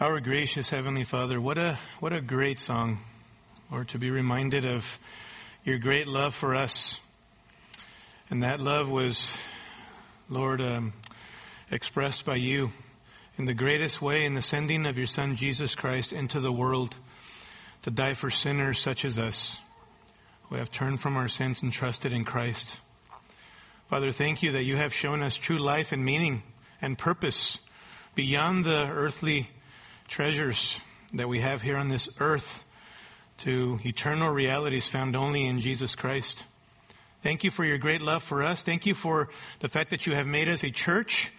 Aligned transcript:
Our 0.00 0.20
gracious 0.20 0.70
Heavenly 0.70 1.02
Father, 1.02 1.40
what 1.40 1.58
a, 1.58 1.76
what 1.98 2.12
a 2.12 2.20
great 2.20 2.60
song, 2.60 3.00
Lord, 3.68 3.88
to 3.88 3.98
be 3.98 4.12
reminded 4.12 4.64
of 4.64 4.96
your 5.64 5.78
great 5.78 6.06
love 6.06 6.36
for 6.36 6.54
us. 6.54 7.00
And 8.30 8.44
that 8.44 8.60
love 8.60 8.88
was, 8.88 9.36
Lord, 10.28 10.60
um, 10.60 10.92
expressed 11.68 12.24
by 12.24 12.36
you 12.36 12.70
in 13.38 13.46
the 13.46 13.54
greatest 13.54 14.00
way 14.00 14.24
in 14.24 14.34
the 14.34 14.40
sending 14.40 14.86
of 14.86 14.96
your 14.96 15.08
Son 15.08 15.34
Jesus 15.34 15.74
Christ 15.74 16.12
into 16.12 16.38
the 16.38 16.52
world 16.52 16.94
to 17.82 17.90
die 17.90 18.14
for 18.14 18.30
sinners 18.30 18.78
such 18.78 19.04
as 19.04 19.18
us 19.18 19.58
who 20.44 20.54
have 20.54 20.70
turned 20.70 21.00
from 21.00 21.16
our 21.16 21.26
sins 21.26 21.60
and 21.60 21.72
trusted 21.72 22.12
in 22.12 22.24
Christ. 22.24 22.78
Father, 23.90 24.12
thank 24.12 24.44
you 24.44 24.52
that 24.52 24.62
you 24.62 24.76
have 24.76 24.94
shown 24.94 25.22
us 25.22 25.36
true 25.36 25.58
life 25.58 25.90
and 25.90 26.04
meaning 26.04 26.44
and 26.80 26.96
purpose 26.96 27.58
beyond 28.14 28.64
the 28.64 28.88
earthly 28.92 29.48
treasures 30.08 30.80
that 31.12 31.28
we 31.28 31.40
have 31.40 31.62
here 31.62 31.76
on 31.76 31.88
this 31.88 32.08
earth 32.18 32.64
to 33.38 33.78
eternal 33.84 34.30
realities 34.30 34.88
found 34.88 35.14
only 35.14 35.46
in 35.46 35.60
Jesus 35.60 35.94
Christ. 35.94 36.44
Thank 37.22 37.44
you 37.44 37.50
for 37.50 37.64
your 37.64 37.78
great 37.78 38.00
love 38.00 38.22
for 38.22 38.42
us. 38.42 38.62
Thank 38.62 38.86
you 38.86 38.94
for 38.94 39.28
the 39.60 39.68
fact 39.68 39.90
that 39.90 40.06
you 40.06 40.14
have 40.14 40.26
made 40.26 40.48
us 40.48 40.64
a 40.64 40.70
church, 40.70 41.30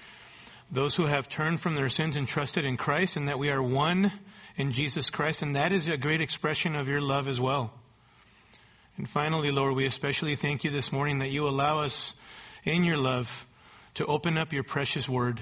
those 0.71 0.95
who 0.95 1.07
have 1.07 1.27
turned 1.27 1.59
from 1.59 1.75
their 1.75 1.89
sins 1.89 2.15
and 2.15 2.27
trusted 2.27 2.63
in 2.63 2.77
Christ, 2.77 3.17
and 3.17 3.27
that 3.27 3.39
we 3.39 3.49
are 3.49 3.61
one 3.61 4.13
in 4.55 4.71
Jesus 4.71 5.09
Christ. 5.09 5.41
And 5.41 5.55
that 5.55 5.71
is 5.71 5.87
a 5.87 5.97
great 5.97 6.21
expression 6.21 6.75
of 6.75 6.87
your 6.87 7.01
love 7.01 7.27
as 7.27 7.39
well. 7.39 7.73
And 8.97 9.09
finally, 9.09 9.51
Lord, 9.51 9.75
we 9.75 9.85
especially 9.85 10.35
thank 10.35 10.63
you 10.63 10.69
this 10.69 10.91
morning 10.91 11.19
that 11.19 11.31
you 11.31 11.47
allow 11.47 11.79
us 11.79 12.13
in 12.65 12.83
your 12.83 12.97
love 12.97 13.45
to 13.95 14.05
open 14.05 14.37
up 14.37 14.53
your 14.53 14.63
precious 14.63 15.09
word. 15.09 15.41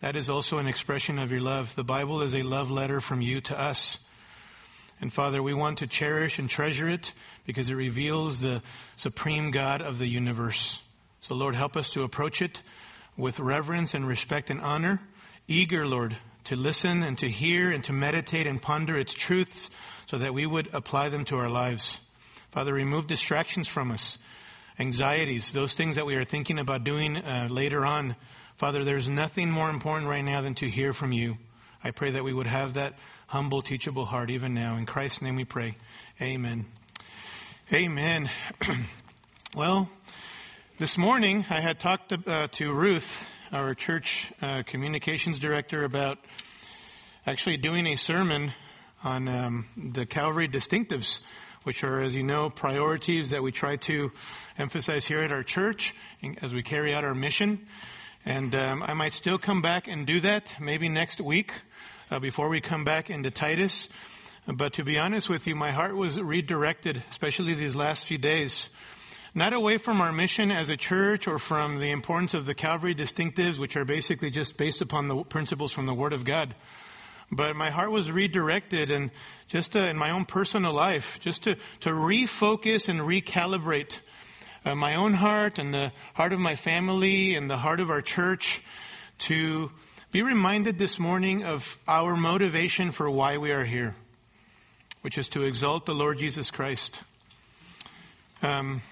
That 0.00 0.16
is 0.16 0.30
also 0.30 0.56
an 0.56 0.66
expression 0.66 1.18
of 1.18 1.30
your 1.30 1.42
love. 1.42 1.74
The 1.74 1.84
Bible 1.84 2.22
is 2.22 2.34
a 2.34 2.42
love 2.42 2.70
letter 2.70 3.02
from 3.02 3.20
you 3.20 3.42
to 3.42 3.60
us. 3.60 3.98
And 4.98 5.12
Father, 5.12 5.42
we 5.42 5.52
want 5.52 5.78
to 5.78 5.86
cherish 5.86 6.38
and 6.38 6.48
treasure 6.48 6.88
it 6.88 7.12
because 7.46 7.68
it 7.68 7.74
reveals 7.74 8.40
the 8.40 8.62
supreme 8.96 9.50
God 9.50 9.82
of 9.82 9.98
the 9.98 10.06
universe. 10.06 10.80
So, 11.20 11.34
Lord, 11.34 11.54
help 11.54 11.76
us 11.76 11.90
to 11.90 12.02
approach 12.02 12.40
it 12.40 12.62
with 13.18 13.40
reverence 13.40 13.92
and 13.92 14.08
respect 14.08 14.48
and 14.48 14.60
honor, 14.62 15.02
eager, 15.46 15.86
Lord, 15.86 16.16
to 16.44 16.56
listen 16.56 17.02
and 17.02 17.18
to 17.18 17.28
hear 17.28 17.70
and 17.70 17.84
to 17.84 17.92
meditate 17.92 18.46
and 18.46 18.60
ponder 18.60 18.98
its 18.98 19.12
truths 19.12 19.68
so 20.06 20.16
that 20.16 20.32
we 20.32 20.46
would 20.46 20.70
apply 20.72 21.10
them 21.10 21.26
to 21.26 21.36
our 21.36 21.50
lives. 21.50 22.00
Father, 22.52 22.72
remove 22.72 23.06
distractions 23.06 23.68
from 23.68 23.90
us, 23.90 24.16
anxieties, 24.78 25.52
those 25.52 25.74
things 25.74 25.96
that 25.96 26.06
we 26.06 26.14
are 26.14 26.24
thinking 26.24 26.58
about 26.58 26.84
doing 26.84 27.18
uh, 27.18 27.48
later 27.50 27.84
on. 27.84 28.16
Father, 28.60 28.84
there's 28.84 29.08
nothing 29.08 29.50
more 29.50 29.70
important 29.70 30.06
right 30.06 30.20
now 30.20 30.42
than 30.42 30.54
to 30.56 30.68
hear 30.68 30.92
from 30.92 31.12
you. 31.12 31.38
I 31.82 31.92
pray 31.92 32.10
that 32.10 32.22
we 32.22 32.34
would 32.34 32.46
have 32.46 32.74
that 32.74 32.92
humble, 33.26 33.62
teachable 33.62 34.04
heart 34.04 34.28
even 34.28 34.52
now. 34.52 34.76
In 34.76 34.84
Christ's 34.84 35.22
name 35.22 35.36
we 35.36 35.46
pray. 35.46 35.76
Amen. 36.20 36.66
Amen. 37.72 38.28
well, 39.56 39.88
this 40.78 40.98
morning 40.98 41.46
I 41.48 41.60
had 41.60 41.80
talked 41.80 42.10
to, 42.10 42.30
uh, 42.30 42.48
to 42.48 42.70
Ruth, 42.70 43.24
our 43.50 43.74
church 43.74 44.30
uh, 44.42 44.62
communications 44.66 45.38
director, 45.38 45.84
about 45.84 46.18
actually 47.26 47.56
doing 47.56 47.86
a 47.86 47.96
sermon 47.96 48.52
on 49.02 49.26
um, 49.26 49.66
the 49.94 50.04
Calvary 50.04 50.48
distinctives, 50.48 51.20
which 51.62 51.82
are, 51.82 52.02
as 52.02 52.14
you 52.14 52.24
know, 52.24 52.50
priorities 52.50 53.30
that 53.30 53.42
we 53.42 53.52
try 53.52 53.76
to 53.76 54.12
emphasize 54.58 55.06
here 55.06 55.22
at 55.22 55.32
our 55.32 55.44
church 55.44 55.94
as 56.42 56.52
we 56.52 56.62
carry 56.62 56.92
out 56.92 57.04
our 57.04 57.14
mission. 57.14 57.66
And 58.24 58.54
um, 58.54 58.82
I 58.82 58.92
might 58.92 59.14
still 59.14 59.38
come 59.38 59.62
back 59.62 59.88
and 59.88 60.06
do 60.06 60.20
that 60.20 60.54
maybe 60.60 60.88
next 60.88 61.20
week 61.20 61.52
uh, 62.10 62.18
before 62.18 62.48
we 62.48 62.60
come 62.60 62.84
back 62.84 63.08
into 63.08 63.30
Titus. 63.30 63.88
But 64.46 64.74
to 64.74 64.84
be 64.84 64.98
honest 64.98 65.28
with 65.28 65.46
you, 65.46 65.54
my 65.54 65.70
heart 65.70 65.96
was 65.96 66.20
redirected, 66.20 67.02
especially 67.10 67.54
these 67.54 67.74
last 67.74 68.06
few 68.06 68.18
days. 68.18 68.68
Not 69.34 69.52
away 69.52 69.78
from 69.78 70.00
our 70.00 70.12
mission 70.12 70.50
as 70.50 70.68
a 70.68 70.76
church 70.76 71.28
or 71.28 71.38
from 71.38 71.76
the 71.76 71.92
importance 71.92 72.34
of 72.34 72.46
the 72.46 72.54
Calvary 72.54 72.94
distinctives, 72.94 73.58
which 73.58 73.76
are 73.76 73.84
basically 73.84 74.30
just 74.30 74.56
based 74.56 74.82
upon 74.82 75.08
the 75.08 75.22
principles 75.22 75.72
from 75.72 75.86
the 75.86 75.94
Word 75.94 76.12
of 76.12 76.24
God. 76.24 76.54
But 77.30 77.54
my 77.54 77.70
heart 77.70 77.90
was 77.90 78.10
redirected 78.10 78.90
and 78.90 79.12
just 79.46 79.76
uh, 79.76 79.80
in 79.80 79.96
my 79.96 80.10
own 80.10 80.24
personal 80.24 80.72
life, 80.72 81.18
just 81.20 81.44
to, 81.44 81.54
to 81.80 81.90
refocus 81.90 82.88
and 82.88 83.00
recalibrate 83.00 84.00
uh, 84.64 84.74
my 84.74 84.96
own 84.96 85.14
heart 85.14 85.58
and 85.58 85.72
the 85.72 85.92
heart 86.14 86.32
of 86.32 86.38
my 86.38 86.54
family 86.54 87.34
and 87.34 87.48
the 87.48 87.56
heart 87.56 87.80
of 87.80 87.90
our 87.90 88.02
church 88.02 88.60
to 89.18 89.70
be 90.12 90.22
reminded 90.22 90.78
this 90.78 90.98
morning 90.98 91.44
of 91.44 91.78
our 91.86 92.16
motivation 92.16 92.92
for 92.92 93.08
why 93.10 93.38
we 93.38 93.52
are 93.52 93.64
here, 93.64 93.94
which 95.02 95.18
is 95.18 95.28
to 95.28 95.44
exalt 95.44 95.86
the 95.86 95.94
Lord 95.94 96.18
Jesus 96.18 96.50
Christ. 96.50 97.02
Um, 98.42 98.82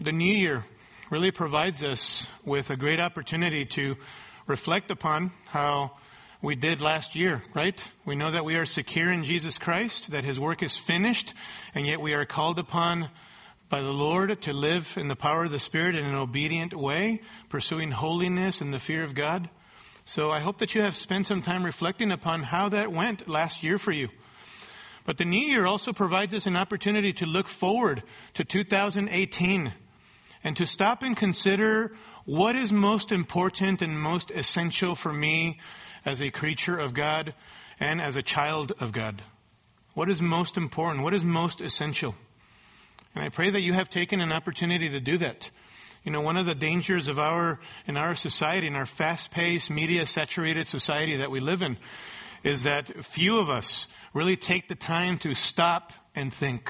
the 0.00 0.12
new 0.12 0.34
year 0.34 0.64
really 1.10 1.30
provides 1.30 1.82
us 1.82 2.26
with 2.44 2.70
a 2.70 2.76
great 2.76 3.00
opportunity 3.00 3.64
to 3.66 3.96
reflect 4.46 4.90
upon 4.90 5.30
how 5.46 5.92
we 6.40 6.54
did 6.54 6.80
last 6.80 7.14
year, 7.14 7.42
right? 7.54 7.82
We 8.04 8.16
know 8.16 8.30
that 8.30 8.44
we 8.44 8.56
are 8.56 8.64
secure 8.64 9.12
in 9.12 9.24
Jesus 9.24 9.58
Christ, 9.58 10.10
that 10.10 10.24
his 10.24 10.40
work 10.40 10.62
is 10.62 10.76
finished, 10.76 11.34
and 11.74 11.86
yet 11.86 12.00
we 12.00 12.14
are 12.14 12.24
called 12.24 12.58
upon 12.58 13.10
by 13.72 13.80
the 13.80 13.90
Lord 13.90 14.42
to 14.42 14.52
live 14.52 14.98
in 14.98 15.08
the 15.08 15.16
power 15.16 15.44
of 15.44 15.50
the 15.50 15.58
Spirit 15.58 15.96
in 15.96 16.04
an 16.04 16.14
obedient 16.14 16.74
way, 16.74 17.22
pursuing 17.48 17.90
holiness 17.90 18.60
and 18.60 18.70
the 18.70 18.78
fear 18.78 19.02
of 19.02 19.14
God. 19.14 19.48
So 20.04 20.30
I 20.30 20.40
hope 20.40 20.58
that 20.58 20.74
you 20.74 20.82
have 20.82 20.94
spent 20.94 21.26
some 21.26 21.40
time 21.40 21.64
reflecting 21.64 22.12
upon 22.12 22.42
how 22.42 22.68
that 22.68 22.92
went 22.92 23.30
last 23.30 23.62
year 23.62 23.78
for 23.78 23.90
you. 23.90 24.10
But 25.06 25.16
the 25.16 25.24
new 25.24 25.40
year 25.40 25.64
also 25.64 25.94
provides 25.94 26.34
us 26.34 26.44
an 26.44 26.54
opportunity 26.54 27.14
to 27.14 27.24
look 27.24 27.48
forward 27.48 28.02
to 28.34 28.44
2018 28.44 29.72
and 30.44 30.54
to 30.58 30.66
stop 30.66 31.02
and 31.02 31.16
consider 31.16 31.96
what 32.26 32.54
is 32.54 32.74
most 32.74 33.10
important 33.10 33.80
and 33.80 33.98
most 33.98 34.30
essential 34.32 34.94
for 34.94 35.14
me 35.14 35.58
as 36.04 36.20
a 36.20 36.30
creature 36.30 36.78
of 36.78 36.92
God 36.92 37.32
and 37.80 38.02
as 38.02 38.16
a 38.16 38.22
child 38.22 38.72
of 38.80 38.92
God. 38.92 39.22
What 39.94 40.10
is 40.10 40.20
most 40.20 40.58
important? 40.58 41.04
What 41.04 41.14
is 41.14 41.24
most 41.24 41.62
essential? 41.62 42.14
And 43.14 43.24
I 43.24 43.28
pray 43.28 43.50
that 43.50 43.60
you 43.60 43.72
have 43.74 43.90
taken 43.90 44.20
an 44.20 44.32
opportunity 44.32 44.88
to 44.90 45.00
do 45.00 45.18
that. 45.18 45.50
You 46.04 46.10
know, 46.10 46.20
one 46.20 46.36
of 46.36 46.46
the 46.46 46.54
dangers 46.54 47.08
of 47.08 47.18
our, 47.18 47.60
in 47.86 47.96
our 47.96 48.14
society, 48.14 48.66
in 48.66 48.74
our 48.74 48.86
fast-paced, 48.86 49.70
media-saturated 49.70 50.66
society 50.66 51.16
that 51.18 51.30
we 51.30 51.40
live 51.40 51.62
in, 51.62 51.76
is 52.42 52.64
that 52.64 53.04
few 53.04 53.38
of 53.38 53.48
us 53.48 53.86
really 54.12 54.36
take 54.36 54.68
the 54.68 54.74
time 54.74 55.18
to 55.18 55.34
stop 55.34 55.92
and 56.14 56.32
think. 56.32 56.68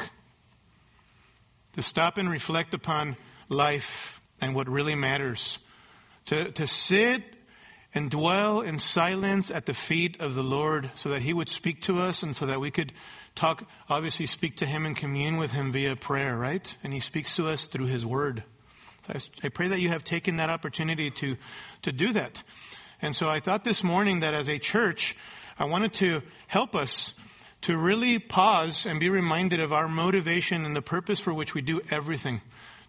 To 1.75 1.83
stop 1.83 2.19
and 2.19 2.31
reflect 2.31 2.75
upon 2.75 3.17
life 3.49 4.21
and 4.41 4.55
what 4.55 4.69
really 4.69 4.95
matters. 4.95 5.59
To, 6.27 6.53
to 6.53 6.67
sit 6.67 7.23
and 7.95 8.11
dwell 8.11 8.61
in 8.61 8.79
silence 8.79 9.51
at 9.51 9.67
the 9.67 9.75
feet 9.75 10.21
of 10.21 10.35
the 10.35 10.43
Lord 10.43 10.91
so 10.95 11.09
that 11.11 11.23
He 11.23 11.33
would 11.33 11.49
speak 11.49 11.83
to 11.83 12.01
us 12.01 12.23
and 12.23 12.37
so 12.37 12.47
that 12.47 12.61
we 12.61 12.71
could 12.71 12.93
talk, 13.35 13.65
obviously 13.89 14.27
speak 14.27 14.57
to 14.59 14.67
Him 14.67 14.87
and 14.87 14.97
commune 14.97 15.37
with 15.37 15.53
Him 15.53 15.73
via 15.73 15.97
prayer, 15.97 16.37
right? 16.37 16.67
And 16.83 16.93
He 16.93 17.01
speaks 17.01 17.37
to 17.37 17.49
us 17.49 17.67
through 17.67 17.87
His 17.87 18.05
Word. 18.05 18.45
I 19.43 19.49
pray 19.49 19.69
that 19.69 19.81
you 19.81 19.89
have 19.89 20.05
taken 20.05 20.37
that 20.37 20.51
opportunity 20.51 21.11
to, 21.11 21.37
to 21.83 21.93
do 21.93 22.13
that. 22.13 22.43
And 23.01 23.17
so 23.17 23.29
I 23.29 23.41
thought 23.41 23.65
this 23.65 23.83
morning 23.83 24.21
that 24.21 24.33
as 24.33 24.49
a 24.49 24.59
church, 24.59 25.17
I 25.59 25.65
wanted 25.65 25.93
to 25.95 26.23
help 26.47 26.77
us 26.77 27.15
to 27.63 27.77
really 27.77 28.19
pause 28.19 28.87
and 28.87 29.01
be 29.01 29.09
reminded 29.09 29.61
of 29.61 29.73
our 29.73 29.89
motivation 29.89 30.65
and 30.65 30.75
the 30.75 30.83
purpose 30.83 31.21
for 31.21 31.35
which 31.35 31.55
we 31.55 31.63
do 31.63 31.81
everything, 31.91 32.41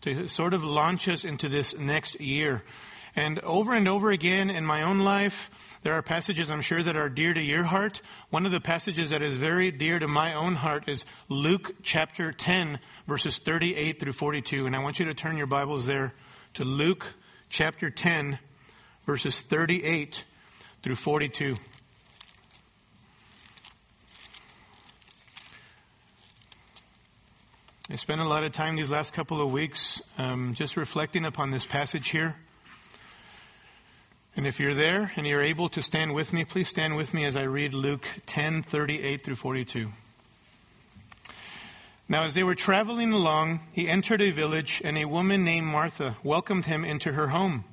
to 0.01 0.27
sort 0.27 0.53
of 0.53 0.63
launch 0.63 1.07
us 1.07 1.25
into 1.25 1.49
this 1.49 1.77
next 1.77 2.19
year. 2.19 2.63
And 3.15 3.39
over 3.39 3.73
and 3.73 3.87
over 3.87 4.11
again 4.11 4.49
in 4.49 4.65
my 4.65 4.81
own 4.81 4.99
life, 4.99 5.51
there 5.83 5.93
are 5.93 6.01
passages 6.01 6.49
I'm 6.49 6.61
sure 6.61 6.81
that 6.81 6.95
are 6.95 7.09
dear 7.09 7.33
to 7.33 7.41
your 7.41 7.63
heart. 7.63 8.01
One 8.31 8.45
of 8.45 8.51
the 8.51 8.59
passages 8.59 9.11
that 9.11 9.21
is 9.21 9.35
very 9.35 9.69
dear 9.69 9.99
to 9.99 10.07
my 10.07 10.33
own 10.33 10.55
heart 10.55 10.89
is 10.89 11.05
Luke 11.29 11.75
chapter 11.83 12.31
10, 12.31 12.79
verses 13.07 13.37
38 13.37 13.99
through 13.99 14.13
42. 14.13 14.65
And 14.65 14.75
I 14.75 14.79
want 14.79 14.99
you 14.99 15.05
to 15.05 15.13
turn 15.13 15.37
your 15.37 15.45
Bibles 15.45 15.85
there 15.85 16.13
to 16.55 16.63
Luke 16.63 17.05
chapter 17.49 17.91
10, 17.91 18.39
verses 19.05 19.41
38 19.43 20.23
through 20.81 20.95
42. 20.95 21.55
I 27.91 27.95
spent 27.97 28.21
a 28.21 28.27
lot 28.27 28.43
of 28.43 28.53
time 28.53 28.77
these 28.77 28.89
last 28.89 29.13
couple 29.13 29.39
of 29.39 29.51
weeks 29.51 30.01
um, 30.17 30.55
just 30.55 30.77
reflecting 30.77 31.25
upon 31.25 31.51
this 31.51 31.65
passage 31.65 32.09
here. 32.09 32.35
And 34.35 34.47
if 34.47 34.59
you're 34.59 34.73
there 34.73 35.11
and 35.15 35.27
you're 35.27 35.43
able 35.43 35.69
to 35.69 35.81
stand 35.81 36.15
with 36.15 36.33
me, 36.33 36.43
please 36.43 36.67
stand 36.67 36.95
with 36.95 37.13
me 37.13 37.23
as 37.23 37.35
I 37.35 37.43
read 37.43 37.73
Luke 37.73 38.05
10, 38.25 38.63
38 38.63 39.23
through 39.23 39.35
42. 39.35 39.91
Now, 42.09 42.23
as 42.23 42.33
they 42.33 42.43
were 42.43 42.55
traveling 42.55 43.13
along, 43.13 43.61
he 43.73 43.87
entered 43.87 44.21
a 44.21 44.31
village, 44.31 44.81
and 44.83 44.97
a 44.97 45.05
woman 45.05 45.43
named 45.43 45.67
Martha 45.67 46.17
welcomed 46.23 46.65
him 46.65 46.83
into 46.83 47.11
her 47.11 47.27
home. 47.27 47.63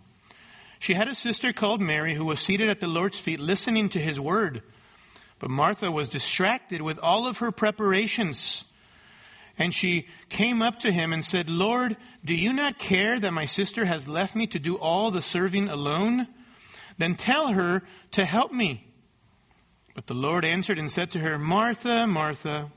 She 0.78 0.94
had 0.94 1.08
a 1.08 1.14
sister 1.14 1.52
called 1.52 1.80
Mary 1.80 2.14
who 2.14 2.24
was 2.24 2.40
seated 2.40 2.68
at 2.68 2.80
the 2.80 2.86
Lord's 2.86 3.18
feet 3.18 3.40
listening 3.40 3.88
to 3.90 4.00
his 4.00 4.20
word. 4.20 4.62
But 5.38 5.50
Martha 5.50 5.90
was 5.90 6.08
distracted 6.10 6.82
with 6.82 6.98
all 6.98 7.26
of 7.26 7.38
her 7.38 7.52
preparations. 7.52 8.64
And 9.58 9.74
she 9.74 10.08
came 10.28 10.62
up 10.62 10.80
to 10.80 10.92
him 10.92 11.12
and 11.12 11.24
said, 11.24 11.50
Lord, 11.50 11.96
do 12.24 12.34
you 12.34 12.52
not 12.52 12.78
care 12.78 13.18
that 13.18 13.32
my 13.32 13.46
sister 13.46 13.84
has 13.86 14.06
left 14.06 14.36
me 14.36 14.46
to 14.48 14.58
do 14.58 14.76
all 14.76 15.10
the 15.10 15.22
serving 15.22 15.68
alone? 15.68 16.28
Then 17.00 17.14
tell 17.14 17.48
her 17.48 17.82
to 18.12 18.26
help 18.26 18.52
me. 18.52 18.86
But 19.94 20.06
the 20.06 20.12
Lord 20.12 20.44
answered 20.44 20.78
and 20.78 20.92
said 20.92 21.12
to 21.12 21.18
her, 21.18 21.38
Martha, 21.38 22.06
Martha, 22.06 22.70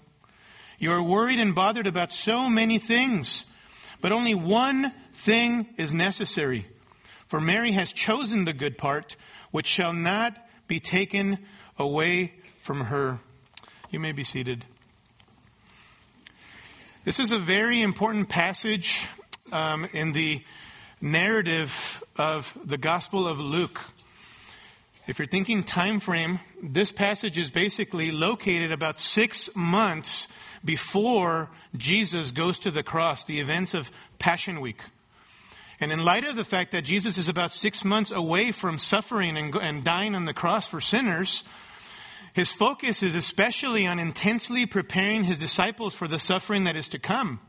you 0.80 0.94
are 0.94 1.04
worried 1.04 1.40
and 1.40 1.54
bothered 1.54 1.88
about 1.88 2.14
so 2.14 2.48
many 2.48 2.80
things, 2.80 3.46
but 4.00 4.14
only 4.14 4.34
one 4.34 4.94
thing 5.12 5.68
is 5.78 5.94
necessary. 5.94 6.66
For 7.28 7.42
Mary 7.42 7.74
has 7.74 7.92
chosen 7.92 8.46
the 8.46 8.54
good 8.54 8.78
part, 8.78 9.18
which 9.52 9.68
shall 9.68 9.92
not 9.92 10.38
be 10.68 10.80
taken 10.80 11.40
away 11.78 12.34
from 12.62 12.80
her. 12.80 13.20
You 13.92 14.00
may 14.00 14.14
be 14.14 14.24
seated. 14.24 14.64
This 17.04 17.20
is 17.20 17.34
a 17.34 17.40
very 17.40 17.81
important 17.81 18.30
passage 18.30 19.06
um, 19.52 19.84
in 19.92 20.14
the 20.14 20.46
narrative 21.02 22.02
of 22.16 22.58
the 22.64 22.78
Gospel 22.78 23.28
of 23.28 23.42
Luke. 23.42 23.81
If 25.05 25.19
you're 25.19 25.27
thinking 25.27 25.63
time 25.63 26.00
frame, 26.00 26.39
this 26.61 26.94
passage 26.94 27.38
is 27.38 27.51
basically 27.51 28.11
located 28.11 28.71
about 28.71 29.01
six 29.01 29.50
months 29.53 30.29
before 30.63 31.50
Jesus 31.75 32.31
goes 32.31 32.59
to 32.59 32.71
the 32.71 32.83
cross, 32.83 33.25
the 33.25 33.41
events 33.41 33.73
of 33.73 33.91
Passion 34.17 34.61
Week. 34.61 34.79
And 35.81 35.91
in 35.91 36.00
light 36.00 36.23
of 36.23 36.38
the 36.38 36.45
fact 36.45 36.71
that 36.71 36.85
Jesus 36.85 37.17
is 37.17 37.27
about 37.27 37.53
six 37.53 37.83
months 37.83 38.11
away 38.11 38.53
from 38.53 38.77
suffering 38.77 39.35
and, 39.35 39.53
and 39.55 39.83
dying 39.83 40.15
on 40.15 40.23
the 40.23 40.33
cross 40.33 40.69
for 40.69 40.79
sinners, 40.79 41.44
his 42.33 42.53
focus 42.53 43.03
is 43.03 43.15
especially 43.15 43.85
on 43.85 44.00
intensely 44.00 44.65
preparing 44.65 45.25
his 45.25 45.38
disciples 45.38 45.94
for 45.94 46.07
the 46.07 46.19
suffering 46.19 46.63
that 46.63 46.77
is 46.77 46.88
to 46.89 47.00
come. 47.00 47.41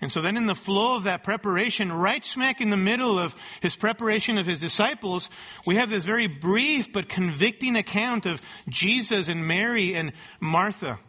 And 0.00 0.12
so 0.12 0.22
then 0.22 0.36
in 0.36 0.46
the 0.46 0.54
flow 0.54 0.94
of 0.94 1.04
that 1.04 1.24
preparation, 1.24 1.92
right 1.92 2.24
smack 2.24 2.60
in 2.60 2.70
the 2.70 2.76
middle 2.76 3.18
of 3.18 3.34
his 3.60 3.74
preparation 3.74 4.38
of 4.38 4.46
his 4.46 4.60
disciples, 4.60 5.28
we 5.66 5.76
have 5.76 5.90
this 5.90 6.04
very 6.04 6.28
brief 6.28 6.92
but 6.92 7.08
convicting 7.08 7.74
account 7.74 8.24
of 8.24 8.40
Jesus 8.68 9.28
and 9.28 9.46
Mary 9.46 9.94
and 9.94 10.12
Martha. 10.40 11.00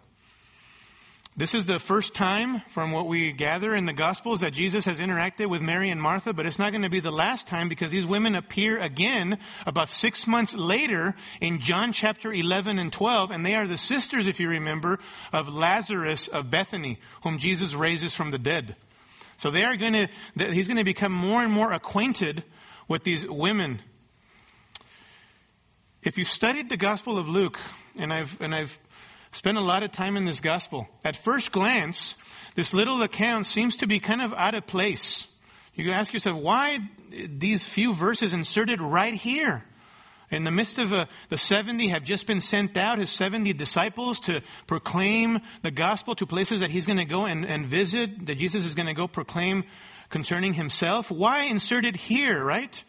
This 1.39 1.55
is 1.55 1.65
the 1.65 1.79
first 1.79 2.13
time 2.13 2.63
from 2.67 2.91
what 2.91 3.07
we 3.07 3.31
gather 3.31 3.73
in 3.73 3.85
the 3.85 3.93
Gospels 3.93 4.41
that 4.41 4.51
Jesus 4.51 4.83
has 4.83 4.99
interacted 4.99 5.49
with 5.49 5.61
Mary 5.61 5.89
and 5.89 6.01
Martha, 6.01 6.33
but 6.33 6.45
it's 6.45 6.59
not 6.59 6.71
going 6.71 6.81
to 6.81 6.89
be 6.89 6.99
the 6.99 7.11
last 7.11 7.47
time 7.47 7.69
because 7.69 7.91
these 7.91 8.05
women 8.05 8.35
appear 8.35 8.77
again 8.77 9.39
about 9.65 9.87
six 9.87 10.27
months 10.27 10.53
later 10.53 11.15
in 11.39 11.61
John 11.61 11.93
chapter 11.93 12.33
11 12.33 12.77
and 12.77 12.91
12, 12.91 13.31
and 13.31 13.45
they 13.45 13.55
are 13.55 13.67
the 13.67 13.77
sisters, 13.77 14.27
if 14.27 14.41
you 14.41 14.49
remember, 14.49 14.99
of 15.31 15.47
Lazarus 15.47 16.27
of 16.27 16.51
Bethany, 16.51 16.99
whom 17.23 17.37
Jesus 17.37 17.73
raises 17.73 18.13
from 18.13 18.31
the 18.31 18.37
dead. 18.37 18.75
So 19.37 19.49
they 19.49 19.63
are 19.63 19.77
going 19.77 19.93
to, 19.93 20.09
he's 20.51 20.67
going 20.67 20.75
to 20.75 20.83
become 20.83 21.13
more 21.13 21.41
and 21.41 21.53
more 21.53 21.71
acquainted 21.71 22.43
with 22.89 23.05
these 23.05 23.25
women. 23.25 23.79
If 26.03 26.17
you 26.17 26.25
studied 26.25 26.67
the 26.67 26.75
Gospel 26.75 27.17
of 27.17 27.29
Luke, 27.29 27.57
and 27.97 28.11
I've, 28.11 28.39
and 28.41 28.53
I've 28.53 28.77
spent 29.31 29.57
a 29.57 29.61
lot 29.61 29.83
of 29.83 29.91
time 29.91 30.17
in 30.17 30.25
this 30.25 30.39
gospel. 30.39 30.87
At 31.03 31.15
first 31.15 31.51
glance, 31.51 32.15
this 32.55 32.73
little 32.73 33.01
account 33.01 33.45
seems 33.45 33.77
to 33.77 33.87
be 33.87 33.99
kind 33.99 34.21
of 34.21 34.33
out 34.33 34.55
of 34.55 34.65
place. 34.65 35.27
You 35.75 35.83
can 35.83 35.93
ask 35.93 36.13
yourself, 36.13 36.41
why 36.41 36.79
these 37.09 37.65
few 37.65 37.93
verses 37.93 38.33
inserted 38.33 38.81
right 38.81 39.13
here? 39.13 39.63
In 40.31 40.43
the 40.43 40.51
midst 40.51 40.77
of 40.77 40.93
a, 40.93 41.07
the 41.29 41.37
70 41.37 41.87
have 41.87 42.03
just 42.03 42.27
been 42.27 42.41
sent 42.41 42.77
out, 42.77 42.99
his 42.99 43.09
70 43.09 43.53
disciples, 43.53 44.19
to 44.21 44.41
proclaim 44.67 45.39
the 45.63 45.71
gospel 45.71 46.15
to 46.15 46.27
places 46.27 46.59
that 46.59 46.69
he's 46.69 46.85
going 46.85 46.99
to 46.99 47.05
go 47.05 47.25
and, 47.25 47.45
and 47.45 47.65
visit, 47.65 48.27
that 48.27 48.35
Jesus 48.35 48.65
is 48.65 48.75
going 48.75 48.85
to 48.85 48.93
go 48.93 49.07
proclaim 49.07 49.63
concerning 50.09 50.53
himself. 50.53 51.09
Why 51.09 51.43
insert 51.43 51.85
it 51.85 51.95
here, 51.95 52.43
right? 52.43 52.83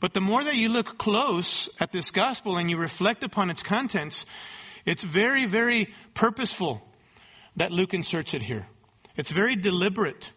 But 0.00 0.12
the 0.12 0.20
more 0.20 0.42
that 0.42 0.56
you 0.56 0.68
look 0.68 0.98
close 0.98 1.70
at 1.78 1.92
this 1.92 2.10
gospel 2.10 2.56
and 2.58 2.68
you 2.68 2.76
reflect 2.76 3.22
upon 3.22 3.48
its 3.48 3.62
contents, 3.62 4.26
it's 4.84 5.02
very, 5.02 5.46
very 5.46 5.92
purposeful 6.14 6.82
that 7.56 7.72
Luke 7.72 7.94
inserts 7.94 8.34
it 8.34 8.42
here. 8.42 8.66
It's 9.16 9.30
very 9.30 9.56
deliberate. 9.56 10.30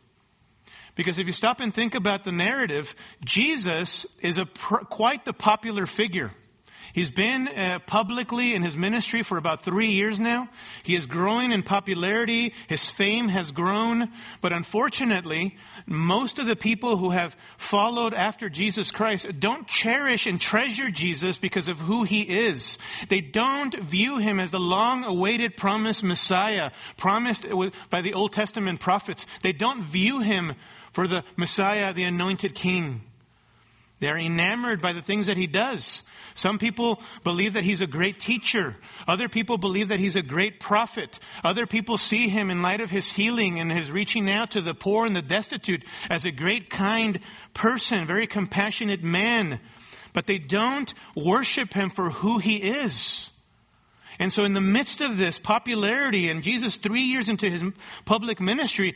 Because 0.96 1.18
if 1.18 1.28
you 1.28 1.34
stop 1.34 1.60
and 1.60 1.74
think 1.74 1.96
about 1.96 2.24
the 2.24 2.32
narrative, 2.32 2.96
Jesus 3.24 4.06
is 4.22 4.38
a 4.38 4.46
quite 4.46 5.26
the 5.26 5.34
popular 5.34 5.86
figure. 5.86 6.32
He's 6.96 7.12
been 7.12 7.50
uh, 7.50 7.80
publicly 7.86 8.56
in 8.56 8.64
his 8.64 8.78
ministry 8.78 9.22
for 9.22 9.38
about 9.38 9.64
three 9.64 9.90
years 9.90 10.18
now. 10.18 10.48
He 10.82 10.96
is 10.96 11.08
growing 11.08 11.52
in 11.52 11.62
popularity. 11.62 12.54
His 12.70 12.90
fame 12.90 13.28
has 13.28 13.52
grown. 13.52 14.14
But 14.40 14.54
unfortunately, 14.54 15.58
most 15.86 16.40
of 16.40 16.48
the 16.48 16.56
people 16.56 16.96
who 16.96 17.10
have 17.10 17.36
followed 17.58 18.14
after 18.14 18.48
Jesus 18.48 18.92
Christ 18.92 19.28
don't 19.42 19.68
cherish 19.68 20.26
and 20.26 20.40
treasure 20.40 20.90
Jesus 20.90 21.38
because 21.38 21.68
of 21.68 21.82
who 21.82 22.04
he 22.04 22.22
is. 22.22 22.78
They 23.10 23.20
don't 23.20 23.78
view 23.78 24.16
him 24.16 24.40
as 24.40 24.52
the 24.52 24.60
long 24.62 25.04
awaited 25.04 25.58
promised 25.58 26.02
Messiah, 26.02 26.72
promised 26.96 27.46
by 27.90 28.04
the 28.04 28.14
Old 28.14 28.32
Testament 28.32 28.80
prophets. 28.80 29.26
They 29.42 29.52
don't 29.52 29.84
view 29.84 30.22
him 30.22 30.54
for 30.94 31.10
the 31.10 31.26
Messiah, 31.36 31.94
the 31.94 32.04
anointed 32.04 32.56
king. 32.56 33.02
They're 34.00 34.18
enamored 34.18 34.82
by 34.82 34.94
the 34.94 35.02
things 35.02 35.28
that 35.28 35.36
he 35.36 35.48
does. 35.48 36.04
Some 36.36 36.60
people 36.60 37.02
believe 37.24 37.54
that 37.54 37.64
he's 37.64 37.80
a 37.80 37.88
great 37.88 38.20
teacher. 38.20 38.76
Other 39.08 39.30
people 39.30 39.58
believe 39.58 39.88
that 39.88 40.02
he's 40.02 40.18
a 40.18 40.22
great 40.22 40.60
prophet. 40.60 41.18
Other 41.46 41.66
people 41.66 41.98
see 41.98 42.28
him 42.28 42.52
in 42.52 42.62
light 42.62 42.82
of 42.82 42.92
his 42.92 43.10
healing 43.10 43.58
and 43.58 43.72
his 43.72 43.90
reaching 43.90 44.30
out 44.30 44.52
to 44.52 44.62
the 44.62 44.74
poor 44.74 45.06
and 45.06 45.16
the 45.16 45.22
destitute 45.22 45.86
as 46.10 46.26
a 46.26 46.32
great 46.32 46.70
kind 46.70 47.22
person, 47.54 48.06
very 48.06 48.28
compassionate 48.28 49.02
man. 49.02 49.62
But 50.12 50.28
they 50.28 50.38
don't 50.38 50.94
worship 51.16 51.74
him 51.74 51.90
for 51.90 52.10
who 52.10 52.38
he 52.40 52.58
is. 52.58 53.30
And 54.20 54.32
so 54.32 54.44
in 54.44 54.54
the 54.54 54.62
midst 54.62 55.00
of 55.00 55.16
this 55.16 55.40
popularity 55.40 56.30
and 56.30 56.44
Jesus 56.44 56.76
three 56.76 57.04
years 57.04 57.30
into 57.30 57.50
his 57.50 57.64
public 58.04 58.42
ministry, 58.42 58.96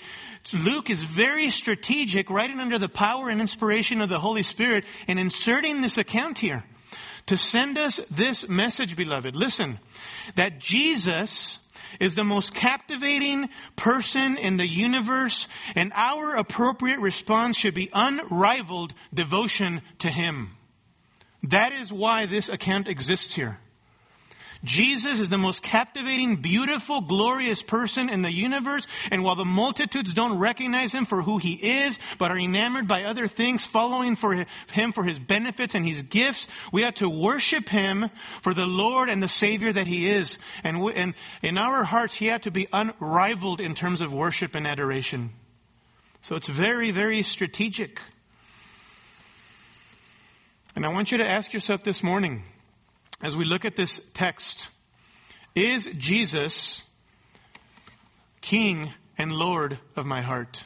Luke 0.51 0.89
is 0.89 1.03
very 1.03 1.51
strategic, 1.51 2.29
writing 2.29 2.59
under 2.59 2.79
the 2.79 2.89
power 2.89 3.29
and 3.29 3.39
inspiration 3.39 4.01
of 4.01 4.09
the 4.09 4.19
Holy 4.19 4.43
Spirit 4.43 4.83
and 5.07 5.17
inserting 5.17 5.81
this 5.81 5.97
account 5.97 6.37
here 6.37 6.65
to 7.29 7.37
send 7.37 7.77
us 7.77 7.99
this 8.09 8.49
message, 8.49 8.95
beloved. 8.95 9.35
Listen, 9.35 9.79
that 10.33 10.57
Jesus 10.57 11.59
is 11.99 12.15
the 12.15 12.23
most 12.23 12.55
captivating 12.55 13.49
person 13.75 14.35
in 14.35 14.57
the 14.57 14.65
universe, 14.65 15.47
and 15.75 15.91
our 15.93 16.35
appropriate 16.35 16.99
response 16.99 17.55
should 17.55 17.75
be 17.75 17.91
unrivaled 17.93 18.95
devotion 19.13 19.83
to 19.99 20.09
Him. 20.09 20.55
That 21.43 21.71
is 21.71 21.93
why 21.93 22.25
this 22.25 22.49
account 22.49 22.87
exists 22.87 23.35
here. 23.35 23.59
Jesus 24.63 25.19
is 25.19 25.29
the 25.29 25.37
most 25.37 25.63
captivating, 25.63 26.37
beautiful, 26.37 26.99
glorious 26.99 27.63
person 27.63 28.09
in 28.09 28.21
the 28.21 28.31
universe. 28.31 28.87
And 29.09 29.23
while 29.23 29.35
the 29.35 29.45
multitudes 29.45 30.13
don't 30.13 30.37
recognize 30.37 30.91
him 30.91 31.05
for 31.05 31.21
who 31.21 31.37
he 31.37 31.53
is, 31.53 31.97
but 32.17 32.29
are 32.29 32.37
enamored 32.37 32.87
by 32.87 33.03
other 33.03 33.27
things, 33.27 33.65
following 33.65 34.17
for 34.17 34.45
him 34.71 34.91
for 34.91 35.03
his 35.03 35.17
benefits 35.17 35.75
and 35.75 35.87
his 35.87 36.01
gifts, 36.01 36.47
we 36.73 36.83
ought 36.83 36.97
to 36.97 37.09
worship 37.09 37.69
him 37.69 38.09
for 38.41 38.53
the 38.53 38.65
Lord 38.65 39.07
and 39.09 39.23
the 39.23 39.29
Savior 39.29 39.71
that 39.71 39.87
he 39.87 40.09
is. 40.09 40.37
And, 40.63 40.81
we, 40.81 40.93
and 40.93 41.13
in 41.41 41.57
our 41.57 41.85
hearts, 41.85 42.15
he 42.15 42.29
ought 42.29 42.43
to 42.43 42.51
be 42.51 42.67
unrivaled 42.73 43.61
in 43.61 43.75
terms 43.75 44.01
of 44.01 44.13
worship 44.13 44.55
and 44.55 44.67
adoration. 44.67 45.31
So 46.21 46.35
it's 46.35 46.49
very, 46.49 46.91
very 46.91 47.23
strategic. 47.23 48.01
And 50.75 50.85
I 50.85 50.89
want 50.89 51.13
you 51.13 51.19
to 51.19 51.27
ask 51.27 51.53
yourself 51.53 51.83
this 51.83 52.03
morning, 52.03 52.43
as 53.21 53.35
we 53.35 53.45
look 53.45 53.65
at 53.65 53.75
this 53.75 53.99
text, 54.13 54.69
is 55.55 55.87
Jesus 55.97 56.83
King 58.41 58.93
and 59.17 59.31
Lord 59.31 59.79
of 59.95 60.05
my 60.05 60.21
heart? 60.21 60.63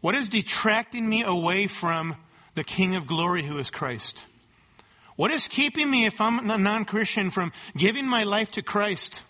What 0.00 0.14
is 0.14 0.28
detracting 0.28 1.08
me 1.08 1.22
away 1.22 1.66
from 1.66 2.16
the 2.54 2.64
King 2.64 2.96
of 2.96 3.06
glory 3.06 3.44
who 3.44 3.58
is 3.58 3.70
Christ? 3.70 4.24
What 5.16 5.30
is 5.30 5.48
keeping 5.48 5.90
me, 5.90 6.06
if 6.06 6.20
I'm 6.20 6.50
a 6.50 6.56
non 6.56 6.84
Christian, 6.84 7.30
from 7.30 7.52
giving 7.76 8.06
my 8.06 8.24
life 8.24 8.52
to 8.52 8.62
Christ? 8.62 9.22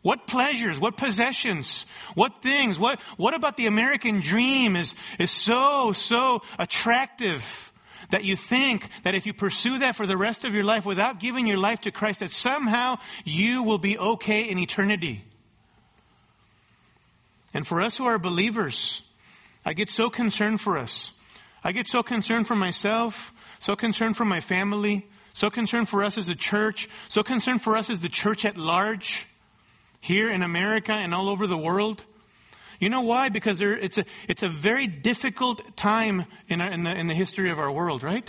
What 0.00 0.26
pleasures, 0.26 0.78
what 0.78 0.98
possessions, 0.98 1.86
what 2.14 2.42
things, 2.42 2.78
what, 2.78 3.00
what 3.16 3.34
about 3.34 3.56
the 3.56 3.66
American 3.66 4.20
dream 4.20 4.76
is, 4.76 4.94
is 5.18 5.30
so, 5.30 5.92
so 5.92 6.42
attractive 6.58 7.72
that 8.14 8.22
you 8.22 8.36
think 8.36 8.88
that 9.02 9.16
if 9.16 9.26
you 9.26 9.34
pursue 9.34 9.80
that 9.80 9.96
for 9.96 10.06
the 10.06 10.16
rest 10.16 10.44
of 10.44 10.54
your 10.54 10.62
life 10.62 10.86
without 10.86 11.18
giving 11.18 11.48
your 11.48 11.56
life 11.56 11.80
to 11.80 11.90
Christ, 11.90 12.20
that 12.20 12.30
somehow 12.30 12.98
you 13.24 13.64
will 13.64 13.78
be 13.78 13.98
okay 13.98 14.48
in 14.48 14.56
eternity. 14.56 15.24
And 17.52 17.66
for 17.66 17.82
us 17.82 17.96
who 17.96 18.04
are 18.06 18.20
believers, 18.20 19.02
I 19.64 19.72
get 19.72 19.90
so 19.90 20.10
concerned 20.10 20.60
for 20.60 20.78
us. 20.78 21.10
I 21.64 21.72
get 21.72 21.88
so 21.88 22.04
concerned 22.04 22.46
for 22.46 22.54
myself, 22.54 23.32
so 23.58 23.74
concerned 23.74 24.16
for 24.16 24.24
my 24.24 24.38
family, 24.38 25.08
so 25.32 25.50
concerned 25.50 25.88
for 25.88 26.04
us 26.04 26.16
as 26.16 26.28
a 26.28 26.36
church, 26.36 26.88
so 27.08 27.24
concerned 27.24 27.62
for 27.62 27.76
us 27.76 27.90
as 27.90 27.98
the 27.98 28.08
church 28.08 28.44
at 28.44 28.56
large, 28.56 29.26
here 29.98 30.30
in 30.30 30.42
America 30.42 30.92
and 30.92 31.12
all 31.12 31.28
over 31.28 31.48
the 31.48 31.58
world. 31.58 32.04
You 32.84 32.90
know 32.90 33.00
why? 33.00 33.30
Because 33.30 33.60
there, 33.60 33.74
it's, 33.74 33.96
a, 33.96 34.04
it's 34.28 34.42
a 34.42 34.48
very 34.50 34.86
difficult 34.86 35.74
time 35.74 36.26
in, 36.48 36.60
our, 36.60 36.70
in, 36.70 36.84
the, 36.84 36.94
in 36.94 37.06
the 37.06 37.14
history 37.14 37.48
of 37.48 37.58
our 37.58 37.72
world, 37.72 38.02
right? 38.02 38.28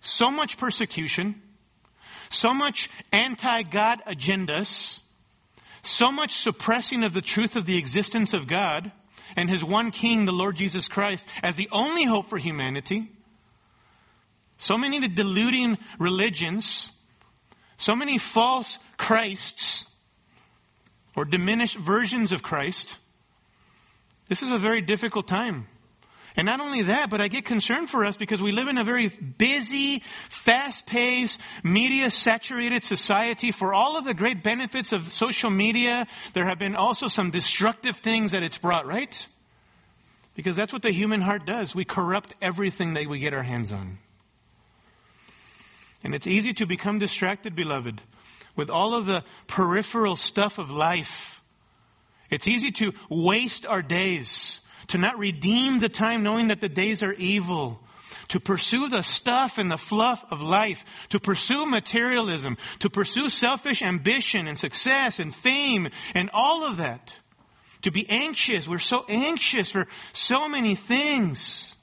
So 0.00 0.28
much 0.28 0.58
persecution, 0.58 1.40
so 2.30 2.52
much 2.52 2.90
anti 3.12 3.62
God 3.62 4.02
agendas, 4.08 4.98
so 5.82 6.10
much 6.10 6.32
suppressing 6.32 7.04
of 7.04 7.12
the 7.12 7.20
truth 7.20 7.54
of 7.54 7.64
the 7.64 7.78
existence 7.78 8.34
of 8.34 8.48
God 8.48 8.90
and 9.36 9.48
His 9.48 9.62
one 9.62 9.92
King, 9.92 10.24
the 10.24 10.32
Lord 10.32 10.56
Jesus 10.56 10.88
Christ, 10.88 11.24
as 11.40 11.54
the 11.54 11.68
only 11.70 12.02
hope 12.02 12.26
for 12.26 12.38
humanity. 12.38 13.08
So 14.56 14.76
many 14.76 15.06
deluding 15.06 15.78
religions, 16.00 16.90
so 17.76 17.94
many 17.94 18.18
false 18.18 18.80
Christs, 18.96 19.84
or 21.14 21.24
diminished 21.24 21.76
versions 21.76 22.32
of 22.32 22.42
Christ. 22.42 22.98
This 24.28 24.42
is 24.42 24.50
a 24.50 24.58
very 24.58 24.80
difficult 24.80 25.26
time. 25.26 25.66
And 26.36 26.46
not 26.46 26.60
only 26.60 26.82
that, 26.82 27.10
but 27.10 27.20
I 27.20 27.26
get 27.26 27.46
concerned 27.46 27.90
for 27.90 28.04
us 28.04 28.16
because 28.16 28.40
we 28.40 28.52
live 28.52 28.68
in 28.68 28.78
a 28.78 28.84
very 28.84 29.08
busy, 29.08 30.04
fast-paced, 30.28 31.40
media-saturated 31.64 32.84
society. 32.84 33.50
For 33.50 33.74
all 33.74 33.96
of 33.96 34.04
the 34.04 34.14
great 34.14 34.44
benefits 34.44 34.92
of 34.92 35.10
social 35.10 35.50
media, 35.50 36.06
there 36.34 36.44
have 36.44 36.58
been 36.58 36.76
also 36.76 37.08
some 37.08 37.32
destructive 37.32 37.96
things 37.96 38.32
that 38.32 38.44
it's 38.44 38.58
brought, 38.58 38.86
right? 38.86 39.26
Because 40.36 40.54
that's 40.54 40.72
what 40.72 40.82
the 40.82 40.92
human 40.92 41.22
heart 41.22 41.44
does. 41.44 41.74
We 41.74 41.84
corrupt 41.84 42.34
everything 42.40 42.92
that 42.92 43.08
we 43.08 43.18
get 43.18 43.34
our 43.34 43.42
hands 43.42 43.72
on. 43.72 43.98
And 46.04 46.14
it's 46.14 46.28
easy 46.28 46.52
to 46.54 46.66
become 46.66 47.00
distracted, 47.00 47.56
beloved, 47.56 48.00
with 48.54 48.70
all 48.70 48.94
of 48.94 49.06
the 49.06 49.24
peripheral 49.48 50.14
stuff 50.14 50.58
of 50.58 50.70
life. 50.70 51.37
It's 52.30 52.48
easy 52.48 52.70
to 52.72 52.92
waste 53.08 53.66
our 53.66 53.82
days 53.82 54.60
to 54.88 54.98
not 54.98 55.18
redeem 55.18 55.80
the 55.80 55.88
time 55.88 56.22
knowing 56.22 56.48
that 56.48 56.60
the 56.60 56.68
days 56.68 57.02
are 57.02 57.12
evil, 57.12 57.80
to 58.28 58.40
pursue 58.40 58.88
the 58.88 59.02
stuff 59.02 59.58
and 59.58 59.70
the 59.70 59.78
fluff 59.78 60.24
of 60.30 60.42
life, 60.42 60.84
to 61.10 61.20
pursue 61.20 61.66
materialism, 61.66 62.56
to 62.80 62.90
pursue 62.90 63.28
selfish 63.28 63.80
ambition 63.82 64.46
and 64.46 64.58
success 64.58 65.18
and 65.18 65.34
fame 65.34 65.88
and 66.14 66.30
all 66.32 66.64
of 66.64 66.78
that. 66.78 67.14
To 67.82 67.90
be 67.90 68.08
anxious. 68.10 68.66
We're 68.66 68.80
so 68.80 69.04
anxious 69.08 69.70
for 69.70 69.86
so 70.12 70.48
many 70.48 70.74
things. 70.74 71.74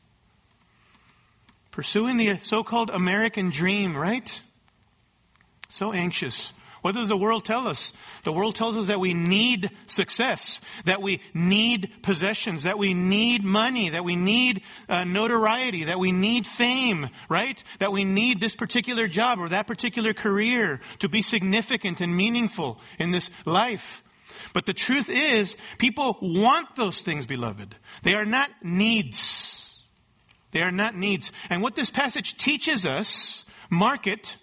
Pursuing 1.72 2.18
the 2.18 2.40
so-called 2.40 2.90
American 2.90 3.50
dream, 3.50 3.96
right? 3.96 4.42
So 5.70 5.94
anxious 5.94 6.52
what 6.86 6.94
does 6.94 7.08
the 7.08 7.18
world 7.18 7.44
tell 7.44 7.68
us? 7.68 7.94
The 8.26 8.32
world 8.32 8.56
tells 8.56 8.78
us 8.78 8.88
that 8.90 9.00
we 9.00 9.16
need 9.16 9.72
success, 9.88 10.62
that 10.86 11.02
we 11.02 11.20
need 11.34 11.92
possessions, 12.04 12.62
that 12.62 12.78
we 12.78 12.94
need 12.94 13.44
money, 13.44 13.90
that 13.90 14.04
we 14.04 14.16
need 14.16 14.62
uh, 14.88 15.04
notoriety, 15.04 15.86
that 15.86 15.98
we 15.98 16.12
need 16.12 16.46
fame, 16.46 17.10
right? 17.28 17.64
That 17.80 17.92
we 17.92 18.04
need 18.04 18.40
this 18.40 18.56
particular 18.56 19.08
job 19.08 19.40
or 19.40 19.50
that 19.50 19.66
particular 19.66 20.14
career 20.14 20.80
to 21.00 21.10
be 21.10 21.24
significant 21.24 22.02
and 22.02 22.16
meaningful 22.16 22.80
in 23.00 23.10
this 23.10 23.32
life. 23.48 24.04
But 24.54 24.68
the 24.68 24.74
truth 24.74 25.10
is, 25.10 25.58
people 25.80 26.20
want 26.22 26.76
those 26.76 27.02
things, 27.02 27.26
beloved. 27.26 27.76
They 28.04 28.14
are 28.14 28.26
not 28.26 28.52
needs. 28.62 29.76
They 30.52 30.62
are 30.62 30.70
not 30.70 30.96
needs. 30.96 31.32
And 31.50 31.64
what 31.64 31.76
this 31.76 31.90
passage 31.90 32.38
teaches 32.38 32.86
us, 32.86 33.44
mark 33.72 34.06
it, 34.06 34.38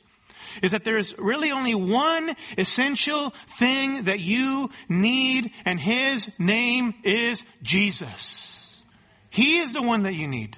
is 0.62 0.72
that 0.72 0.84
there 0.84 0.98
is 0.98 1.16
really 1.18 1.50
only 1.50 1.74
one 1.74 2.34
essential 2.58 3.32
thing 3.58 4.04
that 4.04 4.20
you 4.20 4.70
need, 4.88 5.52
and 5.64 5.78
His 5.78 6.30
name 6.38 6.94
is 7.04 7.44
Jesus. 7.62 8.82
He 9.30 9.58
is 9.58 9.72
the 9.72 9.82
one 9.82 10.02
that 10.02 10.14
you 10.14 10.28
need. 10.28 10.56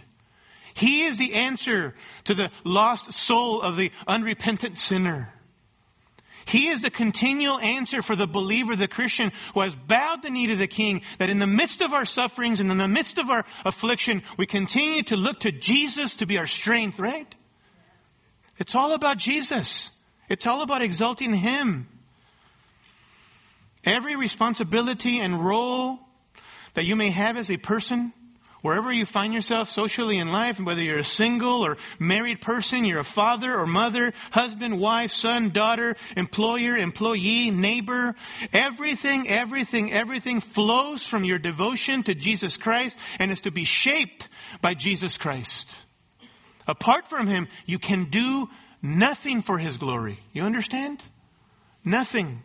He 0.75 1.05
is 1.05 1.17
the 1.17 1.35
answer 1.35 1.95
to 2.25 2.35
the 2.35 2.51
lost 2.65 3.13
soul 3.13 3.63
of 3.63 3.77
the 3.77 3.93
unrepentant 4.09 4.79
sinner. 4.79 5.33
He 6.47 6.69
is 6.69 6.83
the 6.83 6.91
continual 6.91 7.59
answer 7.59 8.03
for 8.03 8.17
the 8.17 8.27
believer, 8.27 8.77
the 8.77 8.89
Christian, 8.89 9.33
who 9.55 9.61
has 9.61 9.77
bowed 9.77 10.23
the 10.23 10.31
knee 10.31 10.49
to 10.49 10.57
the 10.57 10.67
King, 10.67 11.03
that 11.19 11.31
in 11.31 11.39
the 11.39 11.47
midst 11.47 11.81
of 11.81 11.95
our 11.95 12.05
sufferings 12.05 12.61
and 12.61 12.71
in 12.71 12.79
the 12.79 12.89
midst 12.89 13.19
of 13.19 13.31
our 13.31 13.47
affliction, 13.65 14.23
we 14.37 14.47
continue 14.47 15.03
to 15.05 15.17
look 15.17 15.41
to 15.41 15.53
Jesus 15.53 16.17
to 16.17 16.27
be 16.27 16.37
our 16.37 16.47
strength, 16.47 17.01
right? 17.01 17.33
It's 18.59 18.75
all 18.75 18.95
about 18.95 19.19
Jesus. 19.19 19.91
It's 20.29 20.47
all 20.47 20.63
about 20.63 20.83
exalting 20.83 21.35
Him. 21.35 21.89
Every 23.85 24.17
responsibility 24.17 25.19
and 25.19 25.45
role 25.45 25.99
that 26.75 26.85
you 26.85 26.97
may 26.97 27.11
have 27.11 27.37
as 27.37 27.51
a 27.51 27.57
person, 27.57 28.13
wherever 28.63 28.91
you 28.91 29.05
find 29.05 29.35
yourself 29.35 29.69
socially 29.69 30.19
in 30.19 30.33
life, 30.33 30.59
whether 30.59 30.83
you're 30.83 30.99
a 30.99 31.05
single 31.05 31.65
or 31.65 31.77
married 31.99 32.41
person, 32.41 32.87
you're 32.87 33.01
a 33.01 33.05
father 33.05 33.55
or 33.55 33.67
mother, 33.67 34.15
husband, 34.31 34.81
wife, 34.81 35.13
son, 35.13 35.51
daughter, 35.51 35.97
employer, 36.17 36.77
employee, 36.79 37.51
neighbor, 37.51 38.15
everything, 38.55 39.29
everything, 39.29 39.93
everything 39.93 40.41
flows 40.41 41.07
from 41.07 41.25
your 41.25 41.39
devotion 41.39 42.03
to 42.05 42.15
Jesus 42.15 42.57
Christ 42.57 42.97
and 43.19 43.31
is 43.31 43.43
to 43.43 43.51
be 43.51 43.65
shaped 43.65 44.31
by 44.63 44.73
Jesus 44.73 45.19
Christ. 45.19 45.69
Apart 46.66 47.09
from 47.09 47.26
Him, 47.26 47.49
you 47.66 47.78
can 47.78 48.11
do 48.11 48.49
nothing 48.83 49.42
for 49.42 49.59
His 49.59 49.76
glory. 49.76 50.21
You 50.33 50.42
understand? 50.42 51.02
Nothing. 51.85 52.42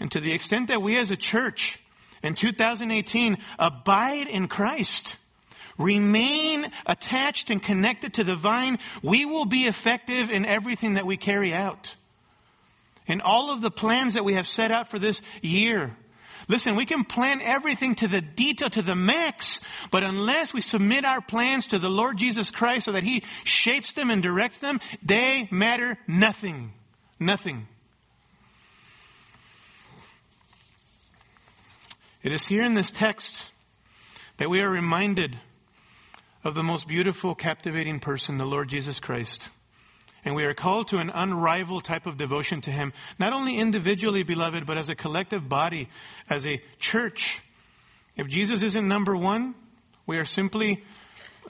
And 0.00 0.10
to 0.12 0.20
the 0.20 0.32
extent 0.32 0.68
that 0.68 0.82
we 0.82 0.98
as 0.98 1.10
a 1.10 1.16
church 1.16 1.78
in 2.22 2.34
2018 2.34 3.36
abide 3.58 4.26
in 4.26 4.48
Christ, 4.48 5.16
remain 5.78 6.70
attached 6.86 7.50
and 7.50 7.62
connected 7.62 8.14
to 8.14 8.24
the 8.24 8.36
vine, 8.36 8.78
we 9.02 9.24
will 9.24 9.44
be 9.44 9.66
effective 9.66 10.30
in 10.30 10.44
everything 10.44 10.94
that 10.94 11.06
we 11.06 11.16
carry 11.16 11.52
out. 11.52 11.94
In 13.06 13.20
all 13.20 13.50
of 13.50 13.60
the 13.60 13.70
plans 13.70 14.14
that 14.14 14.24
we 14.24 14.34
have 14.34 14.46
set 14.46 14.70
out 14.70 14.88
for 14.88 14.98
this 14.98 15.20
year, 15.42 15.96
Listen, 16.48 16.76
we 16.76 16.86
can 16.86 17.04
plan 17.04 17.40
everything 17.40 17.94
to 17.96 18.08
the 18.08 18.20
detail, 18.20 18.68
to 18.70 18.82
the 18.82 18.94
max, 18.94 19.60
but 19.90 20.02
unless 20.02 20.52
we 20.52 20.60
submit 20.60 21.04
our 21.04 21.20
plans 21.20 21.68
to 21.68 21.78
the 21.78 21.88
Lord 21.88 22.16
Jesus 22.18 22.50
Christ 22.50 22.84
so 22.84 22.92
that 22.92 23.04
He 23.04 23.22
shapes 23.44 23.94
them 23.94 24.10
and 24.10 24.22
directs 24.22 24.58
them, 24.58 24.80
they 25.02 25.48
matter 25.50 25.98
nothing. 26.06 26.72
Nothing. 27.18 27.66
It 32.22 32.32
is 32.32 32.46
here 32.46 32.62
in 32.62 32.74
this 32.74 32.90
text 32.90 33.50
that 34.38 34.50
we 34.50 34.60
are 34.60 34.70
reminded 34.70 35.38
of 36.42 36.54
the 36.54 36.62
most 36.62 36.88
beautiful, 36.88 37.34
captivating 37.34 38.00
person, 38.00 38.36
the 38.36 38.44
Lord 38.44 38.68
Jesus 38.68 39.00
Christ. 39.00 39.48
And 40.24 40.34
we 40.34 40.44
are 40.44 40.54
called 40.54 40.88
to 40.88 40.98
an 40.98 41.10
unrivaled 41.10 41.84
type 41.84 42.06
of 42.06 42.16
devotion 42.16 42.60
to 42.62 42.70
Him, 42.70 42.92
not 43.18 43.32
only 43.32 43.58
individually, 43.58 44.22
beloved, 44.22 44.66
but 44.66 44.78
as 44.78 44.88
a 44.88 44.94
collective 44.94 45.48
body, 45.48 45.88
as 46.30 46.46
a 46.46 46.62
church. 46.78 47.40
If 48.16 48.28
Jesus 48.28 48.62
isn't 48.62 48.88
number 48.88 49.16
one, 49.16 49.54
we 50.06 50.18
are 50.18 50.24
simply 50.24 50.82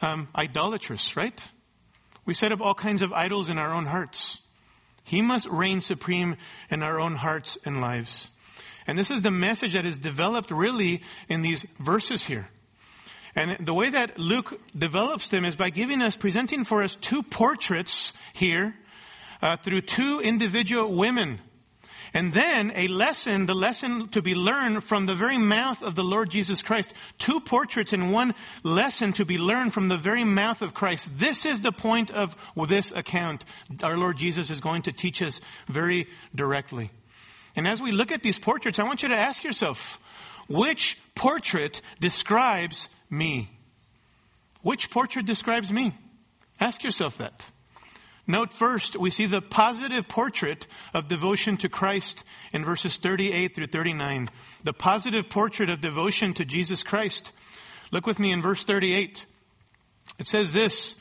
um, 0.03 0.29
idolatrous, 0.35 1.17
right? 1.17 1.41
We 2.27 2.35
set 2.35 2.53
up 2.53 2.61
all 2.61 2.75
kinds 2.75 3.03
of 3.03 3.13
idols 3.13 3.51
in 3.51 3.59
our 3.59 3.73
own 3.73 3.87
hearts. 3.87 4.39
He 5.05 5.21
must 5.21 5.47
reign 5.49 5.81
supreme 5.81 6.37
in 6.71 6.83
our 6.83 6.99
own 6.99 7.17
hearts 7.17 7.59
and 7.65 7.81
lives. 7.81 8.31
And 8.87 8.99
this 8.99 9.11
is 9.11 9.23
the 9.23 9.31
message 9.31 9.75
that 9.75 9.87
is 9.87 9.99
developed 9.99 10.51
really 10.51 11.03
in 11.29 11.43
these 11.43 11.65
verses 11.79 12.25
here. 12.25 12.49
And 13.37 13.67
the 13.67 13.75
way 13.75 13.91
that 13.91 14.19
Luke 14.19 14.61
develops 14.77 15.29
them 15.29 15.45
is 15.45 15.57
by 15.57 15.71
giving 15.71 16.03
us, 16.03 16.17
presenting 16.17 16.65
for 16.65 16.83
us 16.83 16.97
two 16.97 17.23
portraits 17.23 18.13
here 18.33 18.75
uh, 19.43 19.57
through 19.57 19.83
two 19.83 20.21
individual 20.21 20.95
women. 20.95 21.41
And 22.17 22.33
then 22.33 22.73
a 22.77 22.87
lesson, 22.87 23.47
the 23.47 23.55
lesson 23.55 24.09
to 24.11 24.23
be 24.23 24.37
learned 24.37 24.85
from 24.85 25.07
the 25.07 25.17
very 25.17 25.37
mouth 25.37 25.83
of 25.83 25.97
the 25.97 26.05
Lord 26.05 26.31
Jesus 26.31 26.63
Christ. 26.63 26.95
Two 27.19 27.41
portraits 27.41 27.93
and 27.93 28.13
one 28.13 28.37
lesson 28.63 29.13
to 29.15 29.25
be 29.25 29.37
learned 29.37 29.75
from 29.75 29.89
the 29.89 29.99
very 29.99 30.23
mouth 30.23 30.63
of 30.63 30.75
Christ. 30.75 31.19
This 31.19 31.45
is 31.45 31.61
the 31.61 31.73
point 31.73 32.13
of 32.13 32.37
this 32.69 32.93
account. 32.93 33.45
Our 33.83 33.97
Lord 33.97 34.17
Jesus 34.17 34.49
is 34.49 34.61
going 34.61 34.83
to 34.83 34.93
teach 34.93 35.23
us 35.23 35.41
very 35.67 36.07
directly. 36.33 36.93
And 37.57 37.67
as 37.67 37.83
we 37.83 37.91
look 37.91 38.13
at 38.13 38.23
these 38.23 38.39
portraits, 38.39 38.79
I 38.79 38.85
want 38.85 39.03
you 39.03 39.09
to 39.09 39.17
ask 39.17 39.43
yourself, 39.43 39.99
which 40.49 40.97
portrait 41.17 41.81
describes 41.99 42.89
me. 43.11 43.51
Which 44.63 44.91
portrait 44.91 45.27
describes 45.27 45.71
me? 45.71 45.95
Ask 46.61 46.83
yourself 46.85 47.19
that. 47.19 47.45
Note 48.27 48.53
first, 48.55 48.97
we 48.97 49.11
see 49.11 49.27
the 49.27 49.43
positive 49.43 50.09
portrait 50.09 50.67
of 50.95 51.09
devotion 51.09 51.59
to 51.59 51.69
Christ 51.69 52.25
in 52.53 52.65
verses 52.65 52.97
38 52.97 53.55
through 53.55 53.67
39. 53.67 54.31
The 54.63 54.73
positive 54.73 55.29
portrait 55.29 55.69
of 55.69 55.83
devotion 55.83 56.33
to 56.35 56.45
Jesus 56.47 56.83
Christ. 56.83 57.33
Look 57.93 58.07
with 58.07 58.19
me 58.19 58.33
in 58.33 58.41
verse 58.41 58.65
38. 58.65 59.27
It 60.19 60.27
says 60.27 60.55
this, 60.55 60.97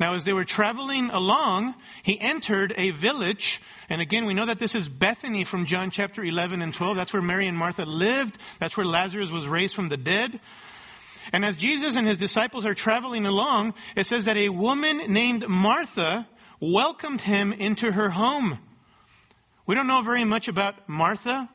Now, 0.00 0.14
as 0.14 0.24
they 0.24 0.32
were 0.32 0.46
traveling 0.46 1.10
along, 1.10 1.74
he 2.02 2.18
entered 2.18 2.72
a 2.78 2.90
village. 2.90 3.60
And 3.90 4.00
again, 4.00 4.24
we 4.24 4.32
know 4.32 4.46
that 4.46 4.58
this 4.58 4.74
is 4.74 4.88
Bethany 4.88 5.44
from 5.44 5.66
John 5.66 5.90
chapter 5.90 6.24
11 6.24 6.62
and 6.62 6.72
12. 6.72 6.96
That's 6.96 7.12
where 7.12 7.20
Mary 7.20 7.48
and 7.48 7.58
Martha 7.58 7.84
lived. 7.84 8.38
That's 8.60 8.78
where 8.78 8.86
Lazarus 8.86 9.30
was 9.30 9.46
raised 9.46 9.74
from 9.74 9.90
the 9.90 9.98
dead. 9.98 10.40
And 11.32 11.44
as 11.44 11.56
Jesus 11.56 11.96
and 11.96 12.06
his 12.06 12.18
disciples 12.18 12.64
are 12.64 12.74
traveling 12.74 13.26
along, 13.26 13.74
it 13.96 14.06
says 14.06 14.24
that 14.24 14.36
a 14.36 14.48
woman 14.48 14.98
named 15.12 15.46
Martha 15.48 16.26
welcomed 16.60 17.20
him 17.20 17.52
into 17.52 17.92
her 17.92 18.10
home. 18.10 18.58
We 19.66 19.74
don't 19.74 19.86
know 19.86 20.02
very 20.02 20.24
much 20.24 20.48
about 20.48 20.88
Martha. 20.88 21.48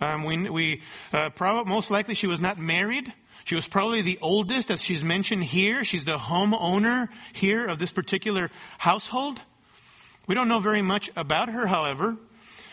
Um, 0.00 0.24
we, 0.24 0.48
we 0.48 0.82
uh, 1.12 1.30
probably, 1.30 1.70
most 1.70 1.90
likely 1.90 2.14
she 2.14 2.26
was 2.26 2.40
not 2.40 2.58
married. 2.58 3.12
She 3.44 3.54
was 3.54 3.68
probably 3.68 4.02
the 4.02 4.18
oldest, 4.22 4.70
as 4.70 4.82
she's 4.82 5.02
mentioned 5.02 5.44
here. 5.44 5.84
She's 5.84 6.04
the 6.04 6.18
homeowner 6.18 7.08
here 7.32 7.66
of 7.66 7.78
this 7.78 7.92
particular 7.92 8.50
household. 8.78 9.42
We 10.26 10.34
don't 10.34 10.48
know 10.48 10.60
very 10.60 10.82
much 10.82 11.10
about 11.16 11.48
her, 11.48 11.66
however. 11.66 12.16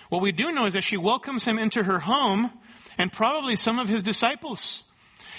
What 0.09 0.21
we 0.21 0.31
do 0.31 0.51
know 0.51 0.65
is 0.65 0.73
that 0.73 0.83
she 0.83 0.97
welcomes 0.97 1.43
him 1.43 1.57
into 1.57 1.83
her 1.83 1.99
home 1.99 2.51
and 2.97 3.11
probably 3.11 3.55
some 3.55 3.79
of 3.79 3.89
his 3.89 4.03
disciples. 4.03 4.83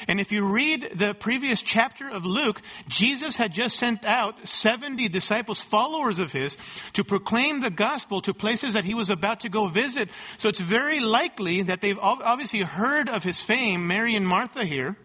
And 0.06 0.20
if 0.20 0.30
you 0.30 0.44
read 0.46 0.92
the 0.94 1.14
previous 1.14 1.62
chapter 1.62 2.08
of 2.08 2.24
Luke, 2.24 2.62
Jesus 2.88 3.36
had 3.36 3.52
just 3.52 3.76
sent 3.76 4.04
out 4.04 4.46
70 4.46 5.08
disciples, 5.08 5.60
followers 5.60 6.18
of 6.18 6.32
his, 6.32 6.56
to 6.92 7.04
proclaim 7.04 7.60
the 7.60 7.70
gospel 7.70 8.20
to 8.22 8.34
places 8.34 8.74
that 8.74 8.84
he 8.84 8.94
was 8.94 9.10
about 9.10 9.40
to 9.40 9.48
go 9.48 9.66
visit. 9.68 10.10
So 10.36 10.48
it's 10.48 10.60
very 10.60 11.00
likely 11.00 11.64
that 11.64 11.80
they've 11.80 11.98
obviously 11.98 12.60
heard 12.60 13.08
of 13.08 13.24
his 13.24 13.40
fame, 13.40 13.86
Mary 13.86 14.14
and 14.14 14.26
Martha 14.26 14.64
here. 14.64 14.96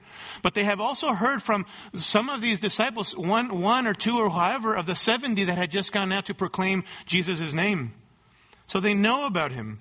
But 0.41 0.53
they 0.53 0.65
have 0.65 0.79
also 0.79 1.13
heard 1.13 1.41
from 1.41 1.65
some 1.95 2.29
of 2.29 2.41
these 2.41 2.59
disciples, 2.59 3.15
one, 3.15 3.61
one 3.61 3.87
or 3.87 3.93
two 3.93 4.17
or 4.17 4.29
however 4.29 4.75
of 4.75 4.85
the 4.85 4.95
70 4.95 5.45
that 5.45 5.57
had 5.57 5.71
just 5.71 5.91
gone 5.91 6.11
out 6.11 6.25
to 6.25 6.33
proclaim 6.33 6.83
Jesus' 7.05 7.53
name. 7.53 7.93
So 8.67 8.79
they 8.79 8.93
know 8.93 9.25
about 9.25 9.51
him. 9.51 9.79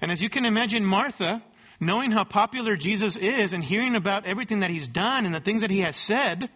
And 0.00 0.12
as 0.12 0.20
you 0.20 0.28
can 0.28 0.44
imagine, 0.44 0.84
Martha, 0.84 1.42
knowing 1.80 2.10
how 2.10 2.24
popular 2.24 2.76
Jesus 2.76 3.16
is 3.16 3.52
and 3.52 3.62
hearing 3.62 3.96
about 3.96 4.26
everything 4.26 4.60
that 4.60 4.70
he's 4.70 4.88
done 4.88 5.26
and 5.26 5.34
the 5.34 5.40
things 5.40 5.60
that 5.60 5.70
he 5.70 5.80
has 5.80 5.96
said, 5.96 6.50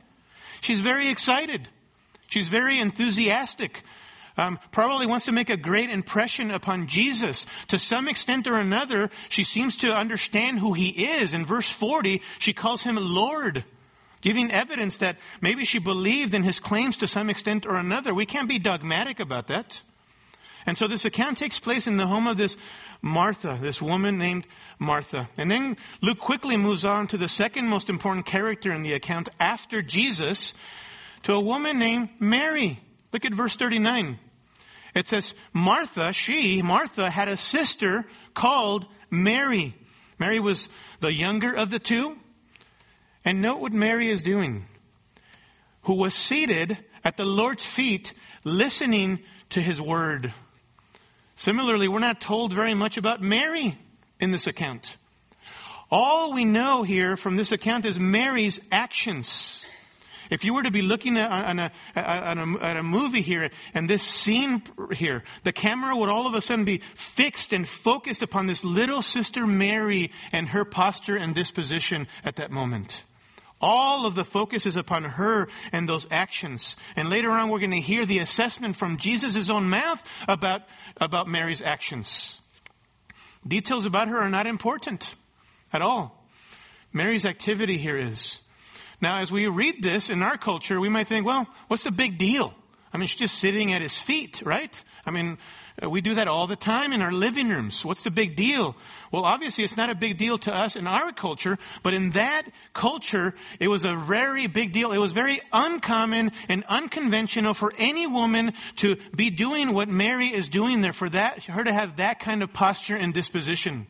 she's 0.60 0.80
very 0.80 1.10
excited. 1.10 1.68
She's 2.28 2.48
very 2.48 2.78
enthusiastic. 2.78 3.82
Um, 4.36 4.60
probably 4.70 5.06
wants 5.06 5.24
to 5.24 5.32
make 5.32 5.50
a 5.50 5.56
great 5.56 5.90
impression 5.90 6.52
upon 6.52 6.86
Jesus. 6.86 7.44
To 7.68 7.78
some 7.78 8.06
extent 8.06 8.46
or 8.46 8.56
another, 8.56 9.10
she 9.28 9.42
seems 9.42 9.76
to 9.78 9.92
understand 9.92 10.60
who 10.60 10.74
he 10.74 10.90
is. 10.90 11.34
In 11.34 11.44
verse 11.44 11.68
40, 11.68 12.22
she 12.38 12.52
calls 12.52 12.82
him 12.82 12.96
Lord, 12.96 13.64
giving 14.20 14.52
evidence 14.52 14.98
that 14.98 15.16
maybe 15.40 15.64
she 15.64 15.80
believed 15.80 16.34
in 16.34 16.44
his 16.44 16.60
claims 16.60 16.98
to 16.98 17.08
some 17.08 17.30
extent 17.30 17.66
or 17.66 17.76
another. 17.76 18.14
We 18.14 18.26
can't 18.26 18.48
be 18.48 18.60
dogmatic 18.60 19.18
about 19.18 19.48
that. 19.48 19.82
And 20.66 20.78
so 20.78 20.86
this 20.86 21.04
account 21.04 21.38
takes 21.38 21.58
place 21.58 21.86
in 21.86 21.96
the 21.96 22.06
home 22.06 22.26
of 22.26 22.36
this 22.36 22.56
Martha, 23.00 23.58
this 23.60 23.80
woman 23.80 24.18
named 24.18 24.46
Martha. 24.78 25.28
And 25.38 25.50
then 25.50 25.76
Luke 26.02 26.18
quickly 26.18 26.56
moves 26.56 26.84
on 26.84 27.06
to 27.08 27.16
the 27.16 27.28
second 27.28 27.66
most 27.68 27.88
important 27.88 28.26
character 28.26 28.72
in 28.72 28.82
the 28.82 28.94
account 28.94 29.28
after 29.38 29.82
Jesus, 29.82 30.54
to 31.22 31.34
a 31.34 31.40
woman 31.40 31.78
named 31.78 32.10
Mary. 32.18 32.80
Look 33.12 33.24
at 33.24 33.34
verse 33.34 33.56
39. 33.56 34.18
It 34.94 35.06
says, 35.06 35.34
Martha, 35.52 36.12
she, 36.12 36.62
Martha, 36.62 37.10
had 37.10 37.28
a 37.28 37.36
sister 37.36 38.04
called 38.34 38.86
Mary. 39.10 39.76
Mary 40.18 40.40
was 40.40 40.68
the 41.00 41.12
younger 41.12 41.54
of 41.54 41.70
the 41.70 41.78
two. 41.78 42.16
And 43.24 43.42
note 43.42 43.60
what 43.60 43.72
Mary 43.72 44.10
is 44.10 44.22
doing, 44.22 44.66
who 45.82 45.94
was 45.94 46.14
seated 46.14 46.78
at 47.04 47.16
the 47.16 47.24
Lord's 47.24 47.64
feet 47.64 48.14
listening 48.44 49.20
to 49.50 49.60
his 49.60 49.80
word. 49.80 50.32
Similarly, 51.38 51.86
we're 51.86 52.00
not 52.00 52.20
told 52.20 52.52
very 52.52 52.74
much 52.74 52.96
about 52.96 53.22
Mary 53.22 53.78
in 54.18 54.32
this 54.32 54.48
account. 54.48 54.96
All 55.88 56.32
we 56.32 56.44
know 56.44 56.82
here 56.82 57.16
from 57.16 57.36
this 57.36 57.52
account 57.52 57.84
is 57.84 57.96
Mary's 57.96 58.58
actions. 58.72 59.64
If 60.30 60.42
you 60.42 60.52
were 60.52 60.64
to 60.64 60.72
be 60.72 60.82
looking 60.82 61.16
at, 61.16 61.30
a, 61.30 61.70
at, 61.96 62.38
a, 62.38 62.56
at 62.60 62.76
a 62.76 62.82
movie 62.82 63.22
here 63.22 63.50
and 63.72 63.88
this 63.88 64.02
scene 64.02 64.64
here, 64.92 65.22
the 65.44 65.52
camera 65.52 65.96
would 65.96 66.08
all 66.08 66.26
of 66.26 66.34
a 66.34 66.40
sudden 66.40 66.64
be 66.64 66.82
fixed 66.96 67.52
and 67.52 67.68
focused 67.68 68.22
upon 68.22 68.48
this 68.48 68.64
little 68.64 69.00
sister 69.00 69.46
Mary 69.46 70.10
and 70.32 70.48
her 70.48 70.64
posture 70.64 71.16
and 71.16 71.36
disposition 71.36 72.08
at 72.24 72.34
that 72.36 72.50
moment. 72.50 73.04
All 73.60 74.06
of 74.06 74.14
the 74.14 74.24
focus 74.24 74.66
is 74.66 74.76
upon 74.76 75.04
her 75.04 75.48
and 75.72 75.88
those 75.88 76.06
actions. 76.10 76.76
And 76.94 77.10
later 77.10 77.30
on, 77.30 77.48
we're 77.48 77.58
going 77.58 77.72
to 77.72 77.80
hear 77.80 78.06
the 78.06 78.20
assessment 78.20 78.76
from 78.76 78.98
Jesus' 78.98 79.50
own 79.50 79.68
mouth 79.68 80.02
about, 80.28 80.62
about 80.96 81.28
Mary's 81.28 81.62
actions. 81.62 82.40
Details 83.46 83.84
about 83.84 84.08
her 84.08 84.18
are 84.18 84.30
not 84.30 84.46
important 84.46 85.14
at 85.72 85.82
all. 85.82 86.26
Mary's 86.92 87.26
activity 87.26 87.78
here 87.78 87.98
is. 87.98 88.40
Now, 89.00 89.20
as 89.20 89.30
we 89.30 89.46
read 89.46 89.82
this 89.82 90.10
in 90.10 90.22
our 90.22 90.38
culture, 90.38 90.80
we 90.80 90.88
might 90.88 91.08
think, 91.08 91.26
well, 91.26 91.46
what's 91.68 91.84
the 91.84 91.90
big 91.90 92.18
deal? 92.18 92.54
I 92.92 92.96
mean, 92.96 93.06
she's 93.06 93.18
just 93.18 93.38
sitting 93.38 93.72
at 93.72 93.82
his 93.82 93.98
feet, 93.98 94.42
right? 94.44 94.82
I 95.04 95.10
mean, 95.10 95.38
uh, 95.82 95.90
we 95.90 96.00
do 96.00 96.14
that 96.14 96.26
all 96.26 96.46
the 96.46 96.56
time 96.56 96.92
in 96.92 97.02
our 97.02 97.12
living 97.12 97.48
rooms. 97.48 97.84
What's 97.84 98.02
the 98.02 98.10
big 98.10 98.34
deal? 98.34 98.76
Well, 99.12 99.24
obviously 99.24 99.64
it's 99.64 99.76
not 99.76 99.90
a 99.90 99.94
big 99.94 100.16
deal 100.16 100.38
to 100.38 100.52
us 100.52 100.74
in 100.74 100.86
our 100.86 101.12
culture, 101.12 101.58
but 101.82 101.94
in 101.94 102.10
that 102.10 102.44
culture, 102.72 103.34
it 103.60 103.68
was 103.68 103.84
a 103.84 103.94
very 103.94 104.46
big 104.46 104.72
deal. 104.72 104.92
It 104.92 104.98
was 104.98 105.12
very 105.12 105.40
uncommon 105.52 106.32
and 106.48 106.64
unconventional 106.68 107.54
for 107.54 107.72
any 107.76 108.06
woman 108.06 108.54
to 108.76 108.96
be 109.14 109.30
doing 109.30 109.72
what 109.72 109.88
Mary 109.88 110.34
is 110.34 110.48
doing 110.48 110.80
there, 110.80 110.92
for 110.92 111.10
that, 111.10 111.44
her 111.44 111.62
to 111.62 111.72
have 111.72 111.98
that 111.98 112.20
kind 112.20 112.42
of 112.42 112.52
posture 112.52 112.96
and 112.96 113.12
disposition. 113.12 113.86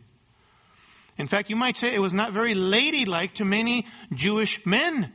In 1.16 1.26
fact, 1.26 1.50
you 1.50 1.56
might 1.56 1.76
say 1.76 1.94
it 1.94 2.00
was 2.00 2.12
not 2.12 2.32
very 2.32 2.54
ladylike 2.54 3.34
to 3.34 3.44
many 3.44 3.86
Jewish 4.12 4.64
men 4.64 5.12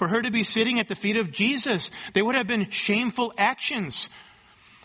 for 0.00 0.08
her 0.08 0.22
to 0.22 0.30
be 0.30 0.44
sitting 0.44 0.80
at 0.80 0.88
the 0.88 0.94
feet 0.94 1.18
of 1.18 1.30
Jesus. 1.30 1.90
They 2.14 2.22
would 2.22 2.34
have 2.34 2.46
been 2.46 2.70
shameful 2.70 3.34
actions. 3.36 4.08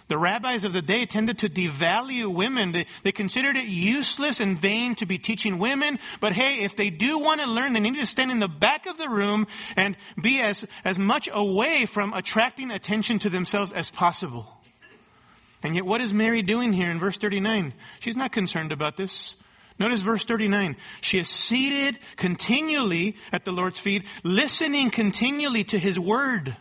The 0.09 0.17
rabbis 0.17 0.65
of 0.65 0.73
the 0.73 0.81
day 0.81 1.05
tended 1.05 1.37
to 1.39 1.47
devalue 1.47 2.27
women. 2.27 2.73
They, 2.73 2.85
they, 3.01 3.13
considered 3.13 3.55
it 3.55 3.69
useless 3.69 4.41
and 4.41 4.59
vain 4.59 4.93
to 4.95 5.05
be 5.05 5.17
teaching 5.17 5.57
women. 5.57 5.99
But 6.19 6.33
hey, 6.33 6.65
if 6.65 6.75
they 6.75 6.89
do 6.89 7.17
want 7.17 7.39
to 7.39 7.49
learn, 7.49 7.71
they 7.71 7.79
need 7.79 7.95
to 7.95 8.05
stand 8.05 8.29
in 8.29 8.39
the 8.39 8.49
back 8.49 8.87
of 8.87 8.97
the 8.97 9.07
room 9.07 9.47
and 9.77 9.95
be 10.21 10.41
as, 10.41 10.65
as 10.83 10.99
much 10.99 11.29
away 11.31 11.85
from 11.85 12.11
attracting 12.11 12.69
attention 12.69 13.19
to 13.19 13.29
themselves 13.29 13.71
as 13.71 13.89
possible. 13.89 14.45
And 15.63 15.75
yet, 15.75 15.85
what 15.85 16.01
is 16.01 16.13
Mary 16.13 16.41
doing 16.41 16.73
here 16.73 16.91
in 16.91 16.99
verse 16.99 17.17
39? 17.17 17.73
She's 18.01 18.17
not 18.17 18.33
concerned 18.33 18.73
about 18.73 18.97
this. 18.97 19.37
Notice 19.77 20.01
verse 20.01 20.23
39. 20.23 20.77
She 21.01 21.19
is 21.19 21.29
seated 21.29 21.99
continually 22.15 23.17
at 23.31 23.43
the 23.43 23.51
Lord's 23.51 23.79
feet, 23.79 24.05
listening 24.23 24.89
continually 24.89 25.65
to 25.65 25.79
His 25.79 25.99
word. 25.99 26.55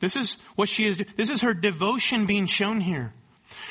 This 0.00 0.16
is 0.16 0.38
what 0.56 0.68
she 0.68 0.86
is, 0.86 1.02
this 1.16 1.30
is 1.30 1.42
her 1.42 1.54
devotion 1.54 2.26
being 2.26 2.46
shown 2.46 2.80
here. 2.80 3.12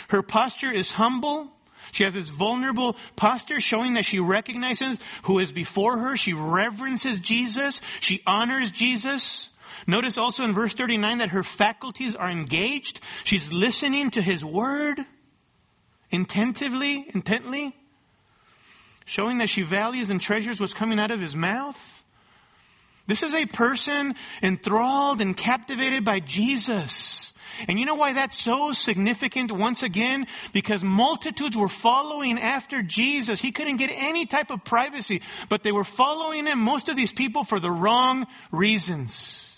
Her 0.10 0.22
posture 0.22 0.72
is 0.72 0.92
humble. 0.92 1.52
She 1.92 2.04
has 2.04 2.14
this 2.14 2.30
vulnerable 2.30 2.96
posture 3.16 3.60
showing 3.60 3.96
that 3.96 4.06
she 4.06 4.20
recognizes 4.20 5.00
who 5.24 5.40
is 5.40 5.52
before 5.52 5.98
her. 5.98 6.18
She 6.18 6.34
reverences 6.34 7.20
Jesus. 7.20 7.82
She 8.00 8.22
honors 8.28 8.70
Jesus. 8.70 9.50
Notice 9.88 10.20
also 10.20 10.44
in 10.44 10.54
verse 10.54 10.76
39 10.76 11.20
that 11.20 11.30
her 11.30 11.44
faculties 11.44 12.16
are 12.16 12.30
engaged. 12.30 13.00
She's 13.24 13.52
listening 13.52 14.12
to 14.12 14.22
his 14.22 14.46
word 14.46 15.04
intentively, 16.12 17.10
intently, 17.14 17.76
showing 19.06 19.40
that 19.40 19.50
she 19.50 19.64
values 19.64 20.10
and 20.10 20.22
treasures 20.22 20.60
what's 20.60 20.74
coming 20.74 21.00
out 21.00 21.12
of 21.12 21.20
his 21.20 21.36
mouth. 21.36 22.04
This 23.08 23.24
is 23.24 23.34
a 23.34 23.48
person 23.48 24.14
enthralled 24.44 25.20
and 25.20 25.36
captivated 25.36 26.06
by 26.06 26.20
Jesus. 26.20 27.34
And 27.68 27.80
you 27.80 27.86
know 27.86 27.96
why 27.96 28.14
that's 28.14 28.40
so 28.40 28.72
significant 28.72 29.52
once 29.52 29.84
again? 29.84 30.28
Because 30.54 30.84
multitudes 30.84 31.58
were 31.58 31.68
following 31.68 32.40
after 32.40 32.82
Jesus. 32.84 33.42
He 33.42 33.52
couldn't 33.52 33.78
get 33.78 33.92
any 33.92 34.26
type 34.28 34.52
of 34.52 34.64
privacy, 34.64 35.22
but 35.50 35.64
they 35.64 35.72
were 35.72 35.84
following 35.84 36.46
him, 36.46 36.60
most 36.60 36.88
of 36.88 36.96
these 36.96 37.12
people, 37.12 37.44
for 37.44 37.60
the 37.60 37.72
wrong 37.72 38.28
reasons. 38.52 39.49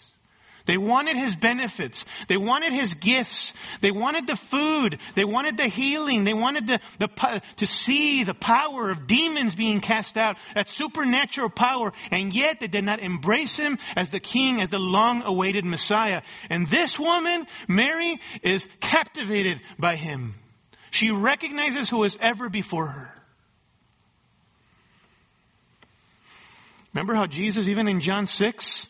They 0.65 0.77
wanted 0.77 1.17
his 1.17 1.35
benefits. 1.35 2.05
They 2.27 2.37
wanted 2.37 2.73
his 2.73 2.93
gifts. 2.93 3.53
They 3.81 3.91
wanted 3.91 4.27
the 4.27 4.35
food. 4.35 4.99
They 5.15 5.25
wanted 5.25 5.57
the 5.57 5.67
healing. 5.67 6.23
They 6.23 6.33
wanted 6.33 6.67
the, 6.67 6.79
the, 6.99 7.41
to 7.57 7.67
see 7.67 8.23
the 8.23 8.33
power 8.33 8.91
of 8.91 9.07
demons 9.07 9.55
being 9.55 9.81
cast 9.81 10.17
out, 10.17 10.37
that 10.53 10.69
supernatural 10.69 11.49
power. 11.49 11.93
And 12.11 12.33
yet 12.33 12.59
they 12.59 12.67
did 12.67 12.83
not 12.83 12.99
embrace 12.99 13.57
him 13.57 13.79
as 13.95 14.09
the 14.09 14.19
king, 14.19 14.61
as 14.61 14.69
the 14.69 14.79
long 14.79 15.23
awaited 15.23 15.65
Messiah. 15.65 16.21
And 16.49 16.67
this 16.67 16.99
woman, 16.99 17.47
Mary, 17.67 18.19
is 18.43 18.67
captivated 18.79 19.61
by 19.79 19.95
him. 19.95 20.35
She 20.91 21.09
recognizes 21.11 21.89
who 21.89 22.03
is 22.03 22.17
ever 22.21 22.49
before 22.49 22.87
her. 22.87 23.13
Remember 26.93 27.15
how 27.15 27.25
Jesus, 27.25 27.69
even 27.69 27.87
in 27.87 28.01
John 28.01 28.27
6, 28.27 28.87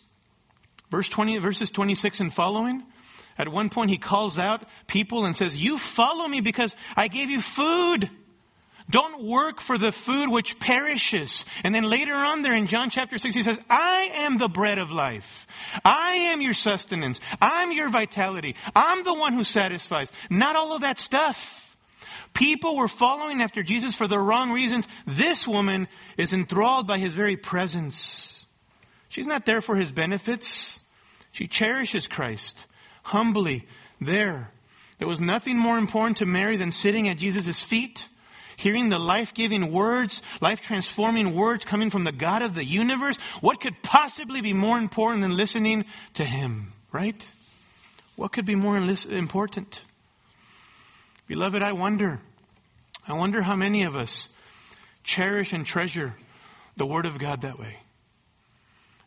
Verse 0.91 1.07
20, 1.07 1.37
verses 1.37 1.71
26 1.71 2.19
and 2.19 2.33
following. 2.33 2.83
At 3.37 3.47
one 3.47 3.69
point, 3.69 3.89
he 3.89 3.97
calls 3.97 4.37
out 4.37 4.67
people 4.87 5.25
and 5.25 5.35
says, 5.35 5.55
You 5.55 5.77
follow 5.77 6.27
me 6.27 6.41
because 6.41 6.75
I 6.95 7.07
gave 7.07 7.29
you 7.29 7.41
food. 7.41 8.09
Don't 8.89 9.23
work 9.23 9.61
for 9.61 9.77
the 9.77 9.93
food 9.93 10.29
which 10.29 10.59
perishes. 10.59 11.45
And 11.63 11.73
then 11.73 11.85
later 11.85 12.13
on 12.13 12.41
there 12.41 12.53
in 12.53 12.67
John 12.67 12.89
chapter 12.89 13.17
6, 13.17 13.33
he 13.33 13.41
says, 13.41 13.57
I 13.69 14.11
am 14.15 14.37
the 14.37 14.49
bread 14.49 14.79
of 14.79 14.91
life. 14.91 15.47
I 15.85 16.13
am 16.31 16.41
your 16.41 16.53
sustenance. 16.53 17.21
I'm 17.39 17.71
your 17.71 17.87
vitality. 17.87 18.55
I'm 18.75 19.05
the 19.05 19.13
one 19.13 19.31
who 19.31 19.45
satisfies. 19.45 20.11
Not 20.29 20.57
all 20.57 20.75
of 20.75 20.81
that 20.81 20.99
stuff. 20.99 21.77
People 22.33 22.75
were 22.75 22.89
following 22.89 23.41
after 23.41 23.63
Jesus 23.63 23.95
for 23.95 24.09
the 24.09 24.19
wrong 24.19 24.51
reasons. 24.51 24.87
This 25.07 25.47
woman 25.47 25.87
is 26.17 26.33
enthralled 26.33 26.85
by 26.85 26.97
his 26.97 27.15
very 27.15 27.37
presence. 27.37 28.45
She's 29.07 29.27
not 29.27 29.45
there 29.45 29.61
for 29.61 29.75
his 29.75 29.91
benefits. 29.91 30.80
She 31.31 31.47
cherishes 31.47 32.07
Christ 32.07 32.65
humbly 33.03 33.65
there. 33.99 34.51
There 34.97 35.07
was 35.07 35.21
nothing 35.21 35.57
more 35.57 35.77
important 35.77 36.17
to 36.17 36.25
Mary 36.25 36.57
than 36.57 36.71
sitting 36.71 37.07
at 37.07 37.17
Jesus' 37.17 37.61
feet, 37.61 38.07
hearing 38.57 38.89
the 38.89 38.99
life 38.99 39.33
giving 39.33 39.71
words, 39.71 40.21
life 40.41 40.61
transforming 40.61 41.35
words 41.35 41.65
coming 41.65 41.89
from 41.89 42.03
the 42.03 42.11
God 42.11 42.41
of 42.41 42.53
the 42.53 42.63
universe. 42.63 43.17
What 43.39 43.59
could 43.59 43.81
possibly 43.81 44.41
be 44.41 44.53
more 44.53 44.77
important 44.77 45.21
than 45.21 45.35
listening 45.35 45.85
to 46.15 46.23
Him, 46.23 46.73
right? 46.91 47.27
What 48.15 48.31
could 48.31 48.45
be 48.45 48.55
more 48.55 48.77
important? 48.77 49.81
Beloved, 51.27 51.63
I 51.63 51.71
wonder, 51.71 52.19
I 53.07 53.13
wonder 53.13 53.41
how 53.41 53.55
many 53.55 53.83
of 53.83 53.95
us 53.95 54.29
cherish 55.03 55.53
and 55.53 55.65
treasure 55.65 56.13
the 56.77 56.85
Word 56.85 57.05
of 57.05 57.17
God 57.17 57.41
that 57.41 57.57
way. 57.57 57.77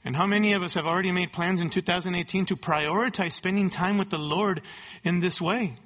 And 0.05 0.15
how 0.15 0.27
many 0.27 0.53
of 0.53 0.63
us 0.63 0.75
have 0.75 0.87
already 0.87 1.13
made 1.13 1.33
plans 1.33 1.61
in 1.61 1.71
2018 1.71 2.47
to 2.47 2.57
prioritize 2.57 3.33
spending 3.33 3.71
time 3.71 3.97
with 3.97 4.11
the 4.11 4.19
Lord 4.19 4.61
in 5.03 5.21
this 5.21 5.41
way? 5.41 5.77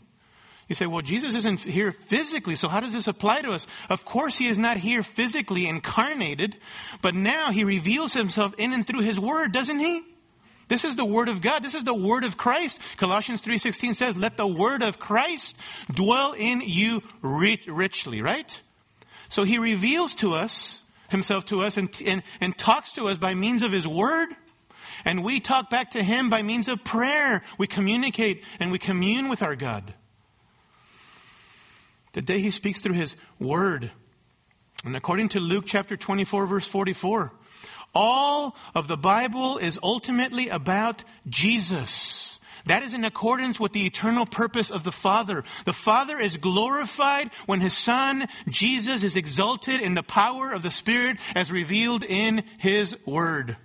You 0.68 0.74
say, 0.74 0.86
well, 0.86 1.00
Jesus 1.00 1.34
isn't 1.34 1.60
here 1.60 1.92
physically, 1.92 2.54
so 2.54 2.68
how 2.68 2.80
does 2.80 2.92
this 2.92 3.08
apply 3.08 3.40
to 3.42 3.52
us? 3.52 3.66
Of 3.88 4.04
course, 4.04 4.36
he 4.36 4.48
is 4.48 4.58
not 4.58 4.76
here 4.76 5.02
physically 5.02 5.66
incarnated, 5.66 6.56
but 7.00 7.14
now 7.14 7.52
he 7.52 7.64
reveals 7.64 8.12
himself 8.12 8.54
in 8.58 8.74
and 8.74 8.86
through 8.86 9.00
his 9.00 9.18
word, 9.18 9.52
doesn't 9.52 9.78
he? 9.78 10.02
This 10.68 10.84
is 10.84 10.96
the 10.96 11.04
word 11.04 11.30
of 11.30 11.40
God. 11.40 11.62
This 11.62 11.74
is 11.74 11.84
the 11.84 11.94
word 11.94 12.24
of 12.24 12.36
Christ. 12.36 12.78
Colossians 12.98 13.40
3:16 13.40 13.94
says, 13.94 14.18
"Let 14.18 14.36
the 14.36 14.46
word 14.46 14.82
of 14.82 14.98
Christ 14.98 15.56
dwell 15.90 16.32
in 16.32 16.60
you 16.60 17.02
richly," 17.22 18.20
right? 18.20 18.60
So 19.30 19.44
he 19.44 19.56
reveals 19.56 20.14
to 20.16 20.34
us 20.34 20.82
himself 21.08 21.46
to 21.46 21.62
us 21.62 21.76
and, 21.76 21.90
and, 22.04 22.22
and 22.40 22.56
talks 22.56 22.92
to 22.92 23.08
us 23.08 23.18
by 23.18 23.34
means 23.34 23.62
of 23.62 23.72
his 23.72 23.86
word. 23.86 24.28
And 25.04 25.24
we 25.24 25.40
talk 25.40 25.70
back 25.70 25.92
to 25.92 26.02
him 26.02 26.30
by 26.30 26.42
means 26.42 26.68
of 26.68 26.84
prayer. 26.84 27.42
We 27.58 27.66
communicate 27.66 28.44
and 28.60 28.70
we 28.70 28.78
commune 28.78 29.28
with 29.28 29.42
our 29.42 29.56
God. 29.56 29.94
The 32.12 32.22
day 32.22 32.40
he 32.40 32.50
speaks 32.50 32.80
through 32.80 32.94
his 32.94 33.16
word. 33.38 33.90
And 34.84 34.96
according 34.96 35.30
to 35.30 35.40
Luke 35.40 35.64
chapter 35.66 35.96
24 35.96 36.46
verse 36.46 36.66
44, 36.66 37.32
all 37.94 38.56
of 38.74 38.88
the 38.88 38.96
Bible 38.96 39.58
is 39.58 39.78
ultimately 39.82 40.48
about 40.48 41.04
Jesus. 41.28 42.37
That 42.68 42.82
is 42.82 42.92
in 42.92 43.04
accordance 43.04 43.58
with 43.58 43.72
the 43.72 43.86
eternal 43.86 44.26
purpose 44.26 44.70
of 44.70 44.84
the 44.84 44.92
Father. 44.92 45.44
The 45.64 45.72
Father 45.72 46.20
is 46.20 46.36
glorified 46.36 47.30
when 47.46 47.60
His 47.60 47.76
Son, 47.76 48.28
Jesus, 48.48 49.02
is 49.02 49.16
exalted 49.16 49.80
in 49.80 49.94
the 49.94 50.02
power 50.02 50.52
of 50.52 50.62
the 50.62 50.70
Spirit 50.70 51.16
as 51.34 51.50
revealed 51.50 52.04
in 52.04 52.44
His 52.58 52.94
Word. 53.06 53.56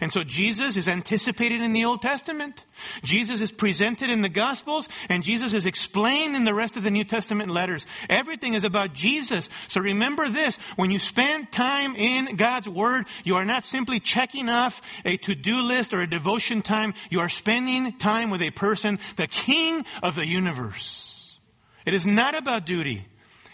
And 0.00 0.12
so 0.12 0.24
Jesus 0.24 0.76
is 0.76 0.88
anticipated 0.88 1.60
in 1.60 1.72
the 1.72 1.84
Old 1.84 2.02
Testament. 2.02 2.64
Jesus 3.02 3.40
is 3.40 3.52
presented 3.52 4.10
in 4.10 4.22
the 4.22 4.28
Gospels 4.28 4.88
and 5.08 5.22
Jesus 5.22 5.54
is 5.54 5.66
explained 5.66 6.36
in 6.36 6.44
the 6.44 6.54
rest 6.54 6.76
of 6.76 6.82
the 6.82 6.90
New 6.90 7.04
Testament 7.04 7.50
letters. 7.50 7.86
Everything 8.08 8.54
is 8.54 8.64
about 8.64 8.92
Jesus. 8.92 9.48
So 9.68 9.80
remember 9.80 10.28
this, 10.28 10.56
when 10.76 10.90
you 10.90 10.98
spend 10.98 11.52
time 11.52 11.94
in 11.96 12.36
God's 12.36 12.68
Word, 12.68 13.06
you 13.24 13.36
are 13.36 13.44
not 13.44 13.64
simply 13.64 14.00
checking 14.00 14.48
off 14.48 14.82
a 15.04 15.16
to-do 15.16 15.56
list 15.56 15.94
or 15.94 16.02
a 16.02 16.10
devotion 16.10 16.62
time. 16.62 16.94
You 17.10 17.20
are 17.20 17.28
spending 17.28 17.98
time 17.98 18.30
with 18.30 18.42
a 18.42 18.50
person, 18.50 18.98
the 19.16 19.26
King 19.26 19.84
of 20.02 20.14
the 20.14 20.26
universe. 20.26 21.38
It 21.86 21.94
is 21.94 22.06
not 22.06 22.34
about 22.34 22.66
duty. 22.66 23.06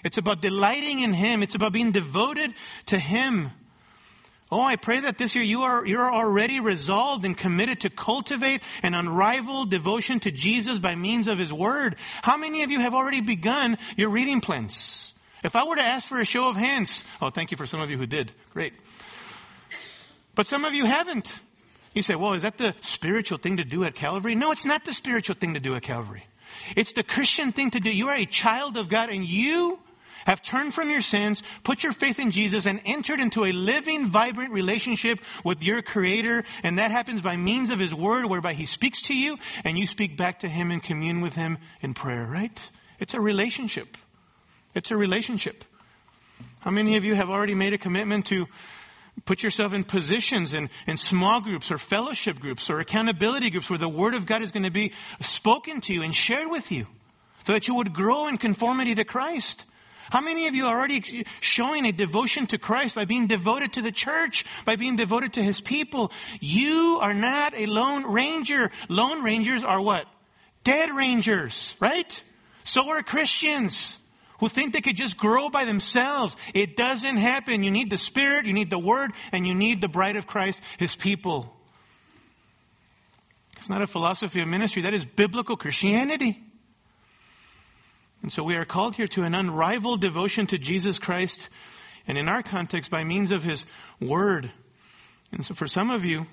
It's 0.04 0.18
about 0.18 0.40
delighting 0.40 1.00
in 1.00 1.12
Him. 1.12 1.42
It's 1.42 1.54
about 1.54 1.72
being 1.72 1.92
devoted 1.92 2.54
to 2.86 2.98
Him. 2.98 3.50
Oh, 4.52 4.62
I 4.62 4.74
pray 4.76 5.00
that 5.00 5.16
this 5.16 5.36
year 5.36 5.44
you 5.44 5.62
are, 5.62 5.86
you're 5.86 6.12
already 6.12 6.58
resolved 6.58 7.24
and 7.24 7.38
committed 7.38 7.82
to 7.82 7.90
cultivate 7.90 8.62
an 8.82 8.94
unrivaled 8.94 9.70
devotion 9.70 10.18
to 10.20 10.32
Jesus 10.32 10.80
by 10.80 10.96
means 10.96 11.28
of 11.28 11.38
His 11.38 11.52
Word. 11.52 11.96
How 12.22 12.36
many 12.36 12.64
of 12.64 12.70
you 12.70 12.80
have 12.80 12.94
already 12.94 13.20
begun 13.20 13.78
your 13.96 14.10
reading 14.10 14.40
plans? 14.40 15.12
If 15.44 15.54
I 15.54 15.64
were 15.64 15.76
to 15.76 15.82
ask 15.82 16.08
for 16.08 16.18
a 16.18 16.24
show 16.24 16.48
of 16.48 16.56
hands, 16.56 17.04
oh, 17.22 17.30
thank 17.30 17.52
you 17.52 17.56
for 17.56 17.66
some 17.66 17.80
of 17.80 17.90
you 17.90 17.96
who 17.96 18.06
did. 18.06 18.32
Great. 18.52 18.72
But 20.34 20.48
some 20.48 20.64
of 20.64 20.74
you 20.74 20.84
haven't. 20.84 21.30
You 21.94 22.02
say, 22.02 22.16
well, 22.16 22.34
is 22.34 22.42
that 22.42 22.58
the 22.58 22.74
spiritual 22.80 23.38
thing 23.38 23.58
to 23.58 23.64
do 23.64 23.84
at 23.84 23.94
Calvary? 23.94 24.34
No, 24.34 24.50
it's 24.50 24.64
not 24.64 24.84
the 24.84 24.92
spiritual 24.92 25.36
thing 25.36 25.54
to 25.54 25.60
do 25.60 25.76
at 25.76 25.82
Calvary. 25.82 26.24
It's 26.76 26.92
the 26.92 27.02
Christian 27.02 27.52
thing 27.52 27.70
to 27.70 27.80
do. 27.80 27.90
You 27.90 28.08
are 28.08 28.16
a 28.16 28.26
child 28.26 28.76
of 28.76 28.88
God 28.88 29.10
and 29.10 29.24
you 29.24 29.78
have 30.26 30.42
turned 30.42 30.74
from 30.74 30.90
your 30.90 31.02
sins, 31.02 31.42
put 31.64 31.82
your 31.82 31.92
faith 31.92 32.18
in 32.18 32.30
Jesus, 32.30 32.66
and 32.66 32.80
entered 32.84 33.20
into 33.20 33.44
a 33.44 33.52
living, 33.52 34.08
vibrant 34.08 34.52
relationship 34.52 35.20
with 35.44 35.62
your 35.62 35.82
Creator. 35.82 36.44
And 36.62 36.78
that 36.78 36.90
happens 36.90 37.22
by 37.22 37.36
means 37.36 37.70
of 37.70 37.78
His 37.78 37.94
Word, 37.94 38.26
whereby 38.26 38.54
He 38.54 38.66
speaks 38.66 39.02
to 39.02 39.14
you, 39.14 39.38
and 39.64 39.78
you 39.78 39.86
speak 39.86 40.16
back 40.16 40.40
to 40.40 40.48
Him 40.48 40.70
and 40.70 40.82
commune 40.82 41.20
with 41.20 41.34
Him 41.34 41.58
in 41.80 41.94
prayer, 41.94 42.26
right? 42.26 42.70
It's 42.98 43.14
a 43.14 43.20
relationship. 43.20 43.96
It's 44.74 44.90
a 44.90 44.96
relationship. 44.96 45.64
How 46.60 46.70
many 46.70 46.96
of 46.96 47.04
you 47.04 47.14
have 47.14 47.30
already 47.30 47.54
made 47.54 47.72
a 47.72 47.78
commitment 47.78 48.26
to 48.26 48.46
put 49.24 49.42
yourself 49.42 49.72
in 49.72 49.84
positions 49.84 50.54
in, 50.54 50.70
in 50.86 50.96
small 50.96 51.40
groups 51.40 51.70
or 51.70 51.78
fellowship 51.78 52.38
groups 52.38 52.70
or 52.70 52.80
accountability 52.80 53.50
groups 53.50 53.68
where 53.68 53.78
the 53.78 53.88
Word 53.88 54.14
of 54.14 54.26
God 54.26 54.42
is 54.42 54.52
going 54.52 54.62
to 54.62 54.70
be 54.70 54.92
spoken 55.20 55.80
to 55.82 55.92
you 55.92 56.02
and 56.02 56.14
shared 56.14 56.50
with 56.50 56.70
you 56.70 56.86
so 57.44 57.52
that 57.52 57.68
you 57.68 57.74
would 57.74 57.92
grow 57.92 58.26
in 58.28 58.38
conformity 58.38 58.94
to 58.94 59.04
Christ? 59.04 59.64
How 60.10 60.20
many 60.20 60.48
of 60.48 60.54
you 60.54 60.66
are 60.66 60.76
already 60.76 61.24
showing 61.40 61.86
a 61.86 61.92
devotion 61.92 62.46
to 62.48 62.58
Christ 62.58 62.94
by 62.96 63.04
being 63.04 63.28
devoted 63.28 63.74
to 63.74 63.82
the 63.82 63.92
church, 63.92 64.44
by 64.64 64.76
being 64.76 64.96
devoted 64.96 65.34
to 65.34 65.42
His 65.42 65.60
people? 65.60 66.12
You 66.40 66.98
are 67.00 67.14
not 67.14 67.54
a 67.54 67.66
lone 67.66 68.12
ranger. 68.12 68.70
Lone 68.88 69.22
rangers 69.22 69.62
are 69.64 69.80
what? 69.80 70.06
Dead 70.64 70.94
rangers, 70.94 71.76
right? 71.80 72.22
So 72.64 72.90
are 72.90 73.02
Christians 73.02 73.98
who 74.40 74.48
think 74.48 74.72
they 74.72 74.80
could 74.80 74.96
just 74.96 75.16
grow 75.16 75.48
by 75.48 75.64
themselves. 75.64 76.34
It 76.54 76.76
doesn't 76.76 77.18
happen. 77.18 77.62
You 77.62 77.70
need 77.70 77.90
the 77.90 77.98
Spirit, 77.98 78.46
you 78.46 78.52
need 78.52 78.70
the 78.70 78.78
Word, 78.78 79.12
and 79.32 79.46
you 79.46 79.54
need 79.54 79.80
the 79.80 79.88
bride 79.88 80.16
of 80.16 80.26
Christ, 80.26 80.60
His 80.78 80.96
people. 80.96 81.54
It's 83.58 83.68
not 83.68 83.82
a 83.82 83.86
philosophy 83.86 84.40
of 84.40 84.48
ministry. 84.48 84.82
That 84.82 84.94
is 84.94 85.04
biblical 85.04 85.56
Christianity. 85.56 86.42
And 88.22 88.32
so 88.32 88.42
we 88.42 88.56
are 88.56 88.64
called 88.64 88.96
here 88.96 89.08
to 89.08 89.22
an 89.22 89.34
unrivaled 89.34 90.00
devotion 90.00 90.46
to 90.48 90.58
Jesus 90.58 90.98
Christ, 90.98 91.48
and 92.06 92.18
in 92.18 92.28
our 92.28 92.42
context, 92.42 92.90
by 92.90 93.04
means 93.04 93.32
of 93.32 93.42
His 93.42 93.64
Word. 94.00 94.50
And 95.32 95.44
so 95.44 95.54
for 95.54 95.66
some 95.66 95.90
of 95.90 96.04
you 96.04 96.26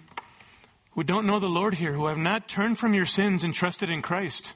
who 0.91 1.04
don't 1.04 1.28
know 1.28 1.39
the 1.39 1.47
Lord 1.47 1.76
here, 1.76 1.93
who 1.93 2.08
have 2.08 2.17
not 2.17 2.47
turned 2.47 2.78
from 2.80 2.93
your 2.93 3.06
sins 3.06 3.43
and 3.43 3.54
trusted 3.54 3.89
in 3.89 4.02
Christ, 4.02 4.54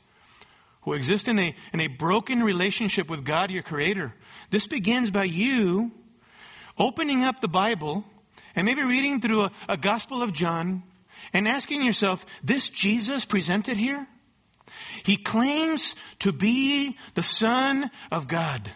who 0.82 0.94
exist 0.94 1.28
in 1.28 1.38
a, 1.38 1.56
in 1.74 1.80
a 1.80 1.88
broken 1.88 2.42
relationship 2.44 3.10
with 3.10 3.24
God, 3.24 3.52
your 3.52 3.64
Creator, 3.64 4.14
this 4.50 4.68
begins 4.68 5.12
by 5.12 5.26
you 5.26 5.92
opening 6.78 7.24
up 7.24 7.40
the 7.40 7.48
Bible 7.48 8.04
and 8.56 8.66
maybe 8.66 8.82
reading 8.82 9.22
through 9.22 9.44
a, 9.44 9.52
a 9.70 9.78
Gospel 9.78 10.22
of 10.22 10.34
John 10.34 10.84
and 11.32 11.48
asking 11.48 11.84
yourself, 11.84 12.26
this 12.44 12.70
Jesus 12.70 13.24
presented 13.26 13.78
here? 13.78 14.08
He 15.04 15.18
claims 15.18 15.96
to 16.20 16.32
be 16.32 16.98
the 17.14 17.24
Son 17.24 17.90
of 18.12 18.28
God. 18.28 18.72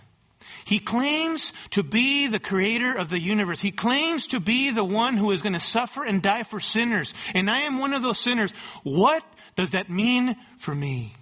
He 0.65 0.80
claims 0.80 1.54
to 1.71 1.84
be 1.84 2.25
the 2.28 2.39
creator 2.39 2.91
of 2.93 3.10
the 3.10 3.19
universe. 3.19 3.62
He 3.62 3.71
claims 3.71 4.28
to 4.28 4.39
be 4.39 4.71
the 4.71 4.84
one 4.84 5.15
who 5.15 5.30
is 5.32 5.43
going 5.43 5.54
to 5.54 5.60
suffer 5.60 6.04
and 6.04 6.23
die 6.23 6.41
for 6.41 6.60
sinners. 6.60 7.13
And 7.36 7.51
I 7.51 7.62
am 7.62 7.78
one 7.78 7.93
of 7.93 8.01
those 8.01 8.19
sinners. 8.19 8.51
What 8.84 9.23
does 9.56 9.71
that 9.71 9.91
mean 9.91 10.36
for 10.58 10.73
me? 10.73 11.15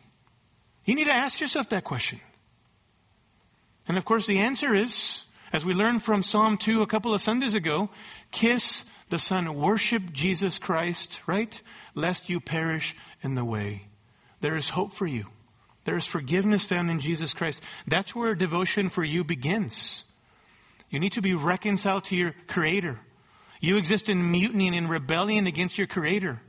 You 0.86 0.95
need 0.95 1.06
to 1.06 1.13
ask 1.13 1.41
yourself 1.41 1.69
that 1.69 1.84
question. 1.84 2.21
And 3.86 3.97
of 3.97 4.06
course, 4.06 4.25
the 4.25 4.39
answer 4.39 4.73
is, 4.73 5.25
as 5.51 5.65
we 5.65 5.73
learned 5.73 6.03
from 6.03 6.23
Psalm 6.23 6.58
2 6.58 6.82
a 6.82 6.88
couple 6.88 7.13
of 7.13 7.21
Sundays 7.21 7.53
ago, 7.53 7.89
kiss 8.32 8.86
the 9.10 9.19
Son, 9.19 9.56
worship 9.56 10.13
Jesus 10.13 10.58
Christ, 10.58 11.19
right? 11.27 11.62
Lest 11.95 12.29
you 12.29 12.39
perish 12.39 12.95
in 13.21 13.36
the 13.36 13.45
way. 13.45 13.88
There 14.43 14.58
is 14.58 14.67
hope 14.67 14.91
for 14.91 15.08
you. 15.08 15.27
There 15.86 15.95
is 15.95 16.06
forgiveness 16.06 16.65
found 16.65 16.91
in 16.91 16.99
Jesus 16.99 17.34
Christ. 17.34 17.62
That's 17.88 18.13
where 18.13 18.36
devotion 18.36 18.89
for 18.89 19.01
you 19.01 19.23
begins. 19.23 20.03
You 20.89 20.99
need 20.99 21.13
to 21.13 21.21
be 21.21 21.34
reconciled 21.34 22.03
to 22.06 22.15
your 22.17 22.36
Creator. 22.47 22.99
You 23.62 23.77
exist 23.77 24.10
in 24.10 24.32
mutiny 24.32 24.67
and 24.67 24.75
in 24.75 24.89
rebellion 24.89 25.47
against 25.47 25.77
your 25.77 25.88
Creator. 25.88 26.41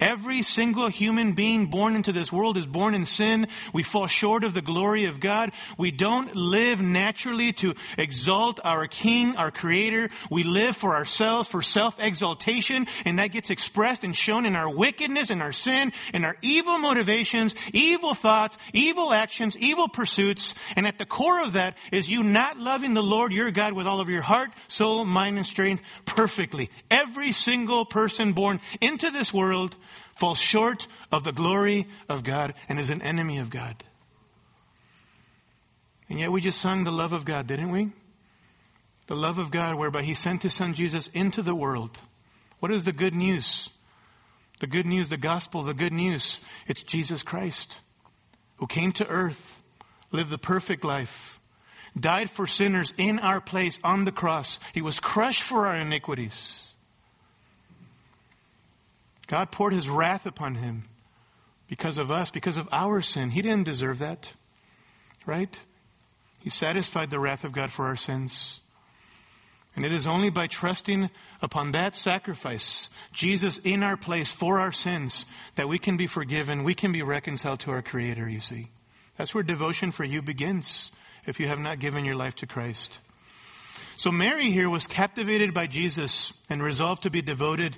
Every 0.00 0.42
single 0.42 0.88
human 0.88 1.32
being 1.32 1.66
born 1.66 1.96
into 1.96 2.12
this 2.12 2.32
world 2.32 2.56
is 2.56 2.66
born 2.66 2.94
in 2.94 3.06
sin. 3.06 3.48
We 3.72 3.82
fall 3.82 4.06
short 4.06 4.44
of 4.44 4.54
the 4.54 4.62
glory 4.62 5.06
of 5.06 5.20
God. 5.20 5.52
We 5.78 5.90
don't 5.90 6.34
live 6.34 6.80
naturally 6.80 7.52
to 7.54 7.74
exalt 7.98 8.60
our 8.64 8.86
King, 8.86 9.36
our 9.36 9.50
Creator. 9.50 10.10
We 10.30 10.42
live 10.42 10.76
for 10.76 10.94
ourselves, 10.94 11.48
for 11.48 11.62
self-exaltation, 11.62 12.86
and 13.04 13.18
that 13.18 13.28
gets 13.28 13.50
expressed 13.50 14.04
and 14.04 14.14
shown 14.14 14.46
in 14.46 14.56
our 14.56 14.68
wickedness 14.68 15.30
and 15.30 15.42
our 15.42 15.52
sin 15.52 15.92
and 16.12 16.24
our 16.24 16.36
evil 16.42 16.78
motivations, 16.78 17.54
evil 17.72 18.14
thoughts, 18.14 18.56
evil 18.72 19.12
actions, 19.12 19.56
evil 19.56 19.88
pursuits. 19.88 20.54
And 20.76 20.86
at 20.86 20.98
the 20.98 21.06
core 21.06 21.42
of 21.42 21.54
that 21.54 21.76
is 21.92 22.10
you 22.10 22.22
not 22.22 22.58
loving 22.58 22.94
the 22.94 23.02
Lord 23.02 23.32
your 23.32 23.50
God 23.50 23.72
with 23.72 23.86
all 23.86 24.00
of 24.00 24.08
your 24.08 24.22
heart, 24.22 24.50
soul, 24.68 25.04
mind, 25.04 25.36
and 25.36 25.46
strength 25.46 25.82
perfectly. 26.04 26.70
Every 26.90 27.32
single 27.32 27.84
person 27.84 28.32
born 28.32 28.60
into 28.80 29.10
this 29.10 29.32
world 29.70 29.76
falls 30.16 30.38
short 30.38 30.86
of 31.10 31.24
the 31.24 31.32
glory 31.32 31.86
of 32.08 32.24
God 32.24 32.54
and 32.68 32.78
is 32.78 32.90
an 32.90 33.02
enemy 33.02 33.38
of 33.38 33.50
God. 33.50 33.82
And 36.08 36.18
yet 36.18 36.32
we 36.32 36.40
just 36.40 36.60
sung 36.60 36.84
the 36.84 36.90
love 36.90 37.12
of 37.12 37.24
God, 37.24 37.46
didn't 37.46 37.70
we? 37.70 37.90
The 39.06 39.16
love 39.16 39.38
of 39.38 39.50
God 39.50 39.76
whereby 39.76 40.02
He 40.02 40.14
sent 40.14 40.42
His 40.42 40.54
Son 40.54 40.74
Jesus 40.74 41.08
into 41.14 41.42
the 41.42 41.54
world. 41.54 41.98
What 42.58 42.72
is 42.72 42.84
the 42.84 42.92
good 42.92 43.14
news? 43.14 43.70
The 44.60 44.66
good 44.66 44.86
news, 44.86 45.08
the 45.08 45.16
gospel, 45.16 45.62
the 45.62 45.74
good 45.74 45.92
news. 45.92 46.40
It's 46.66 46.82
Jesus 46.82 47.22
Christ 47.22 47.80
who 48.56 48.66
came 48.66 48.92
to 48.92 49.08
earth, 49.08 49.62
lived 50.12 50.30
the 50.30 50.38
perfect 50.38 50.84
life, 50.84 51.40
died 51.98 52.28
for 52.28 52.46
sinners 52.46 52.92
in 52.98 53.18
our 53.18 53.40
place 53.40 53.78
on 53.82 54.04
the 54.04 54.12
cross. 54.12 54.60
He 54.74 54.82
was 54.82 55.00
crushed 55.00 55.42
for 55.42 55.66
our 55.66 55.76
iniquities. 55.76 56.69
God 59.30 59.52
poured 59.52 59.72
his 59.72 59.88
wrath 59.88 60.26
upon 60.26 60.56
him 60.56 60.82
because 61.68 61.98
of 61.98 62.10
us, 62.10 62.32
because 62.32 62.56
of 62.56 62.68
our 62.72 63.00
sin. 63.00 63.30
He 63.30 63.42
didn't 63.42 63.62
deserve 63.62 64.00
that, 64.00 64.32
right? 65.24 65.56
He 66.40 66.50
satisfied 66.50 67.10
the 67.10 67.20
wrath 67.20 67.44
of 67.44 67.52
God 67.52 67.70
for 67.70 67.86
our 67.86 67.96
sins. 67.96 68.60
And 69.76 69.84
it 69.84 69.92
is 69.92 70.04
only 70.04 70.30
by 70.30 70.48
trusting 70.48 71.10
upon 71.40 71.70
that 71.70 71.96
sacrifice, 71.96 72.90
Jesus 73.12 73.58
in 73.58 73.84
our 73.84 73.96
place 73.96 74.32
for 74.32 74.58
our 74.58 74.72
sins, 74.72 75.26
that 75.54 75.68
we 75.68 75.78
can 75.78 75.96
be 75.96 76.08
forgiven, 76.08 76.64
we 76.64 76.74
can 76.74 76.90
be 76.90 77.02
reconciled 77.02 77.60
to 77.60 77.70
our 77.70 77.82
Creator, 77.82 78.28
you 78.28 78.40
see. 78.40 78.68
That's 79.16 79.32
where 79.32 79.44
devotion 79.44 79.92
for 79.92 80.02
you 80.02 80.22
begins 80.22 80.90
if 81.24 81.38
you 81.38 81.46
have 81.46 81.60
not 81.60 81.78
given 81.78 82.04
your 82.04 82.16
life 82.16 82.34
to 82.36 82.48
Christ. 82.48 82.90
So 83.94 84.10
Mary 84.10 84.50
here 84.50 84.68
was 84.68 84.88
captivated 84.88 85.54
by 85.54 85.68
Jesus 85.68 86.32
and 86.48 86.60
resolved 86.60 87.04
to 87.04 87.10
be 87.10 87.22
devoted 87.22 87.76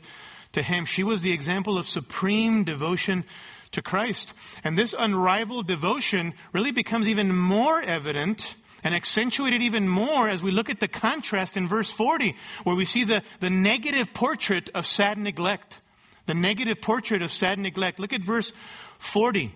to 0.53 0.63
him. 0.63 0.85
She 0.85 1.03
was 1.03 1.23
the 1.23 1.33
example 1.33 1.79
of 1.79 1.87
supreme 1.87 2.65
devotion 2.65 3.25
to 3.73 3.83
Christ. 3.83 4.33
And 4.65 4.77
this 4.77 4.95
unrivaled 4.97 5.67
devotion 5.67 6.35
really 6.53 6.73
becomes 6.73 7.09
even 7.09 7.35
more 7.35 7.83
evident 7.83 8.55
and 8.85 8.95
accentuated 8.95 9.63
even 9.63 9.89
more 9.89 10.29
as 10.29 10.43
we 10.43 10.51
look 10.51 10.69
at 10.69 10.81
the 10.81 10.89
contrast 10.89 11.57
in 11.57 11.69
verse 11.69 11.91
40, 11.91 12.37
where 12.65 12.77
we 12.77 12.85
see 12.85 13.05
the, 13.05 13.23
the 13.41 13.51
negative 13.51 14.13
portrait 14.13 14.71
of 14.75 14.87
sad 14.87 15.19
neglect. 15.19 15.81
The 16.27 16.35
negative 16.35 16.81
portrait 16.81 17.23
of 17.23 17.33
sad 17.33 17.59
neglect. 17.59 17.99
Look 17.99 18.13
at 18.13 18.23
verse 18.23 18.53
40. 18.99 19.55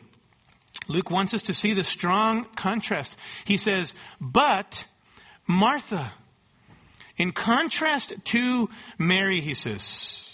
Luke 0.89 1.11
wants 1.11 1.35
us 1.35 1.43
to 1.43 1.55
see 1.55 1.75
the 1.75 1.85
strong 1.85 2.47
contrast. 2.57 3.17
He 3.45 3.57
says, 3.57 3.95
But 4.21 4.85
Martha, 5.47 6.13
in 7.17 7.33
contrast 7.33 8.13
to 8.25 8.69
Mary, 8.99 9.41
he 9.41 9.55
says, 9.55 10.26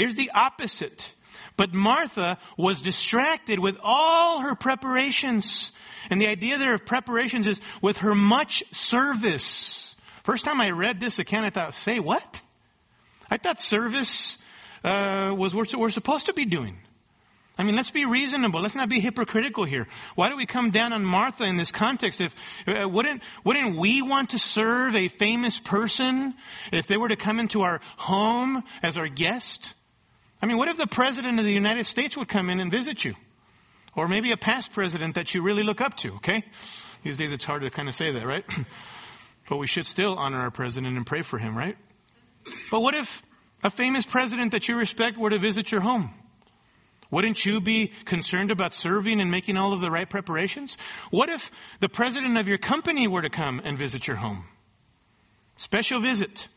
Here's 0.00 0.14
the 0.14 0.30
opposite. 0.34 1.12
But 1.58 1.74
Martha 1.74 2.38
was 2.56 2.80
distracted 2.80 3.58
with 3.58 3.76
all 3.82 4.40
her 4.40 4.54
preparations. 4.54 5.72
And 6.08 6.18
the 6.18 6.28
idea 6.28 6.56
there 6.56 6.72
of 6.72 6.86
preparations 6.86 7.46
is 7.46 7.60
with 7.82 7.98
her 7.98 8.14
much 8.14 8.64
service. 8.72 9.94
First 10.24 10.46
time 10.46 10.58
I 10.58 10.70
read 10.70 11.00
this 11.00 11.18
account, 11.18 11.44
I 11.44 11.50
thought, 11.50 11.74
say 11.74 12.00
what? 12.00 12.40
I 13.30 13.36
thought 13.36 13.60
service 13.60 14.38
uh, 14.82 15.34
was 15.36 15.54
what 15.54 15.74
we're 15.74 15.90
supposed 15.90 16.26
to 16.26 16.32
be 16.32 16.46
doing. 16.46 16.78
I 17.58 17.62
mean, 17.62 17.76
let's 17.76 17.90
be 17.90 18.06
reasonable. 18.06 18.62
Let's 18.62 18.74
not 18.74 18.88
be 18.88 19.00
hypocritical 19.00 19.66
here. 19.66 19.86
Why 20.14 20.30
do 20.30 20.36
we 20.36 20.46
come 20.46 20.70
down 20.70 20.94
on 20.94 21.04
Martha 21.04 21.44
in 21.44 21.58
this 21.58 21.72
context? 21.72 22.22
If 22.22 22.34
uh, 22.66 22.88
wouldn't 22.88 23.20
wouldn't 23.44 23.76
we 23.76 24.00
want 24.00 24.30
to 24.30 24.38
serve 24.38 24.96
a 24.96 25.08
famous 25.08 25.60
person 25.60 26.32
if 26.72 26.86
they 26.86 26.96
were 26.96 27.08
to 27.08 27.16
come 27.16 27.38
into 27.38 27.60
our 27.60 27.82
home 27.98 28.64
as 28.82 28.96
our 28.96 29.08
guest? 29.08 29.74
I 30.42 30.46
mean, 30.46 30.56
what 30.56 30.68
if 30.68 30.76
the 30.76 30.86
president 30.86 31.38
of 31.38 31.44
the 31.44 31.52
United 31.52 31.86
States 31.86 32.16
would 32.16 32.28
come 32.28 32.48
in 32.50 32.60
and 32.60 32.70
visit 32.70 33.04
you? 33.04 33.14
Or 33.94 34.08
maybe 34.08 34.32
a 34.32 34.36
past 34.36 34.72
president 34.72 35.16
that 35.16 35.34
you 35.34 35.42
really 35.42 35.62
look 35.62 35.80
up 35.80 35.96
to, 35.98 36.14
okay? 36.16 36.42
These 37.02 37.18
days 37.18 37.32
it's 37.32 37.44
hard 37.44 37.62
to 37.62 37.70
kind 37.70 37.88
of 37.88 37.94
say 37.94 38.12
that, 38.12 38.26
right? 38.26 38.44
but 39.48 39.56
we 39.56 39.66
should 39.66 39.86
still 39.86 40.16
honor 40.16 40.40
our 40.40 40.50
president 40.50 40.96
and 40.96 41.06
pray 41.06 41.22
for 41.22 41.38
him, 41.38 41.56
right? 41.56 41.76
But 42.70 42.80
what 42.80 42.94
if 42.94 43.22
a 43.62 43.70
famous 43.70 44.06
president 44.06 44.52
that 44.52 44.68
you 44.68 44.76
respect 44.76 45.18
were 45.18 45.30
to 45.30 45.38
visit 45.38 45.70
your 45.70 45.80
home? 45.80 46.14
Wouldn't 47.10 47.44
you 47.44 47.60
be 47.60 47.92
concerned 48.04 48.50
about 48.50 48.72
serving 48.72 49.20
and 49.20 49.30
making 49.30 49.56
all 49.56 49.72
of 49.72 49.80
the 49.80 49.90
right 49.90 50.08
preparations? 50.08 50.78
What 51.10 51.28
if 51.28 51.50
the 51.80 51.88
president 51.88 52.38
of 52.38 52.46
your 52.46 52.58
company 52.58 53.08
were 53.08 53.22
to 53.22 53.30
come 53.30 53.60
and 53.64 53.76
visit 53.76 54.06
your 54.06 54.16
home? 54.16 54.44
Special 55.56 56.00
visit. 56.00 56.48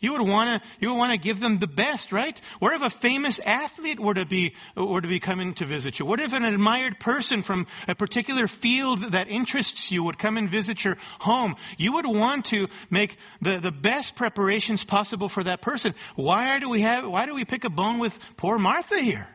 You 0.00 0.12
would 0.12 0.22
want 0.22 0.62
to, 0.62 0.68
you 0.80 0.88
would 0.88 0.96
want 0.96 1.12
to 1.12 1.18
give 1.18 1.40
them 1.40 1.58
the 1.58 1.66
best, 1.66 2.12
right? 2.12 2.40
What 2.60 2.72
if 2.72 2.82
a 2.82 2.90
famous 2.90 3.40
athlete 3.40 3.98
were 3.98 4.14
to 4.14 4.24
be, 4.24 4.54
were 4.76 5.00
to 5.00 5.08
be 5.08 5.18
coming 5.18 5.54
to 5.54 5.64
visit 5.64 5.98
you? 5.98 6.06
What 6.06 6.20
if 6.20 6.32
an 6.32 6.44
admired 6.44 7.00
person 7.00 7.42
from 7.42 7.66
a 7.88 7.96
particular 7.96 8.46
field 8.46 9.12
that 9.12 9.28
interests 9.28 9.90
you 9.90 10.04
would 10.04 10.18
come 10.18 10.36
and 10.36 10.48
visit 10.48 10.84
your 10.84 10.98
home? 11.18 11.56
You 11.78 11.94
would 11.94 12.06
want 12.06 12.46
to 12.46 12.68
make 12.90 13.16
the, 13.42 13.58
the 13.58 13.72
best 13.72 14.14
preparations 14.14 14.84
possible 14.84 15.28
for 15.28 15.42
that 15.42 15.62
person. 15.62 15.94
Why 16.14 16.60
do 16.60 16.68
we 16.68 16.82
have, 16.82 17.04
why 17.04 17.26
do 17.26 17.34
we 17.34 17.44
pick 17.44 17.64
a 17.64 17.70
bone 17.70 17.98
with 17.98 18.16
poor 18.36 18.56
Martha 18.58 19.00
here? 19.00 19.28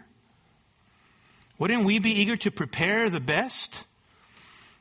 Wouldn't 1.60 1.84
we 1.84 2.00
be 2.00 2.22
eager 2.22 2.38
to 2.38 2.52
prepare 2.52 3.10
the 3.10 3.20
best? 3.20 3.86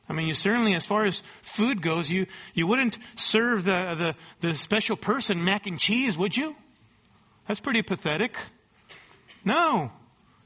I 0.07 0.13
mean, 0.13 0.27
you 0.27 0.33
certainly, 0.33 0.75
as 0.75 0.85
far 0.85 1.05
as 1.05 1.23
food 1.41 1.81
goes, 1.81 2.09
you, 2.09 2.27
you 2.53 2.67
wouldn't 2.67 2.97
serve 3.15 3.63
the, 3.63 4.15
the, 4.41 4.47
the 4.47 4.55
special 4.55 4.97
person 4.97 5.43
mac 5.43 5.65
and 5.65 5.79
cheese, 5.79 6.17
would 6.17 6.35
you? 6.35 6.55
That's 7.47 7.59
pretty 7.59 7.81
pathetic. 7.81 8.35
No. 9.45 9.91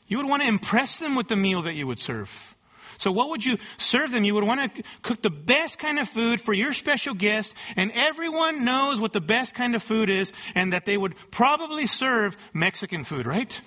You 0.08 0.18
would 0.18 0.28
want 0.28 0.44
to 0.44 0.48
impress 0.48 1.00
them 1.00 1.16
with 1.16 1.28
the 1.28 1.36
meal 1.36 1.64
that 1.64 1.74
you 1.74 1.88
would 1.88 2.00
serve. 2.00 2.56
So 2.98 3.12
what 3.12 3.30
would 3.30 3.46
you 3.46 3.58
serve 3.78 4.12
them? 4.12 4.24
You 4.24 4.34
would 4.36 4.44
want 4.44 4.76
to 4.76 4.84
cook 5.02 5.22
the 5.22 5.30
best 5.30 5.78
kind 5.78 6.00
of 6.00 6.10
food 6.10 6.42
for 6.42 6.54
your 6.54 6.74
special 6.74 7.14
guest, 7.14 7.54
and 7.76 7.92
everyone 7.94 8.66
knows 8.66 9.00
what 9.00 9.14
the 9.14 9.22
best 9.22 9.54
kind 9.54 9.76
of 9.76 9.84
food 9.84 10.10
is, 10.10 10.34
and 10.56 10.74
that 10.74 10.86
they 10.86 10.98
would 10.98 11.14
probably 11.30 11.86
serve 11.86 12.36
Mexican 12.54 13.04
food, 13.04 13.28
right? 13.28 13.60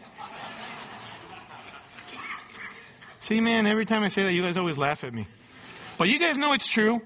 See, 3.20 3.40
man, 3.40 3.66
every 3.66 3.86
time 3.86 4.02
I 4.02 4.08
say 4.08 4.24
that, 4.24 4.32
you 4.32 4.42
guys 4.42 4.56
always 4.56 4.78
laugh 4.78 5.04
at 5.04 5.14
me. 5.14 5.26
But 6.00 6.08
you 6.08 6.18
guys 6.18 6.38
know 6.38 6.54
it's 6.54 6.66
true. 6.66 7.02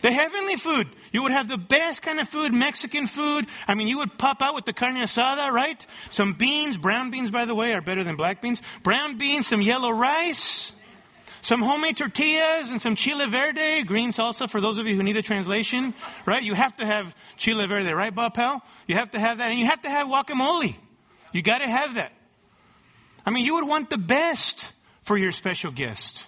The 0.00 0.10
heavenly 0.10 0.56
food. 0.56 0.88
You 1.12 1.24
would 1.24 1.32
have 1.32 1.46
the 1.46 1.58
best 1.58 2.00
kind 2.00 2.18
of 2.18 2.26
food, 2.26 2.54
Mexican 2.54 3.06
food. 3.06 3.46
I 3.68 3.74
mean, 3.74 3.86
you 3.86 3.98
would 3.98 4.16
pop 4.16 4.40
out 4.40 4.54
with 4.54 4.64
the 4.64 4.72
carne 4.72 4.96
asada, 4.96 5.50
right? 5.50 5.86
Some 6.08 6.32
beans, 6.32 6.78
brown 6.78 7.10
beans, 7.10 7.30
by 7.30 7.44
the 7.44 7.54
way, 7.54 7.74
are 7.74 7.82
better 7.82 8.02
than 8.02 8.16
black 8.16 8.40
beans. 8.40 8.62
Brown 8.82 9.18
beans, 9.18 9.46
some 9.46 9.60
yellow 9.60 9.90
rice, 9.90 10.72
some 11.42 11.60
homemade 11.60 11.98
tortillas, 11.98 12.70
and 12.70 12.80
some 12.80 12.96
chile 12.96 13.28
verde, 13.28 13.82
green 13.82 14.10
salsa 14.10 14.48
for 14.48 14.58
those 14.58 14.78
of 14.78 14.86
you 14.86 14.96
who 14.96 15.02
need 15.02 15.18
a 15.18 15.22
translation, 15.22 15.92
right? 16.24 16.42
You 16.42 16.54
have 16.54 16.74
to 16.78 16.86
have 16.86 17.14
chile 17.36 17.66
verde, 17.66 17.92
right, 17.92 18.14
Bob 18.14 18.32
Pal? 18.32 18.62
You 18.86 18.96
have 18.96 19.10
to 19.10 19.20
have 19.20 19.36
that. 19.36 19.50
And 19.50 19.60
you 19.60 19.66
have 19.66 19.82
to 19.82 19.90
have 19.90 20.06
guacamole. 20.06 20.74
You 21.34 21.42
gotta 21.42 21.68
have 21.68 21.96
that. 21.96 22.12
I 23.26 23.28
mean, 23.28 23.44
you 23.44 23.52
would 23.56 23.68
want 23.68 23.90
the 23.90 23.98
best 23.98 24.72
for 25.02 25.18
your 25.18 25.32
special 25.32 25.72
guest. 25.72 26.26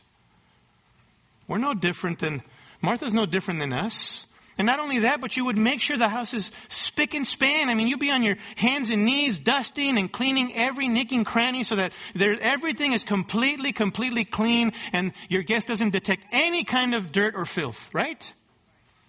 We're 1.48 1.58
no 1.58 1.74
different 1.74 2.18
than, 2.18 2.42
Martha's 2.82 3.14
no 3.14 3.26
different 3.26 3.60
than 3.60 3.72
us. 3.72 4.26
And 4.58 4.64
not 4.64 4.80
only 4.80 5.00
that, 5.00 5.20
but 5.20 5.36
you 5.36 5.44
would 5.44 5.58
make 5.58 5.82
sure 5.82 5.98
the 5.98 6.08
house 6.08 6.32
is 6.32 6.50
spick 6.68 7.12
and 7.12 7.28
span. 7.28 7.68
I 7.68 7.74
mean, 7.74 7.88
you'd 7.88 8.00
be 8.00 8.10
on 8.10 8.22
your 8.22 8.36
hands 8.56 8.88
and 8.88 9.04
knees 9.04 9.38
dusting 9.38 9.98
and 9.98 10.10
cleaning 10.10 10.54
every 10.54 10.88
nick 10.88 11.12
and 11.12 11.26
cranny 11.26 11.62
so 11.62 11.76
that 11.76 11.92
there, 12.14 12.40
everything 12.40 12.92
is 12.92 13.04
completely, 13.04 13.72
completely 13.72 14.24
clean 14.24 14.72
and 14.94 15.12
your 15.28 15.42
guest 15.42 15.68
doesn't 15.68 15.90
detect 15.90 16.24
any 16.32 16.64
kind 16.64 16.94
of 16.94 17.12
dirt 17.12 17.34
or 17.36 17.44
filth, 17.44 17.90
right? 17.92 18.32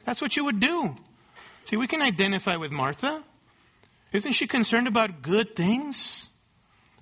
That's 0.05 0.21
what 0.21 0.35
you 0.35 0.43
would 0.45 0.59
do. 0.59 0.95
See, 1.63 1.77
we 1.77 1.87
can 1.87 2.01
identify 2.01 2.57
with 2.57 2.71
Martha. 2.71 3.23
Isn't 4.11 4.33
she 4.33 4.47
concerned 4.47 4.87
about 4.87 5.21
good 5.21 5.55
things? 5.55 6.27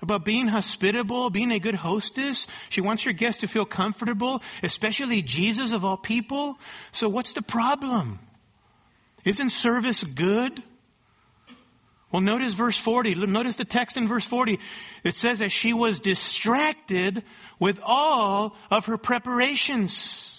About 0.05 0.23
being 0.23 0.47
hospitable, 0.47 1.29
being 1.29 1.51
a 1.51 1.59
good 1.59 1.75
hostess. 1.75 2.47
She 2.69 2.79
wants 2.79 3.03
your 3.03 3.13
guests 3.13 3.41
to 3.41 3.47
feel 3.47 3.65
comfortable, 3.65 4.41
especially 4.63 5.21
Jesus 5.21 5.71
of 5.73 5.83
all 5.83 5.97
people. 5.97 6.57
So 6.91 7.09
what's 7.09 7.33
the 7.33 7.41
problem? 7.41 8.19
Isn't 9.25 9.49
service 9.49 10.03
good? 10.03 10.63
Well, 12.11 12.21
notice 12.21 12.53
verse 12.53 12.77
40. 12.77 13.15
Notice 13.15 13.57
the 13.57 13.65
text 13.65 13.97
in 13.97 14.07
verse 14.07 14.25
40. 14.25 14.59
It 15.03 15.17
says 15.17 15.39
that 15.39 15.51
she 15.51 15.73
was 15.73 15.99
distracted 15.99 17.23
with 17.59 17.79
all 17.83 18.55
of 18.71 18.85
her 18.85 18.97
preparations. 18.97 20.31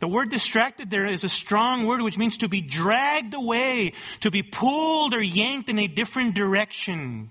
The 0.00 0.08
word 0.08 0.30
distracted 0.30 0.90
there 0.90 1.06
is 1.06 1.24
a 1.24 1.28
strong 1.28 1.86
word 1.86 2.02
which 2.02 2.18
means 2.18 2.38
to 2.38 2.48
be 2.48 2.60
dragged 2.60 3.34
away, 3.34 3.92
to 4.20 4.30
be 4.30 4.42
pulled 4.42 5.12
or 5.12 5.22
yanked 5.22 5.68
in 5.68 5.78
a 5.78 5.88
different 5.88 6.34
direction. 6.34 7.30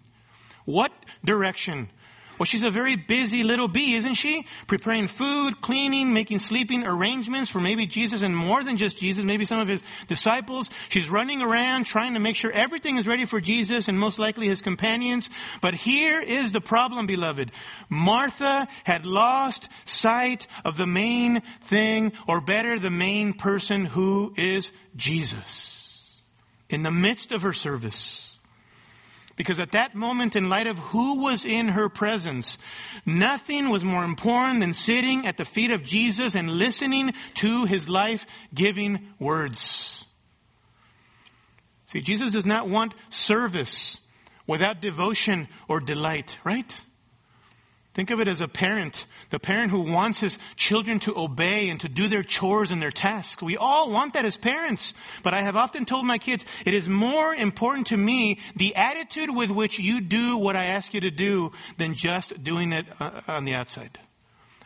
What 0.67 0.91
direction? 1.23 1.89
Well, 2.37 2.45
she's 2.45 2.63
a 2.63 2.69
very 2.69 2.97
busy 2.97 3.43
little 3.43 3.69
bee, 3.69 3.95
isn't 3.95 4.15
she? 4.15 4.45
Preparing 4.67 5.07
food, 5.07 5.61
cleaning, 5.61 6.13
making 6.13 6.39
sleeping 6.39 6.85
arrangements 6.85 7.49
for 7.49 7.59
maybe 7.59 7.87
Jesus 7.87 8.21
and 8.21 8.35
more 8.35 8.63
than 8.63 8.75
just 8.75 8.97
Jesus, 8.97 9.23
maybe 9.23 9.45
some 9.45 9.59
of 9.59 9.69
his 9.69 9.81
disciples. 10.09 10.69
She's 10.89 11.09
running 11.09 11.41
around 11.41 11.85
trying 11.85 12.15
to 12.15 12.19
make 12.19 12.35
sure 12.35 12.51
everything 12.51 12.97
is 12.97 13.07
ready 13.07 13.23
for 13.23 13.39
Jesus 13.39 13.87
and 13.87 13.97
most 13.97 14.19
likely 14.19 14.47
his 14.49 14.61
companions. 14.61 15.29
But 15.61 15.73
here 15.73 16.19
is 16.19 16.51
the 16.51 16.61
problem, 16.61 17.05
beloved. 17.05 17.49
Martha 17.89 18.67
had 18.83 19.05
lost 19.05 19.69
sight 19.85 20.47
of 20.65 20.75
the 20.75 20.85
main 20.85 21.41
thing, 21.63 22.11
or 22.27 22.41
better, 22.41 22.77
the 22.77 22.91
main 22.91 23.33
person 23.33 23.85
who 23.85 24.33
is 24.37 24.71
Jesus. 24.97 26.03
In 26.69 26.83
the 26.83 26.91
midst 26.91 27.31
of 27.31 27.43
her 27.43 27.53
service. 27.53 28.36
Because 29.37 29.59
at 29.59 29.73
that 29.73 29.93
moment, 29.93 30.35
in 30.35 30.49
light 30.49 30.65
of 30.65 30.79
who 30.79 31.19
was 31.19 31.45
in 31.45 31.69
her 31.69 31.89
presence, 31.89 32.57
nothing 33.05 33.69
was 33.69 33.85
more 33.85 34.03
important 34.03 34.59
than 34.59 34.73
sitting 34.73 35.27
at 35.27 35.37
the 35.37 35.45
feet 35.45 35.71
of 35.71 35.83
Jesus 35.83 36.35
and 36.35 36.49
listening 36.49 37.13
to 37.35 37.65
his 37.65 37.87
life-giving 37.87 39.13
words. 39.19 40.03
See, 41.85 42.01
Jesus 42.01 42.31
does 42.31 42.47
not 42.47 42.67
want 42.67 42.95
service 43.09 43.99
without 44.47 44.81
devotion 44.81 45.47
or 45.69 45.79
delight, 45.79 46.37
right? 46.43 46.81
Think 47.93 48.09
of 48.09 48.19
it 48.19 48.27
as 48.27 48.41
a 48.41 48.47
parent 48.47 49.05
the 49.29 49.39
parent 49.39 49.71
who 49.71 49.81
wants 49.81 50.19
his 50.19 50.37
children 50.55 50.99
to 51.01 51.17
obey 51.17 51.69
and 51.69 51.79
to 51.81 51.89
do 51.89 52.07
their 52.07 52.23
chores 52.23 52.71
and 52.71 52.81
their 52.81 52.91
tasks. 52.91 53.41
We 53.41 53.57
all 53.57 53.91
want 53.91 54.13
that 54.13 54.25
as 54.25 54.37
parents. 54.37 54.93
But 55.23 55.33
I 55.33 55.41
have 55.41 55.55
often 55.55 55.85
told 55.85 56.05
my 56.05 56.17
kids, 56.17 56.45
it 56.65 56.73
is 56.73 56.87
more 56.87 57.35
important 57.35 57.87
to 57.87 57.97
me 57.97 58.39
the 58.55 58.75
attitude 58.75 59.29
with 59.29 59.51
which 59.51 59.79
you 59.79 60.01
do 60.01 60.37
what 60.37 60.55
I 60.55 60.65
ask 60.65 60.93
you 60.93 61.01
to 61.01 61.11
do 61.11 61.51
than 61.77 61.93
just 61.93 62.43
doing 62.43 62.73
it 62.73 62.85
uh, 62.99 63.21
on 63.27 63.45
the 63.45 63.53
outside. 63.53 63.99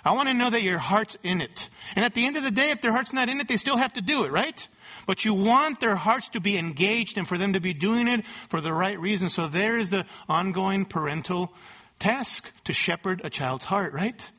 I 0.03 0.13
want 0.13 0.29
to 0.29 0.33
know 0.33 0.49
that 0.49 0.63
your 0.63 0.79
heart's 0.79 1.17
in 1.23 1.41
it. 1.41 1.69
And 1.95 2.03
at 2.03 2.15
the 2.15 2.25
end 2.25 2.37
of 2.37 2.43
the 2.43 2.51
day, 2.51 2.71
if 2.71 2.81
their 2.81 2.91
heart's 2.91 3.13
not 3.13 3.29
in 3.29 3.39
it, 3.39 3.47
they 3.47 3.57
still 3.57 3.77
have 3.77 3.93
to 3.93 4.01
do 4.01 4.23
it, 4.23 4.31
right? 4.31 4.67
But 5.05 5.25
you 5.25 5.33
want 5.33 5.79
their 5.79 5.95
hearts 5.95 6.29
to 6.29 6.39
be 6.39 6.57
engaged 6.57 7.17
and 7.17 7.27
for 7.27 7.37
them 7.37 7.53
to 7.53 7.59
be 7.59 7.73
doing 7.73 8.07
it 8.07 8.25
for 8.49 8.61
the 8.61 8.73
right 8.73 8.99
reason. 8.99 9.29
So 9.29 9.47
there 9.47 9.77
is 9.77 9.89
the 9.89 10.05
ongoing 10.27 10.85
parental 10.85 11.53
task 11.99 12.51
to 12.65 12.73
shepherd 12.73 13.21
a 13.23 13.29
child's 13.29 13.65
heart, 13.65 13.93
right? 13.93 14.29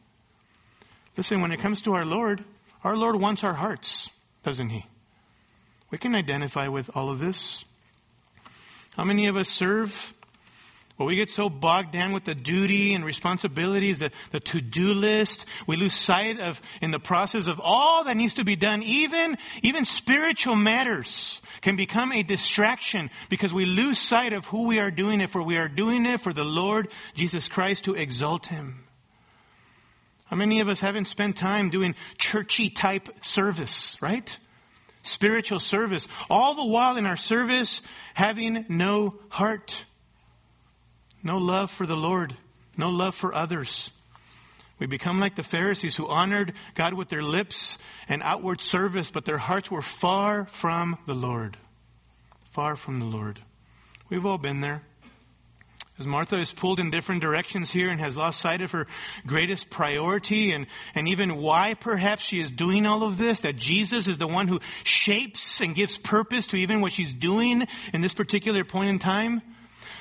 Listen, 1.17 1.41
when 1.43 1.53
it 1.53 1.61
comes 1.61 1.83
to 1.83 1.95
our 1.95 2.05
Lord, 2.05 2.45
our 2.85 2.97
Lord 2.97 3.17
wants 3.17 3.45
our 3.45 3.55
hearts, 3.55 4.09
doesn't 4.45 4.71
He? 4.71 4.87
We 5.91 5.99
can 5.99 6.15
identify 6.15 6.69
with 6.69 6.91
all 6.95 7.11
of 7.11 7.19
this. 7.19 7.65
How 8.97 9.05
many 9.05 9.27
of 9.27 9.37
us 9.37 9.49
serve? 9.49 10.15
Well, 10.99 11.09
we 11.09 11.17
get 11.17 11.31
so 11.31 11.49
bogged 11.49 11.93
down 11.93 12.13
with 12.13 12.25
the 12.25 12.35
duty 12.35 12.95
and 12.95 13.05
responsibilities, 13.05 13.99
the, 13.99 14.11
the 14.31 14.41
to-do 14.41 14.95
list. 14.95 15.47
We 15.67 15.77
lose 15.77 15.95
sight 15.95 16.39
of, 16.39 16.61
in 16.81 16.91
the 16.91 16.99
process 16.99 17.47
of 17.47 17.61
all 17.61 18.05
that 18.05 18.17
needs 18.17 18.35
to 18.35 18.45
be 18.45 18.57
done. 18.57 18.83
Even, 18.83 19.37
even 19.63 19.85
spiritual 19.85 20.55
matters 20.55 21.41
can 21.61 21.77
become 21.77 22.13
a 22.13 22.23
distraction 22.23 23.11
because 23.31 23.53
we 23.53 23.65
lose 23.65 23.99
sight 23.99 24.33
of 24.33 24.47
who 24.47 24.67
we 24.67 24.79
are 24.79 24.91
doing 24.91 25.21
it 25.21 25.31
for. 25.31 25.43
We 25.43 25.57
are 25.57 25.69
doing 25.69 26.07
it 26.07 26.21
for 26.21 26.33
the 26.33 26.45
Lord 26.45 26.89
Jesus 27.15 27.49
Christ 27.49 27.85
to 27.85 27.95
exalt 27.95 28.47
Him. 28.47 28.85
How 30.33 30.37
many 30.39 30.61
of 30.61 30.71
us 30.71 30.81
haven't 30.81 31.09
spent 31.09 31.37
time 31.37 31.69
doing 31.69 31.95
churchy 32.17 32.71
type 32.71 33.11
service, 33.21 33.99
right? 34.01 34.35
Spiritual 35.03 35.61
service. 35.61 36.09
All 36.31 36.55
the 36.55 36.65
while 36.65 36.97
in 36.97 37.05
our 37.05 37.19
service, 37.19 37.83
having 38.15 38.65
no 38.71 39.19
heart. 39.29 39.85
No 41.23 41.37
love 41.37 41.71
for 41.71 41.85
the 41.85 41.99
Lord. 41.99 42.35
No 42.79 42.89
love 42.89 43.15
for 43.15 43.35
others. 43.35 43.91
We 44.79 44.87
become 44.87 45.21
like 45.21 45.37
the 45.37 45.43
Pharisees 45.43 45.97
who 45.97 46.09
honored 46.09 46.55
God 46.77 46.95
with 46.95 47.11
their 47.11 47.23
lips 47.23 47.77
and 48.09 48.23
outward 48.23 48.63
service, 48.63 49.11
but 49.11 49.27
their 49.27 49.37
hearts 49.37 49.71
were 49.71 49.83
far 49.83 50.47
from 50.47 50.97
the 51.05 51.15
Lord. 51.15 51.59
Far 52.53 52.75
from 52.75 53.01
the 53.01 53.05
Lord. 53.05 53.39
We've 54.09 54.25
all 54.25 54.39
been 54.39 54.63
there. 54.63 54.81
As 55.99 56.07
Martha 56.07 56.37
is 56.37 56.53
pulled 56.53 56.81
in 56.81 56.91
different 56.91 57.21
directions 57.21 57.71
here 57.71 57.91
and 57.91 58.01
has 58.01 58.17
lost 58.17 58.41
sight 58.41 58.63
of 58.63 58.73
her 58.73 58.87
greatest 59.27 59.69
priority 59.69 60.53
and, 60.53 60.67
and 60.95 61.07
even 61.07 61.37
why 61.37 61.75
perhaps 61.75 62.23
she 62.23 62.41
is 62.41 62.51
doing 62.51 62.87
all 62.87 63.03
of 63.03 63.19
this, 63.19 63.41
that 63.41 63.57
Jesus 63.57 64.09
is 64.09 64.17
the 64.17 64.27
one 64.27 64.49
who 64.49 64.61
shapes 64.85 65.61
and 65.61 65.75
gives 65.75 65.99
purpose 65.99 66.47
to 66.49 66.57
even 66.57 66.81
what 66.81 66.93
she's 66.93 67.13
doing 67.13 67.69
in 67.93 68.01
this 68.01 68.15
particular 68.15 68.65
point 68.65 68.89
in 68.89 68.99
time. 68.99 69.43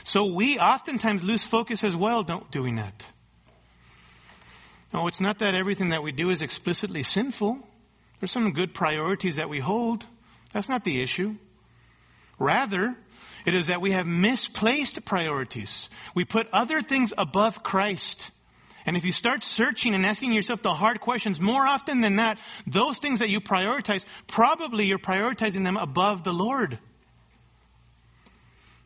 So 0.04 0.34
we 0.34 0.58
oftentimes 0.58 1.24
lose 1.24 1.46
focus 1.46 1.84
as 1.84 1.96
well, 1.96 2.24
don't 2.24 2.50
doing 2.50 2.76
that. 2.76 3.06
No, 4.94 5.08
it's 5.08 5.22
not 5.22 5.40
that 5.40 5.56
everything 5.56 5.90
that 5.90 6.04
we 6.04 6.12
do 6.12 6.32
is 6.32 6.42
explicitly 6.42 7.04
sinful. 7.04 7.60
There's 8.20 8.32
some 8.32 8.52
good 8.54 8.74
priorities 8.74 9.36
that 9.36 9.50
we 9.50 9.60
hold. 9.60 10.06
That's 10.54 10.70
not 10.70 10.84
the 10.84 11.02
issue. 11.02 11.36
Rather, 12.40 12.96
it 13.46 13.54
is 13.54 13.68
that 13.68 13.82
we 13.82 13.92
have 13.92 14.06
misplaced 14.06 15.04
priorities. 15.06 15.90
We 16.16 16.26
put 16.26 16.48
other 16.52 16.82
things 16.82 17.14
above 17.18 17.64
Christ. 17.64 18.32
And 18.86 18.98
if 18.98 19.06
you 19.06 19.12
start 19.12 19.44
searching 19.44 19.94
and 19.94 20.06
asking 20.06 20.32
yourself 20.32 20.62
the 20.62 20.74
hard 20.74 21.02
questions, 21.02 21.40
more 21.40 21.66
often 21.66 22.02
than 22.02 22.16
not, 22.16 22.38
those 22.66 22.98
things 22.98 23.20
that 23.20 23.30
you 23.30 23.40
prioritize, 23.40 24.06
probably 24.28 24.86
you're 24.86 25.00
prioritizing 25.00 25.64
them 25.64 25.78
above 25.78 26.24
the 26.24 26.34
Lord. 26.34 26.80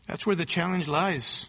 That's 0.08 0.26
where 0.28 0.36
the 0.36 0.46
challenge 0.46 0.88
lies. 0.88 1.48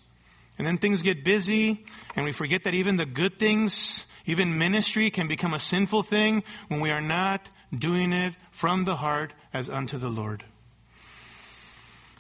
And 0.59 0.67
then 0.67 0.79
things 0.79 1.03
get 1.03 1.25
busy, 1.25 1.85
and 2.15 2.25
we 2.25 2.33
forget 2.33 2.65
that 2.65 2.75
even 2.75 2.97
the 2.97 3.05
good 3.05 3.39
things, 3.39 4.07
even 4.25 4.59
ministry, 4.59 5.11
can 5.11 5.29
become 5.29 5.53
a 5.53 5.61
sinful 5.61 6.05
thing 6.05 6.45
when 6.69 6.81
we 6.81 6.91
are 6.91 7.03
not 7.03 7.51
doing 7.77 8.13
it 8.13 8.35
from 8.53 8.85
the 8.85 8.97
heart 8.97 9.35
as 9.53 9.69
unto 9.69 9.99
the 9.99 10.09
Lord. 10.09 10.45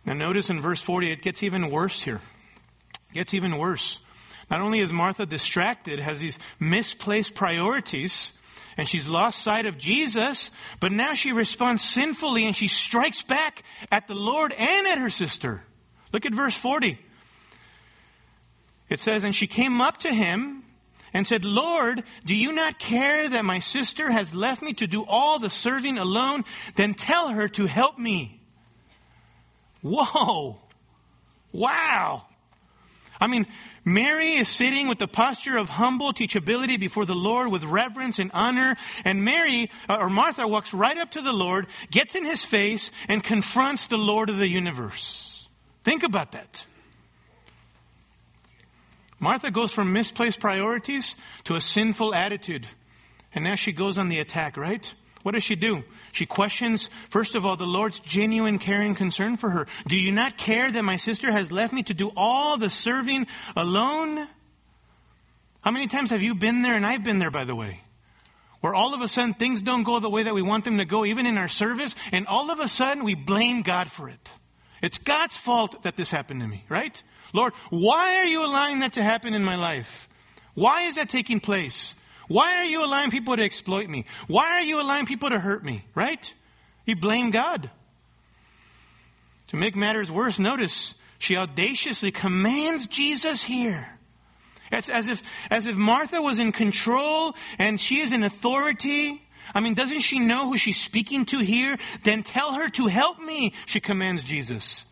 Now 0.07 0.15
notice 0.15 0.51
in 0.51 0.63
verse 0.63 0.81
40, 0.81 1.11
it 1.11 1.23
gets 1.23 1.43
even 1.43 1.71
worse 1.71 2.01
here. 2.01 2.21
It 3.11 3.15
gets 3.15 3.35
even 3.35 3.59
worse. 3.59 3.99
Not 4.49 4.61
only 4.61 4.79
is 4.79 4.93
Martha 4.93 5.27
distracted, 5.27 5.99
has 5.99 6.21
these 6.21 6.39
misplaced 6.61 7.35
priorities, 7.35 8.33
and 8.77 8.87
she's 8.87 9.09
lost 9.09 9.43
sight 9.43 9.67
of 9.67 9.79
Jesus, 9.79 10.51
but 10.79 10.93
now 10.93 11.15
she 11.15 11.33
responds 11.33 11.83
sinfully 11.83 12.47
and 12.47 12.55
she 12.55 12.69
strikes 12.69 13.23
back 13.23 13.65
at 13.91 14.07
the 14.07 14.15
Lord 14.15 14.53
and 14.53 14.87
at 14.87 14.99
her 14.99 15.11
sister. 15.11 15.63
Look 16.13 16.25
at 16.25 16.35
verse 16.35 16.57
40. 16.57 16.99
It 18.89 19.01
says, 19.01 19.25
And 19.25 19.35
she 19.35 19.49
came 19.49 19.81
up 19.81 19.99
to 19.99 20.13
him 20.13 20.63
and 21.13 21.27
said, 21.27 21.45
Lord, 21.45 22.05
do 22.25 22.37
you 22.37 22.53
not 22.53 22.79
care 22.79 23.29
that 23.29 23.45
my 23.45 23.59
sister 23.59 24.09
has 24.11 24.35
left 24.35 24.63
me 24.63 24.75
to 24.75 24.87
do 24.87 25.05
all 25.05 25.41
the 25.41 25.51
serving 25.51 25.99
alone? 25.99 26.45
Then 26.77 26.95
tell 26.95 27.29
her 27.29 27.49
to 27.49 27.67
help 27.67 27.99
me. 27.99 28.36
Whoa. 29.83 30.59
Wow. 31.53 32.27
I 33.21 33.27
mean, 33.27 33.47
Mary 33.85 34.35
is 34.35 34.49
sitting 34.49 34.89
with 34.89 34.99
the 34.99 35.07
posture 35.07 35.57
of 35.57 35.69
humble 35.69 36.13
teachability 36.13 36.79
before 36.79 37.07
the 37.07 37.15
Lord 37.15 37.51
with 37.51 37.63
reverence 37.65 38.19
and 38.19 38.31
honor. 38.35 38.77
And 39.05 39.25
Mary, 39.25 39.71
uh, 39.89 39.99
or 40.01 40.11
Martha, 40.11 40.47
walks 40.47 40.75
right 40.75 40.99
up 40.99 41.13
to 41.13 41.23
the 41.23 41.33
Lord, 41.33 41.69
gets 41.91 42.15
in 42.15 42.25
his 42.25 42.45
face, 42.45 42.91
and 43.09 43.23
confronts 43.23 43.87
the 43.87 43.97
Lord 43.97 44.29
of 44.29 44.39
the 44.39 44.49
universe. 44.49 45.47
Think 45.85 46.03
about 46.03 46.33
that. 46.33 46.67
Martha 49.19 49.51
goes 49.51 49.73
from 49.73 49.93
misplaced 49.93 50.41
priorities 50.41 51.17
to 51.45 51.55
a 51.55 51.61
sinful 51.61 52.15
attitude. 52.15 52.67
And 53.33 53.45
now 53.45 53.55
she 53.55 53.73
goes 53.73 53.99
on 53.99 54.09
the 54.09 54.19
attack, 54.19 54.57
right? 54.57 54.93
What 55.23 55.33
does 55.33 55.45
she 55.45 55.57
do? 55.57 55.85
She 56.17 56.25
questions, 56.25 56.89
first 57.11 57.35
of 57.35 57.45
all, 57.45 57.59
the 57.59 57.67
Lord's 57.67 58.01
genuine 58.01 58.59
caring 58.59 58.95
concern 58.95 59.37
for 59.37 59.51
her. 59.51 59.67
Do 59.87 59.99
you 59.99 60.11
not 60.13 60.39
care 60.39 60.73
that 60.73 60.83
my 60.83 60.97
sister 60.97 61.31
has 61.31 61.53
left 61.53 61.75
me 61.75 61.83
to 61.83 61.93
do 61.93 62.11
all 62.17 62.57
the 62.57 62.71
serving 62.71 63.27
alone? 63.55 64.27
How 65.61 65.71
many 65.73 65.89
times 65.89 66.09
have 66.09 66.23
you 66.23 66.35
been 66.35 66.63
there, 66.63 66.73
and 66.73 66.87
I've 66.87 67.05
been 67.05 67.19
there, 67.19 67.31
by 67.31 67.45
the 67.45 67.55
way, 67.55 67.83
where 68.63 68.75
all 68.75 68.95
of 68.95 69.03
a 69.03 69.09
sudden 69.09 69.35
things 69.35 69.61
don't 69.61 69.83
go 69.83 70.01
the 70.01 70.09
way 70.09 70.23
that 70.23 70.33
we 70.33 70.41
want 70.41 70.65
them 70.65 70.79
to 70.79 70.87
go, 70.87 71.05
even 71.05 71.27
in 71.27 71.37
our 71.37 71.49
service, 71.49 71.95
and 72.13 72.27
all 72.27 72.51
of 72.51 72.61
a 72.61 72.69
sudden 72.69 73.05
we 73.05 73.15
blame 73.15 73.61
God 73.61 73.93
for 73.93 74.09
it. 74.09 74.31
It's 74.81 74.97
God's 74.97 75.37
fault 75.37 75.83
that 75.83 75.99
this 75.99 76.11
happened 76.11 76.41
to 76.41 76.47
me, 76.47 76.65
right? 76.71 77.03
Lord, 77.35 77.53
why 77.69 78.17
are 78.21 78.27
you 78.27 78.43
allowing 78.43 78.81
that 78.81 78.95
to 78.95 79.03
happen 79.03 79.35
in 79.35 79.45
my 79.45 79.57
life? 79.57 80.09
Why 80.55 80.85
is 80.85 80.95
that 80.95 81.11
taking 81.11 81.41
place? 81.41 81.95
Why 82.29 82.59
are 82.59 82.65
you 82.65 82.85
allowing 82.85 83.11
people 83.11 83.37
to 83.37 83.43
exploit 83.43 83.89
me? 83.89 84.05
Why 84.27 84.53
are 84.53 84.63
you 84.63 84.81
allowing 84.81 85.07
people 85.07 85.31
to 85.31 85.39
hurt 85.39 85.65
me? 85.65 85.85
Right? 85.95 86.33
You 86.85 86.97
blame 86.97 87.31
God. 87.31 87.71
To 89.49 89.57
make 89.57 89.77
matters 89.77 90.11
worse, 90.11 90.39
notice 90.39 90.95
she 91.19 91.37
audaciously 91.37 92.11
commands 92.11 92.87
Jesus 92.87 93.43
here. 93.43 93.89
It's 94.73 94.89
as 94.89 95.07
if, 95.07 95.23
as 95.51 95.67
if 95.67 95.77
Martha 95.77 96.21
was 96.21 96.39
in 96.39 96.51
control 96.51 97.37
and 97.59 97.81
she 97.81 98.01
is 98.01 98.13
in 98.13 98.25
authority. 98.25 99.23
I 99.55 99.61
mean, 99.61 99.75
doesn't 99.75 100.01
she 100.01 100.19
know 100.19 100.49
who 100.49 100.59
she's 100.59 100.81
speaking 100.81 101.25
to 101.27 101.39
here? 101.39 101.79
Then 102.03 102.25
tell 102.25 102.55
her 102.55 102.69
to 102.71 102.87
help 102.87 103.21
me, 103.21 103.55
she 103.67 103.79
commands 103.79 104.25
Jesus. 104.25 104.85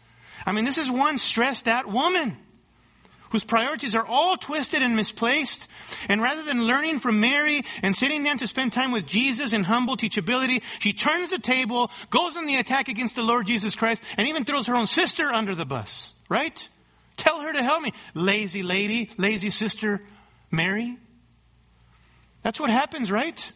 I 0.46 0.52
mean, 0.52 0.64
this 0.64 0.78
is 0.78 0.90
one 0.90 1.18
stressed 1.18 1.66
out 1.66 1.90
woman 1.90 2.36
whose 3.30 3.44
priorities 3.44 3.94
are 3.94 4.06
all 4.06 4.36
twisted 4.36 4.82
and 4.82 4.96
misplaced. 4.96 5.66
And 6.08 6.22
rather 6.22 6.42
than 6.42 6.64
learning 6.64 7.00
from 7.00 7.20
Mary 7.20 7.64
and 7.82 7.96
sitting 7.96 8.22
down 8.24 8.38
to 8.38 8.46
spend 8.46 8.72
time 8.72 8.92
with 8.92 9.06
Jesus 9.06 9.52
in 9.52 9.64
humble 9.64 9.96
teachability, 9.96 10.62
she 10.78 10.92
turns 10.92 11.30
the 11.30 11.38
table, 11.38 11.90
goes 12.10 12.36
on 12.36 12.46
the 12.46 12.56
attack 12.56 12.88
against 12.88 13.16
the 13.16 13.22
Lord 13.22 13.46
Jesus 13.46 13.74
Christ, 13.74 14.02
and 14.16 14.28
even 14.28 14.44
throws 14.44 14.66
her 14.66 14.76
own 14.76 14.86
sister 14.86 15.32
under 15.32 15.54
the 15.54 15.64
bus. 15.64 16.12
Right? 16.28 16.68
Tell 17.16 17.40
her 17.40 17.52
to 17.52 17.62
help 17.62 17.82
me. 17.82 17.92
Lazy 18.14 18.62
lady, 18.62 19.10
lazy 19.16 19.50
sister 19.50 20.00
Mary. 20.50 20.96
That's 22.42 22.60
what 22.60 22.70
happens, 22.70 23.10
right? 23.10 23.52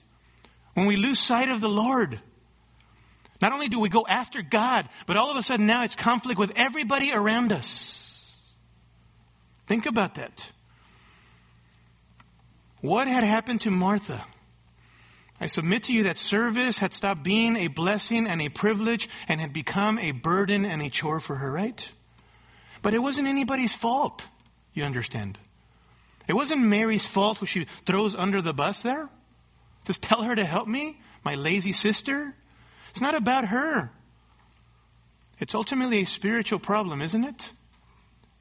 When 0.75 0.87
we 0.87 0.97
lose 0.97 1.19
sight 1.19 1.51
of 1.51 1.61
the 1.61 1.69
Lord. 1.69 2.21
Not 3.41 3.53
only 3.53 3.69
do 3.69 3.79
we 3.79 3.89
go 3.89 4.05
after 4.09 4.43
God, 4.43 4.89
but 5.07 5.17
all 5.17 5.31
of 5.31 5.37
a 5.37 5.43
sudden 5.43 5.67
now 5.67 5.85
it's 5.85 5.95
conflict 5.95 6.39
with 6.41 6.53
everybody 6.57 7.13
around 7.13 7.53
us. 7.53 8.08
Think 9.69 9.85
about 9.85 10.15
that. 10.15 10.51
What 12.81 13.07
had 13.07 13.23
happened 13.23 13.61
to 13.63 13.71
Martha? 13.71 14.25
I 15.41 15.47
submit 15.47 15.85
to 15.85 15.93
you 15.93 16.05
that 16.05 16.17
service 16.17 16.79
had 16.79 16.95
stopped 16.95 17.23
being 17.23 17.57
a 17.57 17.69
blessing 17.69 18.27
and 18.27 18.41
a 18.41 18.49
privilege 18.49 19.11
and 19.29 19.41
had 19.41 19.53
become 19.53 19.99
a 19.99 20.13
burden 20.13 20.65
and 20.65 20.81
a 20.81 20.89
chore 20.89 21.21
for 21.21 21.37
her, 21.37 21.53
right? 21.53 21.89
But 22.81 22.95
it 22.95 22.99
wasn't 22.99 23.29
anybody's 23.29 23.75
fault, 23.75 24.27
you 24.73 24.85
understand. 24.85 25.39
It 26.27 26.33
wasn't 26.33 26.63
Mary's 26.63 27.07
fault 27.07 27.39
who 27.39 27.47
she 27.47 27.67
throws 27.85 28.15
under 28.15 28.41
the 28.41 28.55
bus 28.55 28.83
there. 28.83 29.09
Just 29.85 30.03
tell 30.03 30.23
her 30.23 30.35
to 30.35 30.47
help 30.47 30.67
me, 30.67 30.99
my 31.25 31.35
lazy 31.35 31.73
sister. 31.73 32.35
It's 32.91 33.01
not 33.03 33.15
about 33.15 33.45
her. 33.47 33.91
It's 35.39 35.55
ultimately 35.55 36.03
a 36.03 36.07
spiritual 36.07 36.59
problem, 36.59 37.03
isn't 37.03 37.25
it? 37.25 37.51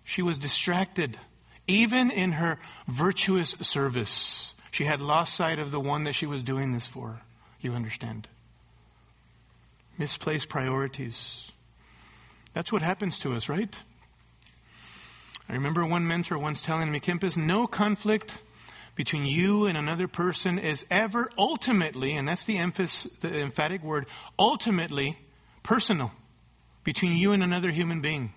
She 0.08 0.22
was 0.22 0.38
distracted. 0.38 1.20
Even 1.68 2.12
in 2.12 2.32
her 2.32 2.60
virtuous 2.88 3.52
service, 3.60 4.54
she 4.72 4.86
had 4.86 5.02
lost 5.02 5.36
sight 5.36 5.60
of 5.60 5.70
the 5.70 5.82
one 5.82 6.06
that 6.06 6.16
she 6.16 6.26
was 6.26 6.44
doing 6.44 6.72
this 6.72 6.88
for. 6.88 7.20
You 7.60 7.74
understand? 7.74 8.30
Misplaced 9.98 10.48
priorities. 10.48 11.52
That's 12.54 12.72
what 12.72 12.82
happens 12.82 13.20
to 13.20 13.36
us, 13.36 13.50
right? 13.50 13.76
I 15.50 15.54
remember 15.54 15.86
one 15.86 16.08
mentor 16.08 16.38
once 16.38 16.62
telling 16.62 16.90
me, 16.90 17.02
Kempis, 17.02 17.36
no 17.36 17.68
conflict 17.68 18.42
between 18.96 19.26
you 19.26 19.66
and 19.66 19.78
another 19.78 20.08
person 20.08 20.58
is 20.58 20.86
ever 20.90 21.30
ultimately, 21.38 22.14
and 22.14 22.26
that's 22.26 22.46
the 22.46 22.58
emphasis, 22.58 23.12
the 23.20 23.42
emphatic 23.42 23.84
word, 23.84 24.08
ultimately 24.40 25.18
personal 25.64 26.14
between 26.86 27.18
you 27.18 27.34
and 27.34 27.44
another 27.44 27.72
human 27.72 28.00
being. 28.00 28.32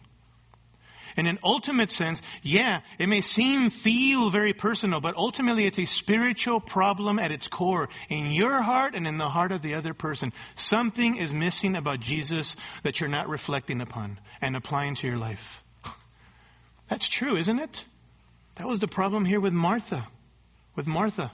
In 1.17 1.27
an 1.27 1.39
ultimate 1.43 1.91
sense, 1.91 2.23
yeah, 2.43 2.81
it 2.99 3.09
may 3.09 3.21
seem, 3.21 3.71
feel 3.71 4.31
very 4.31 4.53
personal, 4.53 5.01
but 5.01 5.17
ultimately 5.17 5.67
it's 5.67 5.79
a 5.79 5.85
spiritual 5.85 6.61
problem 6.61 7.19
at 7.19 7.33
its 7.33 7.49
core. 7.49 7.89
In 8.09 8.31
your 8.31 8.63
heart 8.63 8.95
and 8.95 9.07
in 9.07 9.19
the 9.19 9.29
heart 9.29 9.53
of 9.53 9.63
the 9.63 9.75
other 9.75 9.95
person. 9.95 10.33
Something 10.55 11.17
is 11.17 11.33
missing 11.33 11.77
about 11.77 12.01
Jesus 12.01 12.57
that 12.83 13.01
you're 13.01 13.09
not 13.09 13.29
reflecting 13.29 13.81
upon 13.81 14.19
and 14.41 14.57
applying 14.57 14.95
to 14.97 15.07
your 15.07 15.19
life. 15.19 15.63
That's 16.89 17.09
true, 17.09 17.37
isn't 17.37 17.59
it? 17.59 17.85
That 18.57 18.67
was 18.67 18.79
the 18.79 18.89
problem 18.89 19.25
here 19.25 19.41
with 19.41 19.53
Martha. 19.53 20.07
With 20.77 20.87
Martha. 20.87 21.33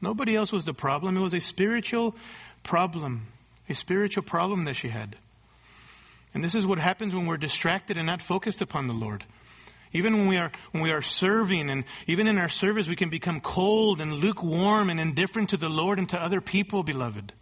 Nobody 0.00 0.36
else 0.36 0.52
was 0.52 0.64
the 0.64 0.74
problem. 0.74 1.16
It 1.16 1.20
was 1.20 1.34
a 1.34 1.40
spiritual 1.40 2.14
problem. 2.62 3.26
A 3.68 3.74
spiritual 3.74 4.22
problem 4.22 4.64
that 4.64 4.74
she 4.74 4.88
had. 4.88 5.16
And 6.36 6.44
this 6.44 6.54
is 6.54 6.66
what 6.66 6.78
happens 6.78 7.14
when 7.14 7.24
we're 7.24 7.38
distracted 7.38 7.96
and 7.96 8.04
not 8.04 8.20
focused 8.20 8.60
upon 8.60 8.88
the 8.88 8.92
Lord. 8.92 9.24
Even 9.94 10.18
when 10.18 10.28
we 10.28 10.36
are 10.36 10.52
when 10.70 10.82
we 10.82 10.90
are 10.90 11.00
serving 11.00 11.70
and 11.70 11.84
even 12.06 12.26
in 12.26 12.36
our 12.36 12.50
service 12.50 12.86
we 12.88 12.94
can 12.94 13.08
become 13.08 13.40
cold 13.40 14.02
and 14.02 14.12
lukewarm 14.12 14.90
and 14.90 15.00
indifferent 15.00 15.48
to 15.48 15.56
the 15.56 15.70
Lord 15.70 15.98
and 15.98 16.06
to 16.10 16.22
other 16.22 16.42
people, 16.42 16.82
beloved. 16.82 17.32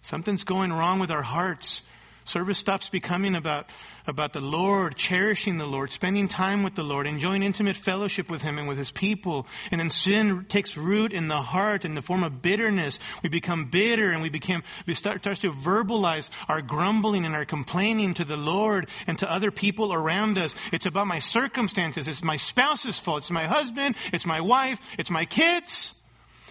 Something's 0.00 0.44
going 0.44 0.72
wrong 0.72 0.98
with 0.98 1.10
our 1.10 1.20
hearts. 1.20 1.82
Service 2.28 2.58
stops 2.58 2.90
becoming 2.90 3.34
about, 3.34 3.70
about 4.06 4.34
the 4.34 4.40
Lord, 4.40 4.96
cherishing 4.96 5.56
the 5.56 5.64
Lord, 5.64 5.90
spending 5.90 6.28
time 6.28 6.62
with 6.62 6.74
the 6.74 6.82
Lord, 6.82 7.06
enjoying 7.06 7.42
intimate 7.42 7.74
fellowship 7.74 8.30
with 8.30 8.42
Him 8.42 8.58
and 8.58 8.68
with 8.68 8.76
His 8.76 8.90
people. 8.90 9.46
And 9.70 9.80
then 9.80 9.88
sin 9.88 10.44
takes 10.46 10.76
root 10.76 11.14
in 11.14 11.28
the 11.28 11.40
heart 11.40 11.86
in 11.86 11.94
the 11.94 12.02
form 12.02 12.22
of 12.22 12.42
bitterness. 12.42 12.98
We 13.22 13.30
become 13.30 13.70
bitter 13.70 14.12
and 14.12 14.20
we 14.20 14.28
become, 14.28 14.62
we 14.86 14.92
start, 14.92 15.22
starts 15.22 15.40
to 15.40 15.52
verbalize 15.52 16.28
our 16.48 16.60
grumbling 16.60 17.24
and 17.24 17.34
our 17.34 17.46
complaining 17.46 18.12
to 18.14 18.26
the 18.26 18.36
Lord 18.36 18.90
and 19.06 19.18
to 19.20 19.32
other 19.32 19.50
people 19.50 19.94
around 19.94 20.36
us. 20.36 20.54
It's 20.70 20.84
about 20.84 21.06
my 21.06 21.20
circumstances. 21.20 22.08
It's 22.08 22.22
my 22.22 22.36
spouse's 22.36 22.98
fault. 22.98 23.22
It's 23.22 23.30
my 23.30 23.46
husband. 23.46 23.96
It's 24.12 24.26
my 24.26 24.42
wife. 24.42 24.80
It's 24.98 25.10
my 25.10 25.24
kids. 25.24 25.94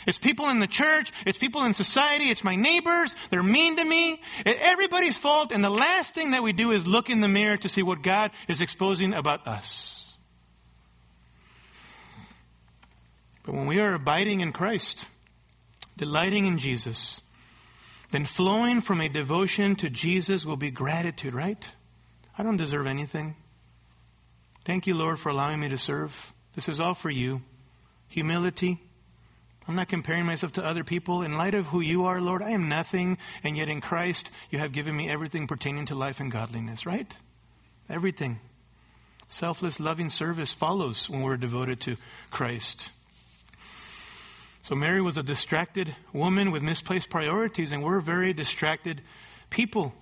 It's 0.05 0.17
people 0.17 0.49
in 0.49 0.59
the 0.59 0.67
church. 0.67 1.11
It's 1.25 1.37
people 1.37 1.63
in 1.63 1.73
society. 1.73 2.29
It's 2.29 2.43
my 2.43 2.55
neighbors. 2.55 3.15
They're 3.29 3.43
mean 3.43 3.77
to 3.77 3.83
me. 3.83 4.21
It's 4.45 4.59
Everybody's 4.61 5.17
fault. 5.17 5.51
And 5.51 5.63
the 5.63 5.69
last 5.69 6.13
thing 6.13 6.31
that 6.31 6.43
we 6.43 6.53
do 6.53 6.71
is 6.71 6.85
look 6.85 7.09
in 7.09 7.21
the 7.21 7.27
mirror 7.27 7.57
to 7.57 7.69
see 7.69 7.83
what 7.83 8.01
God 8.03 8.31
is 8.47 8.61
exposing 8.61 9.13
about 9.13 9.47
us. 9.47 10.05
But 13.43 13.55
when 13.55 13.65
we 13.65 13.79
are 13.79 13.93
abiding 13.93 14.41
in 14.41 14.51
Christ, 14.51 15.05
delighting 15.97 16.45
in 16.45 16.57
Jesus, 16.57 17.21
then 18.11 18.25
flowing 18.25 18.81
from 18.81 19.01
a 19.01 19.09
devotion 19.09 19.77
to 19.77 19.89
Jesus 19.89 20.45
will 20.45 20.57
be 20.57 20.69
gratitude, 20.69 21.33
right? 21.33 21.71
I 22.37 22.43
don't 22.43 22.57
deserve 22.57 22.87
anything. 22.87 23.35
Thank 24.65 24.85
you, 24.85 24.95
Lord, 24.95 25.17
for 25.17 25.29
allowing 25.29 25.61
me 25.61 25.69
to 25.69 25.77
serve. 25.77 26.33
This 26.55 26.67
is 26.67 26.81
all 26.81 26.93
for 26.93 27.09
you. 27.09 27.41
Humility, 28.09 28.81
I'm 29.67 29.75
not 29.75 29.89
comparing 29.89 30.25
myself 30.25 30.53
to 30.53 30.65
other 30.65 30.83
people. 30.83 31.23
In 31.23 31.37
light 31.37 31.53
of 31.53 31.65
who 31.65 31.81
you 31.81 32.05
are, 32.05 32.21
Lord, 32.21 32.41
I 32.41 32.51
am 32.51 32.69
nothing, 32.69 33.17
and 33.43 33.57
yet 33.57 33.67
in 33.67 33.81
Christ, 33.81 34.31
you 34.49 34.59
have 34.59 34.71
given 34.71 34.95
me 34.95 35.09
everything 35.09 35.45
pertaining 35.45 35.87
to 35.87 35.95
life 35.95 36.21
and 36.21 36.31
godliness, 36.31 36.85
right? 36.85 37.13
Everything. 37.89 38.39
Selfless, 39.27 39.79
loving 39.79 40.09
service 40.09 40.53
follows 40.53 41.09
when 41.09 41.21
we're 41.21 41.35
devoted 41.35 41.81
to 41.81 41.97
Christ. 42.31 42.91
So 44.63 44.75
Mary 44.75 45.01
was 45.01 45.17
a 45.17 45.23
distracted 45.23 45.93
woman 46.13 46.51
with 46.51 46.63
misplaced 46.63 47.09
priorities, 47.09 47.73
and 47.73 47.83
we're 47.83 47.99
very 47.99 48.31
distracted 48.31 49.01
people. 49.49 49.93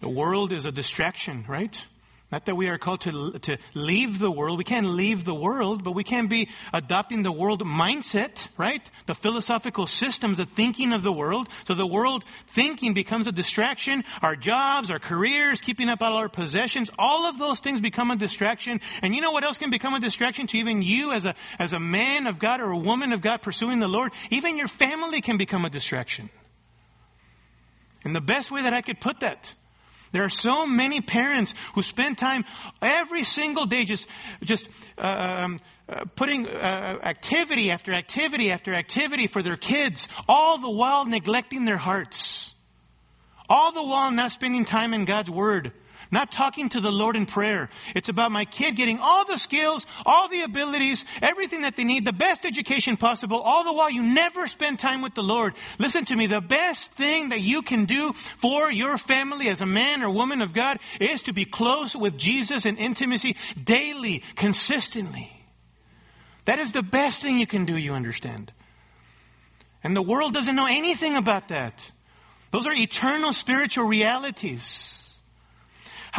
The 0.00 0.08
world 0.08 0.52
is 0.52 0.66
a 0.66 0.72
distraction, 0.72 1.44
right? 1.48 1.84
Not 2.30 2.44
that 2.44 2.56
we 2.56 2.68
are 2.68 2.76
called 2.76 3.00
to, 3.02 3.38
to 3.38 3.56
leave 3.72 4.18
the 4.18 4.30
world. 4.30 4.58
We 4.58 4.64
can't 4.64 4.86
leave 4.86 5.24
the 5.24 5.34
world, 5.34 5.82
but 5.82 5.92
we 5.92 6.04
can 6.04 6.26
be 6.26 6.50
adopting 6.74 7.22
the 7.22 7.32
world 7.32 7.64
mindset, 7.64 8.48
right? 8.58 8.82
The 9.06 9.14
philosophical 9.14 9.86
systems, 9.86 10.36
the 10.36 10.44
thinking 10.44 10.92
of 10.92 11.02
the 11.02 11.12
world. 11.12 11.48
So 11.66 11.74
the 11.74 11.86
world 11.86 12.24
thinking 12.48 12.92
becomes 12.92 13.26
a 13.28 13.32
distraction. 13.32 14.04
Our 14.20 14.36
jobs, 14.36 14.90
our 14.90 14.98
careers, 14.98 15.62
keeping 15.62 15.88
up 15.88 16.02
all 16.02 16.16
our 16.16 16.28
possessions, 16.28 16.90
all 16.98 17.24
of 17.24 17.38
those 17.38 17.60
things 17.60 17.80
become 17.80 18.10
a 18.10 18.16
distraction. 18.16 18.82
And 19.00 19.14
you 19.14 19.22
know 19.22 19.30
what 19.30 19.44
else 19.44 19.56
can 19.56 19.70
become 19.70 19.94
a 19.94 20.00
distraction 20.00 20.46
to 20.48 20.58
even 20.58 20.82
you 20.82 21.12
as 21.12 21.24
a, 21.24 21.34
as 21.58 21.72
a 21.72 21.80
man 21.80 22.26
of 22.26 22.38
God 22.38 22.60
or 22.60 22.70
a 22.70 22.76
woman 22.76 23.12
of 23.12 23.22
God 23.22 23.40
pursuing 23.40 23.78
the 23.78 23.88
Lord? 23.88 24.12
Even 24.30 24.58
your 24.58 24.68
family 24.68 25.22
can 25.22 25.38
become 25.38 25.64
a 25.64 25.70
distraction. 25.70 26.28
And 28.04 28.14
the 28.14 28.20
best 28.20 28.50
way 28.50 28.62
that 28.62 28.74
I 28.74 28.82
could 28.82 29.00
put 29.00 29.20
that 29.20 29.54
there 30.12 30.24
are 30.24 30.28
so 30.28 30.66
many 30.66 31.00
parents 31.00 31.54
who 31.74 31.82
spend 31.82 32.18
time 32.18 32.44
every 32.80 33.24
single 33.24 33.66
day 33.66 33.84
just, 33.84 34.06
just 34.42 34.68
uh, 34.96 35.02
um, 35.42 35.60
uh, 35.88 36.04
putting 36.16 36.46
uh, 36.46 36.98
activity 37.02 37.70
after 37.70 37.92
activity 37.92 38.50
after 38.50 38.74
activity 38.74 39.26
for 39.26 39.42
their 39.42 39.56
kids, 39.56 40.08
all 40.28 40.58
the 40.58 40.70
while 40.70 41.04
neglecting 41.04 41.64
their 41.64 41.76
hearts. 41.76 42.52
All 43.48 43.72
the 43.72 43.82
while 43.82 44.10
not 44.10 44.32
spending 44.32 44.66
time 44.66 44.92
in 44.92 45.06
God's 45.06 45.30
Word. 45.30 45.72
Not 46.10 46.32
talking 46.32 46.70
to 46.70 46.80
the 46.80 46.90
Lord 46.90 47.16
in 47.16 47.26
prayer. 47.26 47.68
It's 47.94 48.08
about 48.08 48.32
my 48.32 48.46
kid 48.46 48.76
getting 48.76 48.98
all 48.98 49.26
the 49.26 49.36
skills, 49.36 49.84
all 50.06 50.28
the 50.28 50.40
abilities, 50.40 51.04
everything 51.20 51.62
that 51.62 51.76
they 51.76 51.84
need, 51.84 52.04
the 52.06 52.12
best 52.12 52.46
education 52.46 52.96
possible, 52.96 53.38
all 53.38 53.64
the 53.64 53.74
while 53.74 53.90
you 53.90 54.02
never 54.02 54.46
spend 54.46 54.78
time 54.78 55.02
with 55.02 55.14
the 55.14 55.22
Lord. 55.22 55.54
Listen 55.78 56.06
to 56.06 56.16
me, 56.16 56.26
the 56.26 56.40
best 56.40 56.92
thing 56.92 57.28
that 57.28 57.40
you 57.40 57.60
can 57.60 57.84
do 57.84 58.14
for 58.38 58.72
your 58.72 58.96
family 58.96 59.48
as 59.48 59.60
a 59.60 59.66
man 59.66 60.02
or 60.02 60.10
woman 60.10 60.40
of 60.40 60.54
God 60.54 60.78
is 60.98 61.22
to 61.24 61.34
be 61.34 61.44
close 61.44 61.94
with 61.94 62.16
Jesus 62.16 62.64
in 62.64 62.78
intimacy 62.78 63.36
daily, 63.62 64.22
consistently. 64.34 65.30
That 66.46 66.58
is 66.58 66.72
the 66.72 66.82
best 66.82 67.20
thing 67.20 67.38
you 67.38 67.46
can 67.46 67.66
do, 67.66 67.76
you 67.76 67.92
understand. 67.92 68.50
And 69.84 69.94
the 69.94 70.02
world 70.02 70.32
doesn't 70.32 70.56
know 70.56 70.66
anything 70.66 71.16
about 71.16 71.48
that. 71.48 71.92
Those 72.50 72.66
are 72.66 72.72
eternal 72.72 73.34
spiritual 73.34 73.84
realities. 73.84 74.97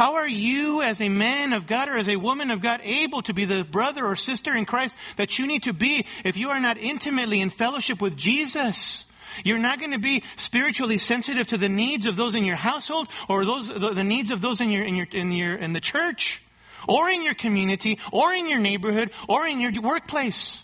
How 0.00 0.14
are 0.14 0.26
you 0.26 0.80
as 0.80 1.02
a 1.02 1.10
man 1.10 1.52
of 1.52 1.66
God 1.66 1.90
or 1.90 1.98
as 1.98 2.08
a 2.08 2.16
woman 2.16 2.50
of 2.50 2.62
God 2.62 2.80
able 2.82 3.20
to 3.20 3.34
be 3.34 3.44
the 3.44 3.64
brother 3.64 4.06
or 4.06 4.16
sister 4.16 4.56
in 4.56 4.64
Christ 4.64 4.94
that 5.18 5.38
you 5.38 5.46
need 5.46 5.64
to 5.64 5.74
be 5.74 6.06
if 6.24 6.38
you 6.38 6.48
are 6.48 6.58
not 6.58 6.78
intimately 6.78 7.38
in 7.42 7.50
fellowship 7.50 8.00
with 8.00 8.16
Jesus? 8.16 9.04
You're 9.44 9.58
not 9.58 9.78
going 9.78 9.90
to 9.90 9.98
be 9.98 10.22
spiritually 10.38 10.96
sensitive 10.96 11.48
to 11.48 11.58
the 11.58 11.68
needs 11.68 12.06
of 12.06 12.16
those 12.16 12.34
in 12.34 12.46
your 12.46 12.56
household 12.56 13.08
or 13.28 13.44
those, 13.44 13.68
the, 13.68 13.92
the 13.92 14.02
needs 14.02 14.30
of 14.30 14.40
those 14.40 14.62
in 14.62 14.70
your, 14.70 14.84
in 14.84 14.96
your, 14.96 15.06
in 15.12 15.32
your, 15.32 15.54
in 15.54 15.74
the 15.74 15.82
church 15.82 16.40
or 16.88 17.10
in 17.10 17.22
your 17.22 17.34
community 17.34 17.98
or 18.10 18.32
in 18.32 18.48
your 18.48 18.58
neighborhood 18.58 19.10
or 19.28 19.46
in 19.46 19.60
your 19.60 19.72
workplace 19.82 20.62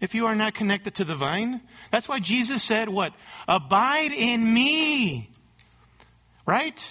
if 0.00 0.16
you 0.16 0.26
are 0.26 0.34
not 0.34 0.52
connected 0.52 0.96
to 0.96 1.04
the 1.04 1.14
vine. 1.14 1.60
That's 1.92 2.08
why 2.08 2.18
Jesus 2.18 2.60
said 2.64 2.88
what? 2.88 3.12
Abide 3.46 4.10
in 4.10 4.52
me. 4.52 5.30
Right? 6.44 6.84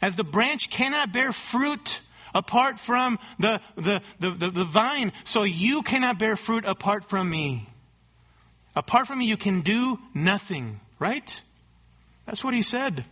As 0.00 0.16
the 0.16 0.24
branch 0.24 0.70
cannot 0.70 1.12
bear 1.12 1.32
fruit 1.32 2.00
apart 2.34 2.78
from 2.78 3.18
the, 3.38 3.60
the, 3.76 4.02
the, 4.18 4.30
the, 4.30 4.50
the 4.50 4.64
vine, 4.64 5.12
so 5.24 5.42
you 5.42 5.82
cannot 5.82 6.18
bear 6.18 6.36
fruit 6.36 6.64
apart 6.64 7.08
from 7.08 7.28
me. 7.28 7.68
Apart 8.74 9.06
from 9.06 9.18
me, 9.18 9.26
you 9.26 9.36
can 9.36 9.60
do 9.62 9.98
nothing, 10.14 10.80
right? 10.98 11.40
That's 12.26 12.44
what 12.44 12.54
he 12.54 12.62
said. 12.62 13.04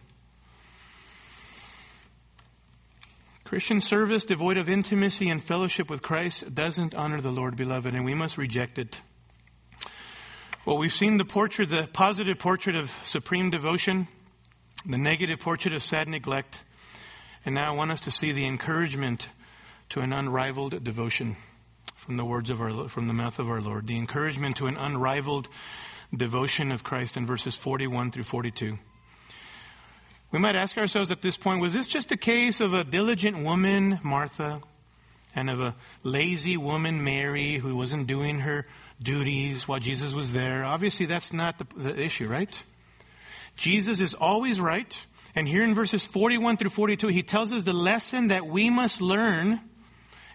Christian 3.44 3.80
service 3.80 4.24
devoid 4.24 4.58
of 4.58 4.68
intimacy 4.68 5.30
and 5.30 5.42
fellowship 5.42 5.88
with 5.88 6.02
Christ 6.02 6.54
doesn't 6.54 6.94
honor 6.94 7.20
the 7.20 7.32
Lord, 7.32 7.56
beloved, 7.56 7.94
and 7.94 8.04
we 8.04 8.14
must 8.14 8.36
reject 8.36 8.78
it. 8.78 9.00
Well, 10.66 10.76
we've 10.76 10.92
seen 10.92 11.16
the 11.16 11.24
portrait, 11.24 11.70
the 11.70 11.88
positive 11.90 12.38
portrait 12.38 12.76
of 12.76 12.92
supreme 13.04 13.48
devotion, 13.50 14.06
the 14.84 14.98
negative 14.98 15.40
portrait 15.40 15.72
of 15.72 15.82
sad 15.82 16.08
neglect, 16.08 16.62
and 17.44 17.54
now 17.54 17.72
I 17.72 17.76
want 17.76 17.90
us 17.90 18.00
to 18.02 18.10
see 18.10 18.32
the 18.32 18.46
encouragement 18.46 19.28
to 19.90 20.00
an 20.00 20.12
unrivaled 20.12 20.82
devotion 20.84 21.36
from 21.94 22.16
the 22.16 22.24
words 22.24 22.50
of 22.50 22.60
our, 22.60 22.88
from 22.88 23.06
the 23.06 23.12
mouth 23.12 23.38
of 23.38 23.48
our 23.48 23.60
Lord. 23.60 23.86
The 23.86 23.96
encouragement 23.96 24.56
to 24.56 24.66
an 24.66 24.76
unrivaled 24.76 25.48
devotion 26.14 26.72
of 26.72 26.82
Christ 26.82 27.16
in 27.16 27.26
verses 27.26 27.54
41 27.54 28.12
through 28.12 28.24
42. 28.24 28.78
We 30.30 30.38
might 30.38 30.56
ask 30.56 30.76
ourselves 30.76 31.10
at 31.10 31.22
this 31.22 31.36
point, 31.36 31.62
was 31.62 31.72
this 31.72 31.86
just 31.86 32.12
a 32.12 32.16
case 32.16 32.60
of 32.60 32.74
a 32.74 32.84
diligent 32.84 33.38
woman, 33.44 33.98
Martha, 34.02 34.60
and 35.34 35.48
of 35.48 35.60
a 35.60 35.74
lazy 36.02 36.56
woman, 36.56 37.02
Mary, 37.02 37.56
who 37.56 37.76
wasn't 37.76 38.06
doing 38.06 38.40
her 38.40 38.66
duties 39.02 39.66
while 39.66 39.80
Jesus 39.80 40.14
was 40.14 40.32
there? 40.32 40.64
Obviously, 40.64 41.06
that's 41.06 41.32
not 41.32 41.58
the, 41.58 41.66
the 41.76 42.02
issue, 42.02 42.28
right? 42.28 42.52
Jesus 43.56 44.00
is 44.00 44.14
always 44.14 44.60
right. 44.60 44.98
And 45.34 45.46
here 45.46 45.62
in 45.62 45.74
verses 45.74 46.04
41 46.04 46.56
through 46.56 46.70
42, 46.70 47.08
he 47.08 47.22
tells 47.22 47.52
us 47.52 47.64
the 47.64 47.72
lesson 47.72 48.28
that 48.28 48.46
we 48.46 48.70
must 48.70 49.00
learn 49.00 49.60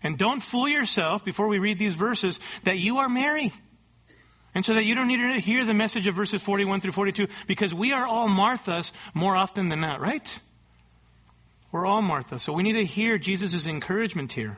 and 0.02 0.18
don't 0.18 0.42
fool 0.42 0.68
yourself 0.68 1.24
before 1.26 1.48
we 1.48 1.60
read 1.60 1.80
these 1.80 1.96
verses 1.96 2.40
that 2.64 2.78
you 2.78 2.98
are 2.98 3.10
Mary. 3.10 3.54
And 4.56 4.64
so 4.64 4.76
that 4.76 4.86
you 4.86 4.94
don't 4.94 5.08
need 5.08 5.18
to 5.18 5.40
hear 5.40 5.66
the 5.66 5.74
message 5.74 6.06
of 6.06 6.16
verses 6.16 6.42
41 6.42 6.82
through 6.82 6.92
42 6.92 7.28
because 7.48 7.74
we 7.74 7.92
are 7.92 8.06
all 8.06 8.28
Marthas 8.28 8.92
more 9.14 9.36
often 9.36 9.70
than 9.70 9.80
not, 9.80 10.00
right? 10.00 10.40
We're 11.72 11.88
all 11.88 12.04
Martha. 12.04 12.38
So 12.38 12.54
we 12.54 12.62
need 12.62 12.74
to 12.74 12.86
hear 12.86 13.18
Jesus' 13.18 13.66
encouragement 13.66 14.32
here. 14.32 14.58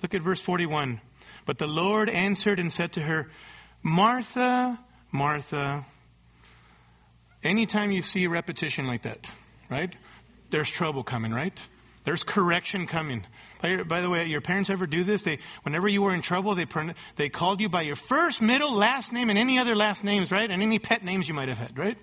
Look 0.00 0.14
at 0.14 0.22
verse 0.22 0.40
41. 0.40 1.00
But 1.44 1.58
the 1.58 1.66
Lord 1.66 2.08
answered 2.08 2.58
and 2.58 2.72
said 2.72 2.92
to 2.94 3.02
her, 3.02 3.30
Martha, 3.82 4.78
Martha. 5.10 5.84
Anytime 7.42 7.90
you 7.90 8.02
see 8.02 8.24
a 8.24 8.30
repetition 8.30 8.86
like 8.86 9.02
that, 9.02 9.28
right? 9.70 9.94
There's 10.50 10.70
trouble 10.70 11.02
coming, 11.02 11.32
right? 11.32 11.58
There's 12.04 12.24
correction 12.24 12.86
coming. 12.86 13.24
By, 13.60 13.82
by, 13.82 14.00
the 14.00 14.10
way, 14.10 14.26
your 14.26 14.40
parents 14.40 14.70
ever 14.70 14.86
do 14.86 15.04
this? 15.04 15.22
They, 15.22 15.38
whenever 15.62 15.88
you 15.88 16.02
were 16.02 16.14
in 16.14 16.22
trouble, 16.22 16.54
they, 16.54 16.66
they 17.16 17.28
called 17.28 17.60
you 17.60 17.68
by 17.68 17.82
your 17.82 17.96
first, 17.96 18.42
middle, 18.42 18.72
last 18.72 19.12
name, 19.12 19.30
and 19.30 19.38
any 19.38 19.58
other 19.58 19.76
last 19.76 20.02
names, 20.02 20.30
right? 20.30 20.50
And 20.50 20.62
any 20.62 20.78
pet 20.78 21.04
names 21.04 21.28
you 21.28 21.34
might 21.34 21.48
have 21.48 21.58
had, 21.58 21.78
right? 21.78 21.96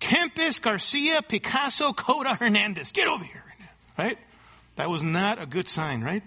Kempis, 0.00 0.62
Garcia, 0.62 1.22
Picasso, 1.22 1.92
Coda, 1.92 2.34
Hernandez. 2.34 2.92
Get 2.92 3.08
over 3.08 3.24
here, 3.24 3.44
right? 3.98 4.18
That 4.76 4.88
was 4.88 5.02
not 5.02 5.42
a 5.42 5.46
good 5.46 5.68
sign, 5.68 6.02
right? 6.02 6.26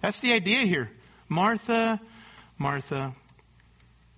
That's 0.00 0.20
the 0.20 0.32
idea 0.32 0.60
here. 0.60 0.90
Martha, 1.28 2.00
Martha, 2.58 3.14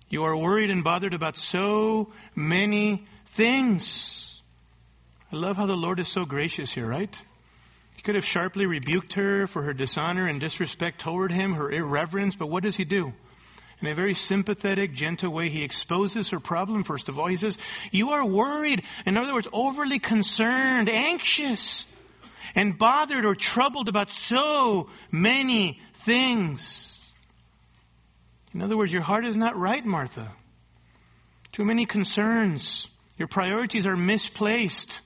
you 0.09 0.23
are 0.23 0.35
worried 0.35 0.69
and 0.69 0.83
bothered 0.83 1.13
about 1.13 1.37
so 1.37 2.11
many 2.35 3.07
things. 3.31 4.41
I 5.31 5.35
love 5.35 5.57
how 5.57 5.65
the 5.65 5.75
Lord 5.75 5.99
is 5.99 6.07
so 6.07 6.25
gracious 6.25 6.73
here, 6.73 6.87
right? 6.87 7.15
He 7.95 8.01
could 8.01 8.15
have 8.15 8.25
sharply 8.25 8.65
rebuked 8.65 9.13
her 9.13 9.47
for 9.47 9.61
her 9.61 9.73
dishonor 9.73 10.27
and 10.27 10.39
disrespect 10.39 10.99
toward 10.99 11.31
him, 11.31 11.53
her 11.53 11.71
irreverence, 11.71 12.35
but 12.35 12.47
what 12.47 12.63
does 12.63 12.75
he 12.75 12.83
do? 12.83 13.13
In 13.81 13.87
a 13.87 13.95
very 13.95 14.13
sympathetic, 14.13 14.93
gentle 14.93 15.31
way, 15.31 15.49
he 15.49 15.63
exposes 15.63 16.29
her 16.29 16.39
problem, 16.39 16.83
first 16.83 17.09
of 17.09 17.17
all. 17.17 17.27
He 17.27 17.37
says, 17.37 17.57
You 17.91 18.11
are 18.11 18.25
worried. 18.25 18.83
In 19.05 19.17
other 19.17 19.33
words, 19.33 19.47
overly 19.51 19.97
concerned, 19.97 20.87
anxious, 20.89 21.85
and 22.53 22.77
bothered 22.77 23.25
or 23.25 23.33
troubled 23.33 23.87
about 23.87 24.11
so 24.11 24.89
many 25.09 25.79
things. 26.05 26.99
In 28.53 28.61
other 28.61 28.77
words, 28.77 28.91
your 28.93 29.01
heart 29.01 29.25
is 29.25 29.37
not 29.37 29.57
right, 29.57 29.83
Martha. 29.83 30.31
Too 31.51 31.63
many 31.65 31.85
concerns. 31.85 32.87
Your 33.21 33.27
priorities 33.27 33.85
are 33.85 33.95
misplaced. 33.95 34.99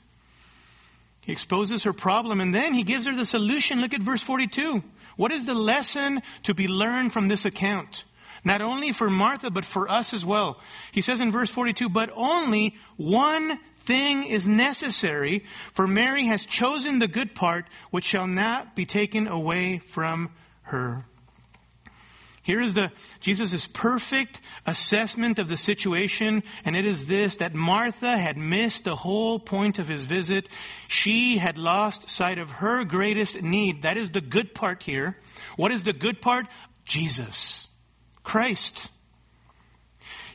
He 1.19 1.33
exposes 1.33 1.83
her 1.83 1.91
problem 1.91 2.39
and 2.39 2.55
then 2.55 2.73
he 2.73 2.83
gives 2.83 3.07
her 3.07 3.13
the 3.13 3.25
solution. 3.25 3.81
Look 3.81 3.93
at 3.93 4.01
verse 4.01 4.23
42. 4.23 4.81
What 5.17 5.33
is 5.33 5.45
the 5.45 5.53
lesson 5.53 6.21
to 6.43 6.53
be 6.53 6.69
learned 6.69 7.11
from 7.11 7.27
this 7.27 7.43
account? 7.43 8.05
Not 8.45 8.61
only 8.61 8.93
for 8.93 9.09
Martha, 9.09 9.51
but 9.51 9.65
for 9.65 9.91
us 9.91 10.13
as 10.13 10.23
well. 10.23 10.61
He 10.93 11.01
says 11.01 11.19
in 11.19 11.33
verse 11.33 11.49
42, 11.51 11.89
but 11.89 12.09
only 12.15 12.77
one 12.95 13.59
thing 13.79 14.23
is 14.23 14.47
necessary, 14.47 15.43
for 15.73 15.85
Mary 15.85 16.27
has 16.27 16.45
chosen 16.45 16.99
the 16.99 17.09
good 17.09 17.35
part, 17.35 17.65
which 17.91 18.05
shall 18.05 18.27
not 18.27 18.77
be 18.77 18.85
taken 18.85 19.27
away 19.27 19.79
from 19.79 20.29
her. 20.61 21.03
Here 22.45 22.61
is 22.61 22.75
the 22.75 22.91
Jesus' 23.21 23.65
perfect 23.65 24.39
assessment 24.67 25.39
of 25.39 25.47
the 25.47 25.57
situation, 25.57 26.43
and 26.63 26.75
it 26.75 26.85
is 26.85 27.07
this 27.07 27.37
that 27.37 27.55
Martha 27.55 28.15
had 28.15 28.37
missed 28.37 28.83
the 28.83 28.95
whole 28.95 29.39
point 29.39 29.79
of 29.79 29.87
his 29.87 30.05
visit. 30.05 30.47
She 30.87 31.39
had 31.39 31.57
lost 31.57 32.07
sight 32.07 32.37
of 32.37 32.51
her 32.51 32.83
greatest 32.83 33.41
need. 33.41 33.81
That 33.81 33.97
is 33.97 34.11
the 34.11 34.21
good 34.21 34.53
part 34.53 34.83
here. 34.83 35.17
What 35.55 35.71
is 35.71 35.85
the 35.85 35.91
good 35.91 36.21
part? 36.21 36.45
Jesus. 36.85 37.67
Christ. 38.23 38.89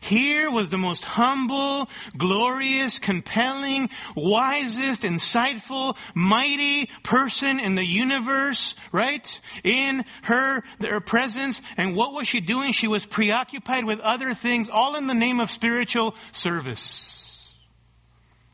Here 0.01 0.51
was 0.51 0.71
the 0.71 0.79
most 0.79 1.05
humble, 1.05 1.89
glorious, 2.17 2.99
compelling, 2.99 3.91
wisest, 4.17 5.03
insightful, 5.03 5.97
mighty 6.15 6.89
person 7.03 7.61
in 7.61 7.75
the 7.75 7.85
universe, 7.85 8.75
right? 8.93 9.41
In 9.63 10.05
her, 10.23 10.65
her 10.81 11.01
presence. 11.01 11.61
And 11.77 11.95
what 11.95 12.15
was 12.15 12.27
she 12.27 12.41
doing? 12.41 12.73
She 12.73 12.89
was 12.89 13.05
preoccupied 13.05 13.85
with 13.85 14.01
other 14.01 14.33
things, 14.33 14.71
all 14.71 14.97
in 14.97 15.07
the 15.07 15.15
name 15.15 15.39
of 15.39 15.51
spiritual 15.51 16.15
service. 16.33 17.17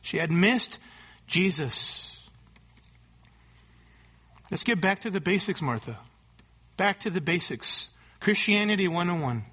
She 0.02 0.18
had 0.18 0.32
missed 0.32 0.78
Jesus. 1.28 2.28
Let's 4.50 4.64
get 4.64 4.80
back 4.80 5.02
to 5.02 5.10
the 5.10 5.20
basics, 5.20 5.62
Martha. 5.62 5.96
Back 6.76 7.00
to 7.00 7.10
the 7.10 7.20
basics. 7.20 7.88
Christianity 8.20 8.88
101. 8.88 9.44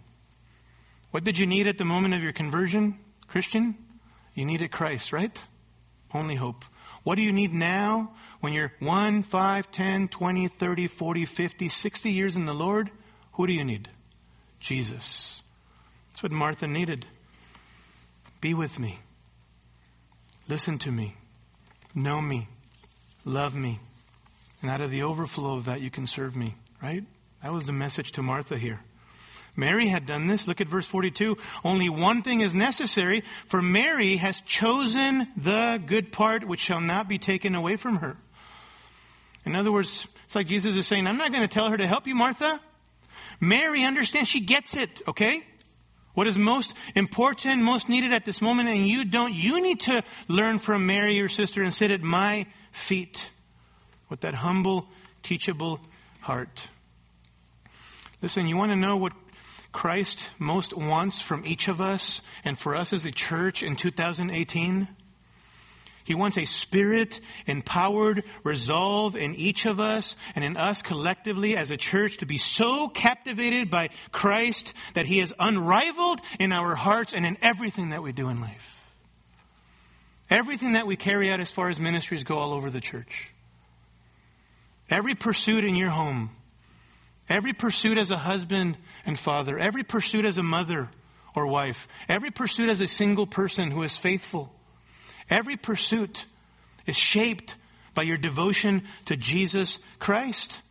What 1.13 1.23
did 1.23 1.37
you 1.37 1.45
need 1.45 1.67
at 1.67 1.77
the 1.77 1.85
moment 1.85 2.15
of 2.15 2.23
your 2.23 2.31
conversion, 2.31 2.97
Christian? 3.27 3.77
You 4.33 4.45
needed 4.45 4.71
Christ, 4.71 5.13
right? 5.13 5.37
Only 6.11 6.33
hope. 6.33 6.65
What 7.03 7.15
do 7.15 7.21
you 7.21 7.31
need 7.31 7.53
now 7.53 8.15
when 8.39 8.51
you're 8.51 8.73
1, 8.79 9.21
5, 9.21 9.71
10, 9.71 10.07
20, 10.07 10.47
30, 10.47 10.87
40, 10.87 11.25
50, 11.25 11.69
60 11.69 12.09
years 12.09 12.35
in 12.35 12.45
the 12.45 12.53
Lord? 12.55 12.89
Who 13.33 13.45
do 13.45 13.53
you 13.53 13.63
need? 13.63 13.89
Jesus. 14.59 15.39
That's 16.09 16.23
what 16.23 16.31
Martha 16.31 16.65
needed. 16.65 17.05
Be 18.41 18.55
with 18.55 18.79
me. 18.79 18.97
Listen 20.47 20.79
to 20.79 20.91
me. 20.91 21.15
Know 21.93 22.21
me. 22.21 22.47
Love 23.23 23.53
me. 23.53 23.79
And 24.63 24.71
out 24.71 24.81
of 24.81 24.89
the 24.89 25.03
overflow 25.03 25.57
of 25.57 25.65
that, 25.65 25.79
you 25.79 25.91
can 25.91 26.07
serve 26.07 26.35
me, 26.35 26.55
right? 26.81 27.03
That 27.43 27.53
was 27.53 27.67
the 27.67 27.71
message 27.71 28.13
to 28.13 28.23
Martha 28.23 28.57
here. 28.57 28.79
Mary 29.55 29.87
had 29.87 30.05
done 30.05 30.27
this. 30.27 30.47
Look 30.47 30.61
at 30.61 30.67
verse 30.67 30.87
42. 30.87 31.37
Only 31.63 31.89
one 31.89 32.23
thing 32.23 32.41
is 32.41 32.55
necessary, 32.55 33.23
for 33.47 33.61
Mary 33.61 34.17
has 34.17 34.41
chosen 34.41 35.27
the 35.37 35.81
good 35.85 36.11
part 36.11 36.47
which 36.47 36.59
shall 36.59 36.81
not 36.81 37.07
be 37.07 37.19
taken 37.19 37.53
away 37.53 37.75
from 37.75 37.97
her. 37.97 38.17
In 39.45 39.55
other 39.55 39.71
words, 39.71 40.07
it's 40.25 40.35
like 40.35 40.47
Jesus 40.47 40.75
is 40.75 40.87
saying, 40.87 41.05
I'm 41.05 41.17
not 41.17 41.31
going 41.31 41.41
to 41.41 41.53
tell 41.53 41.69
her 41.69 41.77
to 41.77 41.87
help 41.87 42.07
you, 42.07 42.15
Martha. 42.15 42.59
Mary 43.39 43.83
understands, 43.83 44.29
she 44.29 44.39
gets 44.39 44.75
it, 44.75 45.01
okay? 45.07 45.43
What 46.13 46.27
is 46.27 46.37
most 46.37 46.73
important, 46.95 47.61
most 47.61 47.89
needed 47.89 48.13
at 48.13 48.25
this 48.25 48.41
moment, 48.41 48.69
and 48.69 48.87
you 48.87 49.03
don't, 49.03 49.33
you 49.33 49.61
need 49.61 49.81
to 49.81 50.03
learn 50.27 50.59
from 50.59 50.85
Mary, 50.85 51.15
your 51.15 51.29
sister, 51.29 51.61
and 51.61 51.73
sit 51.73 51.91
at 51.91 52.01
my 52.01 52.45
feet. 52.71 53.31
with 54.13 54.21
that 54.21 54.35
humble, 54.35 54.87
teachable 55.23 55.79
heart. 56.19 56.67
Listen, 58.21 58.47
you 58.47 58.55
want 58.55 58.71
to 58.71 58.75
know 58.75 58.95
what 58.95 59.11
Christ 59.73 60.29
most 60.39 60.73
wants 60.77 61.21
from 61.21 61.45
each 61.45 61.67
of 61.67 61.81
us 61.81 62.21
and 62.45 62.57
for 62.57 62.75
us 62.75 62.93
as 62.93 63.03
a 63.03 63.11
church 63.11 63.63
in 63.63 63.75
2018? 63.75 64.87
He 66.05 66.15
wants 66.15 66.37
a 66.37 66.45
spirit 66.45 67.19
empowered 67.45 68.23
resolve 68.43 69.15
in 69.15 69.35
each 69.35 69.65
of 69.65 69.79
us 69.79 70.15
and 70.35 70.43
in 70.43 70.57
us 70.57 70.81
collectively 70.81 71.55
as 71.55 71.71
a 71.71 71.77
church 71.77 72.17
to 72.17 72.25
be 72.25 72.37
so 72.37 72.89
captivated 72.89 73.69
by 73.69 73.89
Christ 74.11 74.73
that 74.93 75.05
he 75.05 75.19
is 75.19 75.33
unrivaled 75.39 76.21
in 76.39 76.51
our 76.51 76.75
hearts 76.75 77.13
and 77.13 77.25
in 77.25 77.37
everything 77.41 77.89
that 77.89 78.03
we 78.03 78.11
do 78.11 78.29
in 78.29 78.41
life. 78.41 78.69
Everything 80.29 80.73
that 80.73 80.87
we 80.87 80.95
carry 80.95 81.31
out 81.31 81.39
as 81.39 81.51
far 81.51 81.69
as 81.69 81.79
ministries 81.79 82.23
go 82.23 82.37
all 82.37 82.53
over 82.53 82.69
the 82.69 82.81
church. 82.81 83.29
Every 84.89 85.15
pursuit 85.15 85.63
in 85.63 85.75
your 85.75 85.89
home, 85.89 86.31
every 87.29 87.53
pursuit 87.53 87.97
as 87.97 88.11
a 88.11 88.17
husband 88.17 88.77
and 89.05 89.17
father, 89.17 89.57
every 89.57 89.83
pursuit 89.83 90.25
as 90.25 90.37
a 90.37 90.43
mother 90.43 90.89
or 91.35 91.47
wife, 91.47 91.87
every 92.07 92.31
pursuit 92.31 92.69
as 92.69 92.81
a 92.81 92.87
single 92.87 93.27
person 93.27 93.71
who 93.71 93.83
is 93.83 93.97
faithful 93.97 94.53
Every 95.29 95.57
pursuit 95.57 96.25
is 96.85 96.95
shaped 96.95 97.55
by 97.93 98.03
your 98.03 98.17
devotion 98.17 98.83
to 99.05 99.15
Jesus 99.15 99.79
Christ. 99.99 100.61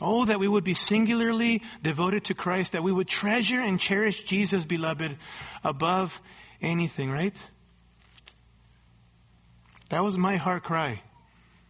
Oh, 0.00 0.24
that 0.26 0.38
we 0.38 0.46
would 0.46 0.64
be 0.64 0.74
singularly 0.74 1.62
devoted 1.82 2.24
to 2.26 2.34
Christ, 2.34 2.72
that 2.72 2.84
we 2.84 2.92
would 2.92 3.08
treasure 3.08 3.60
and 3.60 3.80
cherish 3.80 4.22
Jesus, 4.24 4.64
beloved, 4.64 5.16
above 5.64 6.20
anything, 6.62 7.10
right? 7.10 7.34
That 9.90 10.04
was 10.04 10.16
my 10.16 10.36
heart 10.36 10.62
cry 10.62 11.02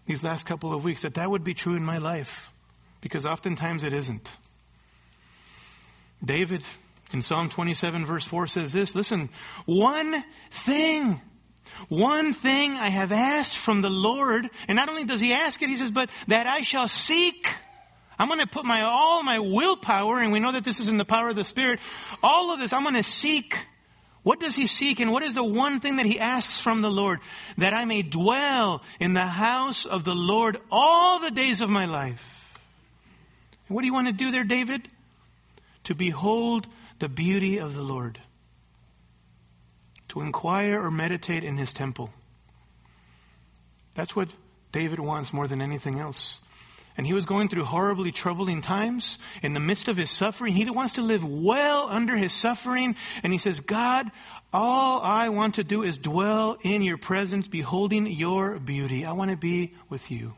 these 0.07 0.25
last 0.25 0.47
couple 0.47 0.75
of 0.75 0.85
weeks, 0.85 1.03
that 1.03 1.15
that 1.15 1.31
would 1.31 1.45
be 1.45 1.55
true 1.55 1.75
in 1.75 1.85
my 1.85 1.99
life, 1.99 2.53
because 3.01 3.27
oftentimes 3.27 3.85
it 3.85 3.93
isn't. 3.93 4.31
David 6.25 6.63
in 7.13 7.23
Psalm 7.23 7.49
27 7.49 8.05
verse 8.05 8.27
4 8.27 8.47
says 8.47 8.73
this, 8.73 8.95
listen, 8.95 9.31
one 9.67 10.25
thing 10.51 11.21
one 11.89 12.33
thing 12.33 12.73
I 12.73 12.89
have 12.89 13.13
asked 13.13 13.57
from 13.57 13.83
the 13.83 13.91
Lord, 13.91 14.51
and 14.67 14.77
not 14.77 14.89
only 14.89 15.05
does 15.05 15.21
he 15.21 15.33
ask 15.33 15.63
it, 15.63 15.69
he 15.69 15.77
says, 15.77 15.91
but 15.91 16.11
that 16.27 16.47
I 16.47 16.63
shall 16.63 16.89
seek. 16.89 17.49
I'm 18.19 18.27
going 18.27 18.41
to 18.41 18.47
put 18.47 18.65
my, 18.65 18.83
all 18.83 19.23
my 19.23 19.39
willpower, 19.39 20.21
and 20.21 20.33
we 20.33 20.41
know 20.41 20.53
that 20.53 20.65
this 20.65 20.81
is 20.81 20.89
in 20.89 20.97
the 20.97 21.05
power 21.05 21.29
of 21.29 21.37
the 21.37 21.45
Spirit. 21.45 21.79
All 22.23 22.53
of 22.53 22.59
this, 22.59 22.73
I'm 22.73 22.83
going 22.83 22.95
to 22.95 23.03
seek. 23.03 23.57
What 24.25 24.41
does 24.41 24.57
he 24.57 24.67
seek, 24.67 24.99
and 24.99 25.13
what 25.13 25.23
is 25.23 25.35
the 25.35 25.45
one 25.45 25.81
thing 25.81 25.97
that 25.97 26.07
he 26.07 26.19
asks 26.19 26.61
from 26.61 26.83
the 26.83 26.91
Lord? 26.91 27.21
That 27.59 27.75
I 27.75 27.85
may 27.85 28.03
dwell 28.03 28.83
in 28.99 29.15
the 29.15 29.27
house 29.27 29.87
of 29.87 30.05
the 30.05 30.15
Lord 30.15 30.61
all 30.71 31.21
the 31.21 31.31
days 31.31 31.61
of 31.61 31.71
my 31.71 31.85
life. 31.85 32.38
What 33.69 33.83
do 33.83 33.87
you 33.87 33.93
want 33.93 34.09
to 34.09 34.13
do 34.13 34.31
there, 34.31 34.45
David? 34.45 34.89
To 35.85 35.95
behold 35.95 36.67
the 36.99 37.09
beauty 37.09 37.59
of 37.59 37.75
the 37.75 37.83
Lord 37.83 38.19
to 40.09 40.21
inquire 40.23 40.83
or 40.83 40.91
meditate 40.91 41.45
in 41.45 41.57
his 41.57 41.73
temple. 41.73 42.11
That's 43.95 44.17
what 44.17 44.29
David 44.73 45.01
wants 45.01 45.33
more 45.33 45.47
than 45.47 45.63
anything 45.63 46.01
else. 46.01 46.41
And 46.97 47.07
he 47.07 47.13
was 47.13 47.27
going 47.27 47.49
through 47.49 47.65
horribly 47.65 48.11
troubling 48.11 48.61
times 48.61 49.19
in 49.43 49.53
the 49.53 49.61
midst 49.61 49.87
of 49.87 49.97
his 49.97 50.11
suffering. 50.11 50.53
He 50.53 50.69
wants 50.69 50.95
to 50.95 51.03
live 51.03 51.25
well 51.25 51.89
under 51.89 52.17
his 52.17 52.33
suffering. 52.33 52.97
And 53.23 53.33
he 53.33 53.39
says, 53.39 53.61
God, 53.61 54.11
all 54.53 55.01
I 55.01 55.29
want 55.29 55.57
to 55.57 55.65
do 55.65 55.85
is 55.85 55.97
dwell 55.97 56.59
in 56.63 56.83
your 56.83 56.99
presence, 56.99 57.47
beholding 57.47 58.07
your 58.07 58.59
beauty. 58.59 59.05
I 59.05 59.13
want 59.13 59.31
to 59.31 59.37
be 59.37 59.75
with 59.89 60.11
you. 60.11 60.35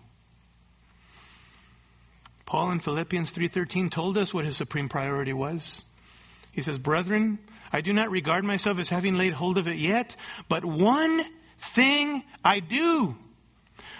Paul 2.50 2.72
in 2.72 2.80
Philippians 2.80 3.30
3:13 3.30 3.90
told 3.90 4.18
us 4.18 4.34
what 4.34 4.44
his 4.44 4.56
supreme 4.56 4.88
priority 4.88 5.32
was. 5.32 5.84
He 6.50 6.62
says, 6.62 6.78
"Brethren, 6.78 7.38
I 7.72 7.80
do 7.80 7.92
not 7.92 8.10
regard 8.10 8.42
myself 8.42 8.80
as 8.80 8.88
having 8.90 9.16
laid 9.16 9.34
hold 9.34 9.56
of 9.56 9.68
it 9.68 9.76
yet, 9.76 10.16
but 10.48 10.64
one 10.64 11.24
thing 11.60 12.24
I 12.44 12.58
do. 12.58 13.14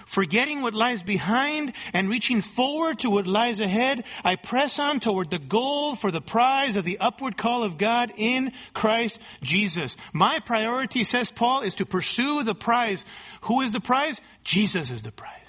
Forgetting 0.05 0.61
what 0.61 0.73
lies 0.73 1.01
behind 1.01 1.71
and 1.93 2.09
reaching 2.09 2.41
forward 2.41 2.99
to 2.99 3.09
what 3.09 3.25
lies 3.25 3.61
ahead, 3.61 4.03
I 4.21 4.35
press 4.35 4.79
on 4.79 4.99
toward 4.99 5.29
the 5.29 5.39
goal 5.39 5.95
for 5.95 6.11
the 6.11 6.19
prize 6.19 6.75
of 6.75 6.83
the 6.83 6.97
upward 6.99 7.37
call 7.37 7.63
of 7.63 7.77
God 7.77 8.11
in 8.17 8.51
Christ 8.73 9.17
Jesus. 9.41 9.95
My 10.11 10.39
priority, 10.39 11.05
says 11.05 11.31
Paul, 11.31 11.61
is 11.61 11.75
to 11.75 11.85
pursue 11.85 12.43
the 12.43 12.55
prize. 12.55 13.05
Who 13.43 13.61
is 13.61 13.71
the 13.71 13.79
prize? 13.79 14.19
Jesus 14.43 14.91
is 14.91 15.03
the 15.03 15.13
prize. 15.13 15.40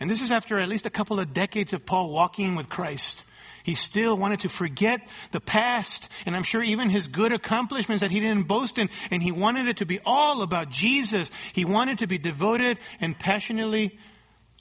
And 0.00 0.10
this 0.10 0.20
is 0.20 0.32
after 0.32 0.58
at 0.58 0.68
least 0.68 0.86
a 0.86 0.90
couple 0.90 1.20
of 1.20 1.32
decades 1.32 1.72
of 1.72 1.86
Paul 1.86 2.10
walking 2.10 2.56
with 2.56 2.68
Christ. 2.68 3.24
He 3.62 3.74
still 3.74 4.18
wanted 4.18 4.40
to 4.40 4.50
forget 4.50 5.00
the 5.32 5.40
past, 5.40 6.10
and 6.26 6.36
I'm 6.36 6.42
sure 6.42 6.62
even 6.62 6.90
his 6.90 7.08
good 7.08 7.32
accomplishments 7.32 8.02
that 8.02 8.10
he 8.10 8.20
didn't 8.20 8.42
boast 8.46 8.76
in, 8.76 8.90
and 9.10 9.22
he 9.22 9.32
wanted 9.32 9.68
it 9.68 9.78
to 9.78 9.86
be 9.86 10.00
all 10.04 10.42
about 10.42 10.68
Jesus. 10.68 11.30
He 11.54 11.64
wanted 11.64 12.00
to 12.00 12.06
be 12.06 12.18
devoted 12.18 12.78
and 13.00 13.18
passionately 13.18 13.98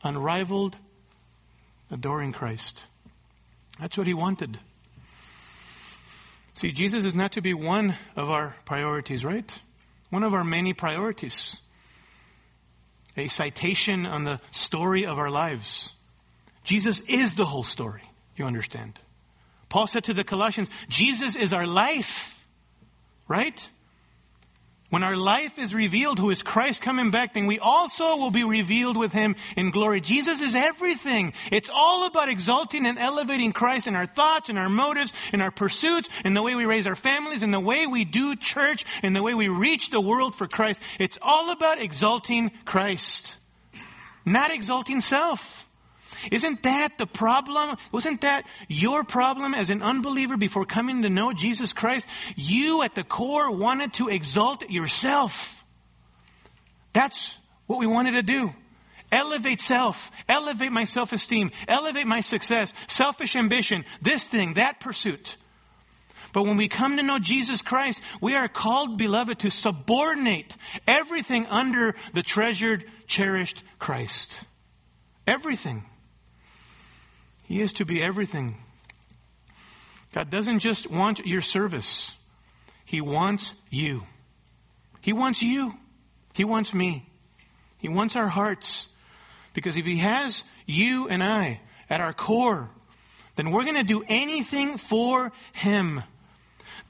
unrivaled, 0.01 0.77
adoring 1.91 2.31
Christ. 2.31 2.81
That's 3.79 3.97
what 3.97 4.07
he 4.07 4.13
wanted. 4.13 4.57
See, 6.53 6.71
Jesus 6.71 7.03
is 7.03 7.15
not 7.15 7.33
to 7.33 7.41
be 7.41 7.53
one 7.53 7.95
of 8.15 8.29
our 8.29 8.55
priorities, 8.63 9.25
right? 9.25 9.59
One 10.11 10.23
of 10.23 10.33
our 10.33 10.45
many 10.45 10.73
priorities. 10.73 11.57
A 13.15 13.27
citation 13.27 14.05
on 14.05 14.23
the 14.23 14.39
story 14.51 15.05
of 15.05 15.19
our 15.19 15.29
lives. 15.29 15.93
Jesus 16.63 17.01
is 17.01 17.35
the 17.35 17.45
whole 17.45 17.63
story. 17.63 18.03
You 18.35 18.45
understand? 18.45 18.99
Paul 19.69 19.87
said 19.87 20.05
to 20.05 20.13
the 20.13 20.23
Colossians, 20.23 20.69
Jesus 20.89 21.35
is 21.35 21.53
our 21.53 21.67
life. 21.67 22.43
Right? 23.27 23.67
When 24.93 25.01
our 25.01 25.17
life 25.17 25.57
is 25.57 25.73
revealed, 25.73 26.19
who 26.19 26.29
is 26.29 26.43
Christ 26.43 26.83
coming 26.83 27.09
back, 27.09 27.33
then 27.33 27.47
we 27.47 27.57
also 27.57 28.15
will 28.17 28.29
be 28.29 28.43
revealed 28.43 28.95
with 28.95 29.11
him 29.11 29.35
in 29.57 29.71
glory. 29.71 30.01
Jesus 30.01 30.39
is 30.39 30.53
everything. 30.53 31.33
It's 31.51 31.71
all 31.73 32.05
about 32.05 32.29
exalting 32.29 32.85
and 32.85 32.99
elevating 32.99 33.53
Christ 33.53 33.87
in 33.87 33.95
our 33.95 34.05
thoughts 34.05 34.49
and 34.49 34.59
our 34.59 34.69
motives, 34.69 35.11
in 35.33 35.41
our 35.41 35.49
pursuits, 35.49 36.09
in 36.23 36.35
the 36.35 36.43
way 36.43 36.53
we 36.53 36.67
raise 36.67 36.85
our 36.85 36.95
families, 36.95 37.41
in 37.41 37.49
the 37.49 37.59
way 37.59 37.87
we 37.87 38.05
do 38.05 38.35
church, 38.35 38.85
in 39.01 39.13
the 39.13 39.23
way 39.23 39.33
we 39.33 39.47
reach 39.47 39.89
the 39.89 39.99
world 39.99 40.35
for 40.35 40.47
Christ. 40.47 40.79
It's 40.99 41.17
all 41.23 41.49
about 41.49 41.81
exalting 41.81 42.51
Christ, 42.63 43.37
not 44.27 44.51
exalting 44.51 45.01
self. 45.01 45.67
Isn't 46.31 46.63
that 46.63 46.97
the 46.97 47.05
problem? 47.05 47.77
Wasn't 47.91 48.21
that 48.21 48.45
your 48.67 49.03
problem 49.03 49.53
as 49.53 49.69
an 49.69 49.81
unbeliever 49.81 50.37
before 50.37 50.65
coming 50.65 51.01
to 51.03 51.09
know 51.09 51.33
Jesus 51.33 51.73
Christ? 51.73 52.05
You 52.35 52.83
at 52.83 52.95
the 52.95 53.03
core 53.03 53.51
wanted 53.51 53.93
to 53.95 54.09
exalt 54.09 54.69
yourself. 54.69 55.63
That's 56.93 57.35
what 57.67 57.79
we 57.79 57.87
wanted 57.87 58.11
to 58.11 58.23
do. 58.23 58.53
Elevate 59.11 59.61
self, 59.61 60.09
elevate 60.27 60.71
my 60.71 60.85
self 60.85 61.13
esteem, 61.13 61.51
elevate 61.67 62.07
my 62.07 62.21
success, 62.21 62.73
selfish 62.87 63.35
ambition, 63.35 63.85
this 64.01 64.23
thing, 64.23 64.55
that 64.55 64.79
pursuit. 64.79 65.37
But 66.33 66.43
when 66.43 66.57
we 66.57 66.67
come 66.67 66.97
to 66.97 67.03
know 67.03 67.19
Jesus 67.19 67.61
Christ, 67.61 68.01
we 68.19 68.35
are 68.35 68.47
called, 68.47 68.97
beloved, 68.97 69.39
to 69.39 69.51
subordinate 69.51 70.57
everything 70.87 71.45
under 71.45 71.95
the 72.13 72.23
treasured, 72.23 72.85
cherished 73.05 73.61
Christ. 73.77 74.33
Everything. 75.27 75.85
He 77.53 77.61
is 77.61 77.73
to 77.73 77.85
be 77.85 78.01
everything. 78.01 78.55
God 80.11 80.31
doesn't 80.31 80.57
just 80.57 80.89
want 80.89 81.23
your 81.23 81.43
service, 81.43 82.15
He 82.83 82.99
wants 82.99 83.53
you. 83.69 84.05
He 85.01 85.13
wants 85.13 85.43
you. 85.43 85.75
He 86.33 86.45
wants 86.45 86.73
me. 86.73 87.07
He 87.77 87.89
wants 87.89 88.15
our 88.15 88.27
hearts. 88.27 88.87
Because 89.53 89.77
if 89.77 89.85
He 89.85 89.97
has 89.97 90.43
you 90.65 91.07
and 91.09 91.23
I 91.23 91.61
at 91.91 92.01
our 92.01 92.11
core, 92.11 92.71
then 93.35 93.51
we're 93.51 93.65
going 93.65 93.75
to 93.75 93.83
do 93.83 94.03
anything 94.07 94.79
for 94.79 95.31
Him. 95.51 96.01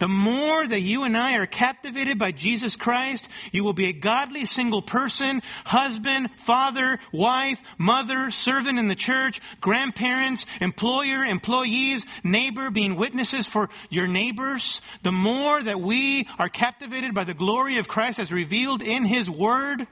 The 0.04 0.10
more 0.10 0.68
that 0.68 0.82
you 0.82 1.04
and 1.04 1.16
I 1.16 1.36
are 1.38 1.46
captivated 1.46 2.20
by 2.20 2.34
Jesus 2.34 2.76
Christ, 2.76 3.26
you 3.54 3.64
will 3.64 3.72
be 3.72 3.86
a 3.86 3.94
godly 3.94 4.46
single 4.46 4.82
person, 4.82 5.42
husband, 5.64 6.30
father, 6.36 7.00
wife, 7.14 7.64
mother, 7.78 8.30
servant 8.30 8.78
in 8.78 8.90
the 8.90 8.96
church, 8.96 9.40
grandparents, 9.62 10.46
employer, 10.60 11.24
employees, 11.24 12.06
neighbor, 12.22 12.70
being 12.70 12.98
witnesses 12.98 13.48
for 13.48 13.70
your 13.90 14.10
neighbors. 14.10 14.82
The 15.04 15.14
more 15.14 15.64
that 15.64 15.80
we 15.80 16.28
are 16.38 16.50
captivated 16.50 17.14
by 17.14 17.24
the 17.24 17.34
glory 17.34 17.78
of 17.78 17.88
Christ 17.88 18.20
as 18.20 18.30
revealed 18.30 18.82
in 18.82 19.06
His 19.06 19.30
Word, 19.30 19.88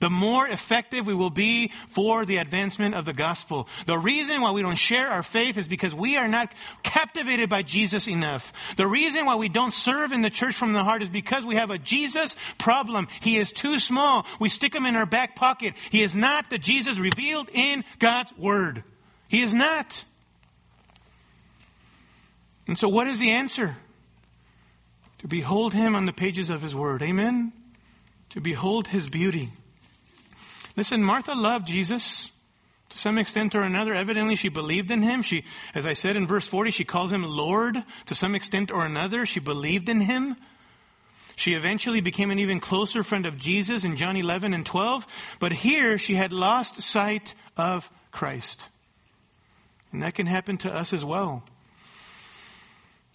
the 0.00 0.10
more 0.10 0.48
effective 0.48 1.06
we 1.06 1.14
will 1.14 1.30
be 1.30 1.72
for 1.88 2.24
the 2.24 2.38
advancement 2.38 2.94
of 2.94 3.04
the 3.04 3.12
gospel. 3.12 3.68
The 3.86 3.98
reason 3.98 4.40
why 4.40 4.50
we 4.50 4.62
don't 4.62 4.76
share 4.76 5.08
our 5.08 5.22
faith 5.22 5.56
is 5.56 5.68
because 5.68 5.94
we 5.94 6.16
are 6.16 6.28
not 6.28 6.52
captivated 6.82 7.48
by 7.48 7.62
Jesus 7.62 8.08
enough. 8.08 8.52
The 8.76 8.86
reason 8.86 9.26
why 9.26 9.36
we 9.36 9.48
don't 9.48 9.74
serve 9.74 10.12
in 10.12 10.22
the 10.22 10.30
church 10.30 10.56
from 10.56 10.72
the 10.72 10.82
heart 10.82 11.02
is 11.02 11.08
because 11.08 11.46
we 11.46 11.56
have 11.56 11.70
a 11.70 11.78
Jesus 11.78 12.34
problem. 12.58 13.08
He 13.20 13.38
is 13.38 13.52
too 13.52 13.78
small. 13.78 14.26
We 14.40 14.48
stick 14.48 14.74
him 14.74 14.86
in 14.86 14.96
our 14.96 15.06
back 15.06 15.36
pocket. 15.36 15.74
He 15.90 16.02
is 16.02 16.14
not 16.14 16.50
the 16.50 16.58
Jesus 16.58 16.98
revealed 16.98 17.50
in 17.52 17.84
God's 17.98 18.36
word. 18.36 18.82
He 19.28 19.42
is 19.42 19.54
not. 19.54 20.04
And 22.66 22.78
so 22.78 22.88
what 22.88 23.06
is 23.06 23.18
the 23.18 23.32
answer? 23.32 23.76
To 25.18 25.28
behold 25.28 25.74
him 25.74 25.94
on 25.94 26.06
the 26.06 26.12
pages 26.12 26.48
of 26.48 26.62
his 26.62 26.74
word. 26.74 27.02
Amen? 27.02 27.52
To 28.30 28.40
behold 28.40 28.88
his 28.88 29.08
beauty. 29.08 29.50
Listen, 30.76 31.02
Martha 31.02 31.34
loved 31.34 31.66
Jesus 31.66 32.30
to 32.90 32.98
some 32.98 33.18
extent 33.18 33.54
or 33.54 33.62
another. 33.62 33.94
Evidently, 33.94 34.36
she 34.36 34.48
believed 34.48 34.90
in 34.90 35.02
him. 35.02 35.22
She, 35.22 35.44
as 35.74 35.86
I 35.86 35.94
said 35.94 36.16
in 36.16 36.26
verse 36.26 36.46
40, 36.46 36.70
she 36.70 36.84
calls 36.84 37.12
him 37.12 37.22
Lord 37.22 37.82
to 38.06 38.14
some 38.14 38.34
extent 38.34 38.70
or 38.70 38.84
another. 38.84 39.26
She 39.26 39.40
believed 39.40 39.88
in 39.88 40.00
him. 40.00 40.36
She 41.36 41.54
eventually 41.54 42.00
became 42.00 42.30
an 42.30 42.38
even 42.38 42.60
closer 42.60 43.02
friend 43.02 43.24
of 43.24 43.38
Jesus 43.38 43.84
in 43.84 43.96
John 43.96 44.16
11 44.16 44.52
and 44.52 44.66
12. 44.66 45.06
But 45.38 45.52
here, 45.52 45.96
she 45.98 46.14
had 46.14 46.32
lost 46.32 46.82
sight 46.82 47.34
of 47.56 47.90
Christ. 48.12 48.60
And 49.92 50.02
that 50.02 50.14
can 50.14 50.26
happen 50.26 50.58
to 50.58 50.70
us 50.70 50.92
as 50.92 51.04
well. 51.04 51.42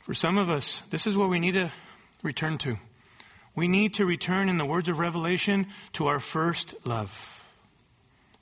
For 0.03 0.13
some 0.13 0.37
of 0.37 0.49
us, 0.49 0.81
this 0.91 1.07
is 1.07 1.17
what 1.17 1.29
we 1.29 1.39
need 1.39 1.53
to 1.53 1.71
return 2.23 2.57
to. 2.59 2.77
We 3.55 3.67
need 3.67 3.95
to 3.95 4.05
return, 4.05 4.49
in 4.49 4.57
the 4.57 4.65
words 4.65 4.89
of 4.89 4.99
Revelation, 4.99 5.67
to 5.93 6.07
our 6.07 6.19
first 6.19 6.73
love. 6.85 7.44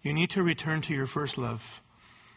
You 0.03 0.13
need 0.13 0.31
to 0.31 0.43
return 0.43 0.81
to 0.81 0.93
your 0.93 1.07
first 1.07 1.37
love. 1.37 1.81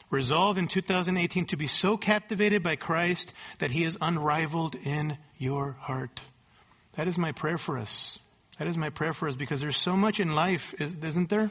Resolve 0.08 0.56
in 0.56 0.68
2018 0.68 1.46
to 1.46 1.56
be 1.56 1.66
so 1.66 1.96
captivated 1.96 2.62
by 2.62 2.76
Christ 2.76 3.32
that 3.58 3.72
He 3.72 3.84
is 3.84 3.98
unrivaled 4.00 4.76
in 4.76 5.18
your 5.36 5.72
heart. 5.80 6.20
That 6.94 7.08
is 7.08 7.18
my 7.18 7.32
prayer 7.32 7.58
for 7.58 7.76
us. 7.76 8.18
That 8.58 8.68
is 8.68 8.78
my 8.78 8.90
prayer 8.90 9.12
for 9.12 9.28
us 9.28 9.34
because 9.34 9.60
there's 9.60 9.76
so 9.76 9.96
much 9.96 10.20
in 10.20 10.34
life, 10.34 10.74
isn't 10.78 11.28
there, 11.28 11.50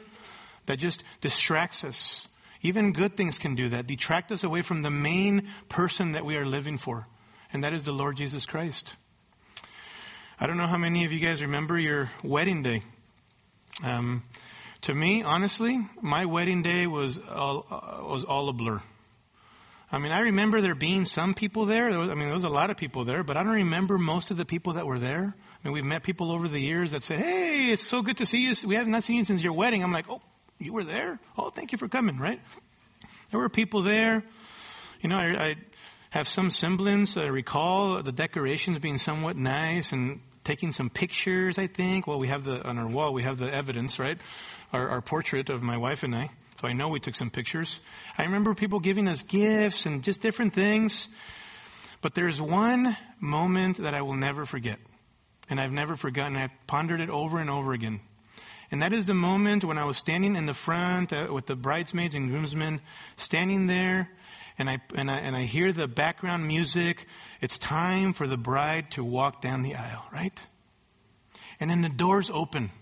that 0.64 0.78
just 0.78 1.02
distracts 1.20 1.84
us. 1.84 2.26
Even 2.62 2.92
good 2.92 3.16
things 3.16 3.38
can 3.38 3.54
do 3.54 3.68
that, 3.68 3.86
detract 3.86 4.32
us 4.32 4.42
away 4.42 4.62
from 4.62 4.82
the 4.82 4.90
main 4.90 5.48
person 5.68 6.12
that 6.12 6.24
we 6.24 6.36
are 6.36 6.46
living 6.46 6.78
for, 6.78 7.06
and 7.52 7.62
that 7.62 7.74
is 7.74 7.84
the 7.84 7.92
Lord 7.92 8.16
Jesus 8.16 8.46
Christ. 8.46 8.94
I 10.40 10.46
don't 10.46 10.56
know 10.56 10.66
how 10.66 10.78
many 10.78 11.04
of 11.04 11.12
you 11.12 11.20
guys 11.20 11.42
remember 11.42 11.78
your 11.78 12.10
wedding 12.24 12.62
day. 12.62 12.82
Um, 13.84 14.24
to 14.82 14.94
me, 14.94 15.22
honestly, 15.22 15.80
my 16.00 16.26
wedding 16.26 16.62
day 16.62 16.86
was 16.86 17.18
all, 17.18 17.66
uh, 17.70 18.04
was 18.06 18.24
all 18.24 18.48
a 18.48 18.52
blur. 18.52 18.82
I 19.90 19.98
mean, 19.98 20.10
I 20.10 20.20
remember 20.20 20.60
there 20.60 20.74
being 20.74 21.06
some 21.06 21.34
people 21.34 21.66
there. 21.66 21.90
there 21.90 22.00
was, 22.00 22.10
I 22.10 22.14
mean, 22.14 22.26
there 22.26 22.34
was 22.34 22.44
a 22.44 22.48
lot 22.48 22.70
of 22.70 22.76
people 22.76 23.04
there, 23.04 23.22
but 23.22 23.36
I 23.36 23.42
don't 23.42 23.52
remember 23.52 23.98
most 23.98 24.30
of 24.30 24.36
the 24.36 24.44
people 24.44 24.74
that 24.74 24.86
were 24.86 24.98
there. 24.98 25.34
I 25.34 25.68
mean, 25.68 25.72
we've 25.72 25.84
met 25.84 26.02
people 26.02 26.32
over 26.32 26.48
the 26.48 26.60
years 26.60 26.90
that 26.90 27.04
say, 27.04 27.16
"Hey, 27.16 27.70
it's 27.70 27.86
so 27.86 28.02
good 28.02 28.18
to 28.18 28.26
see 28.26 28.38
you. 28.38 28.54
We 28.66 28.74
have 28.74 28.88
not 28.88 29.04
seen 29.04 29.16
you 29.16 29.24
since 29.24 29.42
your 29.42 29.52
wedding." 29.52 29.84
I'm 29.84 29.92
like, 29.92 30.06
"Oh, 30.08 30.20
you 30.58 30.72
were 30.72 30.84
there? 30.84 31.20
Oh, 31.38 31.50
thank 31.50 31.70
you 31.70 31.78
for 31.78 31.88
coming." 31.88 32.18
Right? 32.18 32.40
There 33.30 33.40
were 33.40 33.48
people 33.48 33.82
there. 33.82 34.24
You 35.00 35.08
know, 35.08 35.16
I, 35.16 35.50
I 35.50 35.56
have 36.10 36.26
some 36.26 36.50
semblance. 36.50 37.16
I 37.16 37.26
recall 37.26 38.02
the 38.02 38.12
decorations 38.12 38.80
being 38.80 38.98
somewhat 38.98 39.36
nice 39.36 39.92
and 39.92 40.20
taking 40.42 40.72
some 40.72 40.90
pictures. 40.90 41.58
I 41.58 41.68
think. 41.68 42.08
Well, 42.08 42.18
we 42.18 42.28
have 42.28 42.44
the 42.44 42.66
on 42.66 42.76
our 42.78 42.88
wall. 42.88 43.12
We 43.12 43.22
have 43.22 43.38
the 43.38 43.52
evidence, 43.52 44.00
right? 44.00 44.18
Our, 44.76 44.88
our 44.90 45.00
portrait 45.00 45.48
of 45.48 45.62
my 45.62 45.76
wife 45.76 46.02
and 46.02 46.14
I. 46.14 46.30
So 46.60 46.68
I 46.68 46.72
know 46.72 46.88
we 46.88 47.00
took 47.00 47.14
some 47.14 47.30
pictures. 47.30 47.80
I 48.16 48.24
remember 48.24 48.54
people 48.54 48.80
giving 48.80 49.08
us 49.08 49.22
gifts 49.22 49.86
and 49.86 50.02
just 50.02 50.20
different 50.20 50.54
things. 50.54 51.08
But 52.02 52.14
there's 52.14 52.40
one 52.40 52.96
moment 53.18 53.78
that 53.78 53.94
I 53.94 54.02
will 54.02 54.14
never 54.14 54.46
forget. 54.46 54.78
And 55.48 55.60
I've 55.60 55.72
never 55.72 55.96
forgotten. 55.96 56.36
I've 56.36 56.54
pondered 56.66 57.00
it 57.00 57.10
over 57.10 57.38
and 57.38 57.50
over 57.50 57.72
again. 57.72 58.00
And 58.70 58.82
that 58.82 58.92
is 58.92 59.06
the 59.06 59.14
moment 59.14 59.64
when 59.64 59.78
I 59.78 59.84
was 59.84 59.96
standing 59.96 60.34
in 60.34 60.46
the 60.46 60.54
front 60.54 61.12
uh, 61.12 61.28
with 61.30 61.46
the 61.46 61.56
bridesmaids 61.56 62.14
and 62.14 62.30
groomsmen, 62.30 62.80
standing 63.16 63.66
there, 63.66 64.10
and 64.58 64.68
I, 64.68 64.80
and, 64.94 65.10
I, 65.10 65.18
and 65.18 65.36
I 65.36 65.44
hear 65.44 65.72
the 65.72 65.86
background 65.86 66.46
music. 66.46 67.06
It's 67.40 67.58
time 67.58 68.12
for 68.12 68.26
the 68.26 68.36
bride 68.36 68.90
to 68.92 69.04
walk 69.04 69.40
down 69.40 69.62
the 69.62 69.76
aisle, 69.76 70.04
right? 70.12 70.38
And 71.60 71.70
then 71.70 71.82
the 71.82 71.88
doors 71.88 72.30
open. 72.32 72.72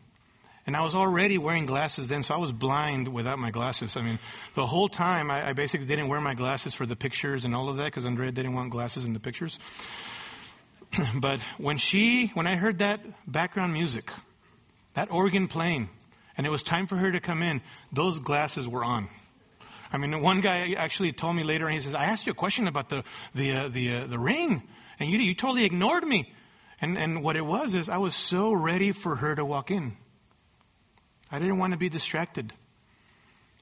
And 0.67 0.75
I 0.75 0.81
was 0.81 0.95
already 0.95 1.37
wearing 1.37 1.67
glasses 1.67 2.09
then, 2.09 2.23
so 2.23 2.35
I 2.35 2.39
was 2.39 2.53
blind 2.53 3.09
without 3.09 3.39
my 3.39 3.51
glasses. 3.51 3.97
I 3.99 4.01
mean, 4.01 4.19
the 4.55 4.65
whole 4.65 4.89
time 4.89 5.31
I, 5.31 5.51
I 5.51 5.53
basically 5.53 5.87
didn't 5.87 6.09
wear 6.09 6.21
my 6.21 6.35
glasses 6.35 6.75
for 6.75 6.87
the 6.87 6.97
pictures 6.97 7.45
and 7.45 7.55
all 7.55 7.69
of 7.69 7.77
that 7.77 7.87
because 7.87 8.07
Andrea 8.07 8.33
didn't 8.33 8.55
want 8.55 8.71
glasses 8.71 9.05
in 9.05 9.13
the 9.13 9.21
pictures. 9.21 9.59
but 11.17 11.41
when 11.59 11.77
she, 11.77 12.29
when 12.35 12.47
I 12.47 12.57
heard 12.57 12.79
that 12.79 13.01
background 13.31 13.75
music, 13.75 14.11
that 14.95 15.11
organ 15.11 15.49
playing, 15.49 15.91
and 16.37 16.47
it 16.47 16.51
was 16.51 16.63
time 16.63 16.87
for 16.87 16.97
her 16.97 17.13
to 17.13 17.21
come 17.21 17.43
in, 17.43 17.61
those 17.93 18.19
glasses 18.19 18.67
were 18.67 18.85
on. 18.85 19.09
I 19.93 19.99
mean, 19.99 20.23
one 20.23 20.41
guy 20.41 20.73
actually 20.73 21.13
told 21.13 21.37
me 21.37 21.45
later, 21.45 21.67
and 21.67 21.75
he 21.75 21.81
says, 21.81 21.95
"I 21.95 22.07
asked 22.07 22.27
you 22.27 22.33
a 22.33 22.35
question 22.35 22.67
about 22.67 22.89
the 22.89 23.05
the 23.35 23.53
uh, 23.53 23.69
the 23.69 23.95
uh, 23.95 24.07
the 24.09 24.19
ring, 24.19 24.63
and 24.99 25.09
you 25.09 25.19
you 25.19 25.35
totally 25.35 25.65
ignored 25.65 26.05
me." 26.05 26.33
And 26.81 26.99
and 26.99 27.23
what 27.23 27.37
it 27.37 27.47
was 27.47 27.75
is 27.75 27.89
I 27.89 27.99
was 27.99 28.17
so 28.17 28.53
ready 28.53 28.91
for 28.91 29.15
her 29.15 29.37
to 29.37 29.45
walk 29.45 29.71
in. 29.71 29.97
I 31.35 31.41
didn't 31.41 31.59
want 31.59 31.73
to 31.73 31.77
be 31.77 31.89
distracted. 31.89 32.53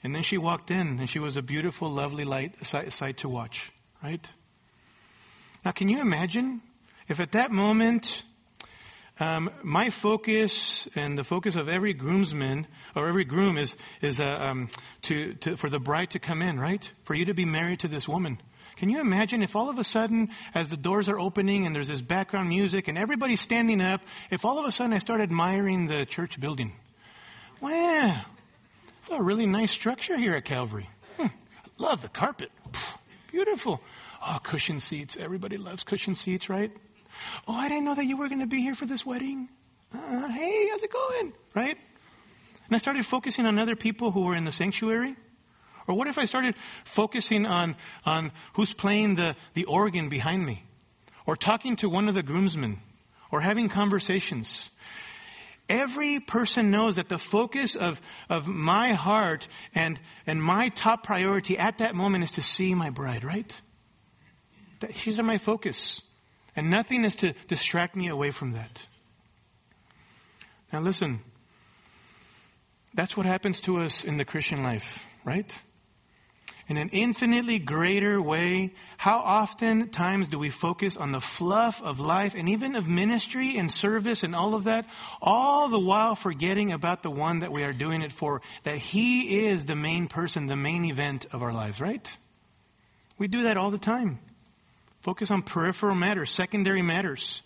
And 0.04 0.14
then 0.14 0.22
she 0.22 0.36
walked 0.36 0.70
in, 0.70 0.98
and 0.98 1.08
she 1.08 1.18
was 1.18 1.38
a 1.38 1.42
beautiful, 1.42 1.88
lovely 1.88 2.24
light, 2.24 2.66
sight, 2.66 2.92
sight 2.92 3.16
to 3.18 3.30
watch, 3.30 3.72
right? 4.02 4.30
Now, 5.64 5.70
can 5.70 5.88
you 5.88 5.98
imagine 5.98 6.60
if 7.08 7.18
at 7.18 7.32
that 7.32 7.50
moment 7.50 8.24
um, 9.18 9.48
my 9.62 9.88
focus 9.88 10.86
and 10.94 11.16
the 11.16 11.24
focus 11.24 11.56
of 11.56 11.70
every 11.70 11.94
groomsman 11.94 12.66
or 12.94 13.08
every 13.08 13.24
groom 13.24 13.56
is 13.56 13.74
is 14.02 14.20
uh, 14.20 14.24
um, 14.24 14.68
to, 15.02 15.32
to 15.34 15.56
for 15.56 15.70
the 15.70 15.80
bride 15.80 16.10
to 16.10 16.18
come 16.18 16.42
in, 16.42 16.60
right? 16.60 16.90
For 17.04 17.14
you 17.14 17.24
to 17.24 17.34
be 17.34 17.46
married 17.46 17.80
to 17.80 17.88
this 17.88 18.06
woman. 18.06 18.38
Can 18.76 18.90
you 18.90 19.00
imagine 19.00 19.42
if 19.42 19.56
all 19.56 19.70
of 19.70 19.78
a 19.78 19.84
sudden, 19.84 20.28
as 20.54 20.68
the 20.68 20.76
doors 20.76 21.08
are 21.08 21.18
opening 21.18 21.64
and 21.64 21.74
there's 21.74 21.88
this 21.88 22.02
background 22.02 22.50
music 22.50 22.88
and 22.88 22.98
everybody's 22.98 23.40
standing 23.40 23.80
up, 23.80 24.02
if 24.30 24.44
all 24.44 24.58
of 24.58 24.66
a 24.66 24.72
sudden 24.72 24.92
I 24.92 24.98
start 24.98 25.22
admiring 25.22 25.86
the 25.86 26.04
church 26.04 26.38
building? 26.38 26.74
Wow, 27.62 28.22
it's 28.98 29.08
a 29.08 29.22
really 29.22 29.46
nice 29.46 29.70
structure 29.70 30.18
here 30.18 30.34
at 30.34 30.44
Calvary. 30.44 30.90
Hmm. 31.16 31.28
Love 31.78 32.02
the 32.02 32.08
carpet. 32.08 32.50
Beautiful. 33.30 33.80
Oh, 34.20 34.40
cushion 34.42 34.80
seats. 34.80 35.16
Everybody 35.16 35.58
loves 35.58 35.84
cushion 35.84 36.16
seats, 36.16 36.48
right? 36.48 36.72
Oh, 37.46 37.54
I 37.54 37.68
didn't 37.68 37.84
know 37.84 37.94
that 37.94 38.04
you 38.04 38.16
were 38.16 38.26
going 38.26 38.40
to 38.40 38.48
be 38.48 38.60
here 38.60 38.74
for 38.74 38.84
this 38.84 39.06
wedding. 39.06 39.48
Uh, 39.94 40.26
hey, 40.28 40.70
how's 40.70 40.82
it 40.82 40.92
going? 40.92 41.32
Right? 41.54 41.78
And 42.66 42.74
I 42.74 42.78
started 42.78 43.06
focusing 43.06 43.46
on 43.46 43.60
other 43.60 43.76
people 43.76 44.10
who 44.10 44.22
were 44.22 44.34
in 44.34 44.44
the 44.44 44.50
sanctuary. 44.50 45.14
Or 45.86 45.94
what 45.94 46.08
if 46.08 46.18
I 46.18 46.24
started 46.24 46.56
focusing 46.84 47.46
on, 47.46 47.76
on 48.04 48.32
who's 48.54 48.74
playing 48.74 49.14
the, 49.14 49.36
the 49.54 49.66
organ 49.66 50.08
behind 50.08 50.44
me? 50.44 50.64
Or 51.26 51.36
talking 51.36 51.76
to 51.76 51.88
one 51.88 52.08
of 52.08 52.16
the 52.16 52.24
groomsmen? 52.24 52.80
Or 53.30 53.40
having 53.40 53.68
conversations? 53.68 54.70
Every 55.68 56.20
person 56.20 56.70
knows 56.70 56.96
that 56.96 57.08
the 57.08 57.18
focus 57.18 57.76
of, 57.76 58.00
of 58.28 58.46
my 58.46 58.92
heart 58.92 59.48
and, 59.74 59.98
and 60.26 60.42
my 60.42 60.68
top 60.70 61.02
priority 61.04 61.56
at 61.58 61.78
that 61.78 61.94
moment 61.94 62.24
is 62.24 62.32
to 62.32 62.42
see 62.42 62.74
my 62.74 62.90
bride, 62.90 63.24
right? 63.24 63.60
That 64.80 64.94
she's 64.94 65.20
my 65.20 65.38
focus. 65.38 66.02
And 66.54 66.70
nothing 66.70 67.04
is 67.04 67.14
to 67.16 67.32
distract 67.48 67.96
me 67.96 68.08
away 68.08 68.30
from 68.30 68.52
that. 68.52 68.86
Now 70.72 70.80
listen, 70.80 71.20
that's 72.94 73.16
what 73.16 73.26
happens 73.26 73.60
to 73.62 73.80
us 73.80 74.04
in 74.04 74.16
the 74.16 74.24
Christian 74.24 74.62
life, 74.62 75.04
right? 75.24 75.50
In 76.72 76.78
an 76.78 76.88
infinitely 76.88 77.58
greater 77.58 78.22
way, 78.22 78.72
how 78.96 79.18
often 79.18 79.90
times 79.90 80.26
do 80.28 80.38
we 80.38 80.48
focus 80.48 80.96
on 80.96 81.12
the 81.12 81.20
fluff 81.20 81.82
of 81.82 82.00
life 82.00 82.34
and 82.34 82.48
even 82.48 82.76
of 82.76 82.88
ministry 82.88 83.58
and 83.58 83.70
service 83.70 84.22
and 84.22 84.34
all 84.34 84.54
of 84.54 84.64
that, 84.64 84.86
all 85.20 85.68
the 85.68 85.78
while 85.78 86.14
forgetting 86.14 86.72
about 86.72 87.02
the 87.02 87.10
one 87.10 87.40
that 87.40 87.52
we 87.52 87.62
are 87.62 87.74
doing 87.74 88.00
it 88.00 88.10
for, 88.10 88.40
that 88.62 88.78
he 88.78 89.44
is 89.44 89.66
the 89.66 89.76
main 89.76 90.08
person, 90.08 90.46
the 90.46 90.56
main 90.56 90.86
event 90.86 91.26
of 91.34 91.42
our 91.42 91.52
lives, 91.52 91.78
right? 91.78 92.16
We 93.18 93.28
do 93.28 93.42
that 93.42 93.58
all 93.58 93.70
the 93.70 93.76
time. 93.76 94.18
Focus 95.02 95.30
on 95.30 95.42
peripheral 95.42 95.94
matters, 95.94 96.30
secondary 96.30 96.80
matters. 96.80 97.42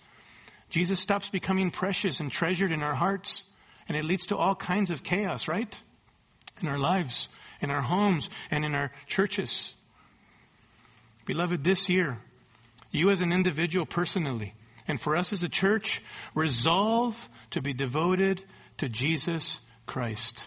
Jesus 0.71 1.01
stops 1.01 1.31
becoming 1.31 1.73
precious 1.73 2.21
and 2.21 2.31
treasured 2.31 2.71
in 2.71 2.85
our 2.85 2.95
hearts, 2.95 3.43
and 3.89 3.97
it 3.97 4.05
leads 4.05 4.27
to 4.27 4.37
all 4.37 4.55
kinds 4.55 4.93
of 4.93 5.03
chaos, 5.03 5.49
right? 5.49 5.77
In 6.63 6.69
our 6.69 6.79
lives 6.79 7.29
in 7.61 7.71
our 7.71 7.83
homes, 7.83 8.31
and 8.51 8.65
in 8.65 8.75
our 8.75 8.93
churches. 9.07 9.75
Beloved, 11.25 11.65
this 11.65 11.89
year, 11.89 12.19
you 12.91 13.11
as 13.11 13.21
an 13.21 13.33
individual 13.33 13.87
personally, 13.87 14.55
and 14.89 15.01
for 15.01 15.17
us 15.17 15.33
as 15.33 15.43
a 15.43 15.49
church, 15.49 16.03
resolve 16.35 17.29
to 17.51 17.61
be 17.61 17.73
devoted 17.73 18.43
to 18.79 18.89
Jesus 18.89 19.61
Christ. 19.87 20.47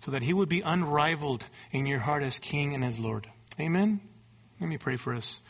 so 0.00 0.10
that 0.10 0.22
he 0.22 0.32
would 0.32 0.48
be 0.48 0.62
unrivaled 0.62 1.44
in 1.72 1.86
your 1.86 1.98
heart 1.98 2.22
as 2.22 2.38
King 2.38 2.74
and 2.74 2.84
as 2.84 2.98
Lord. 2.98 3.28
Amen? 3.58 4.00
Let 4.60 4.68
me 4.68 4.78
pray 4.78 4.96
for 4.96 5.14
us. 5.14 5.40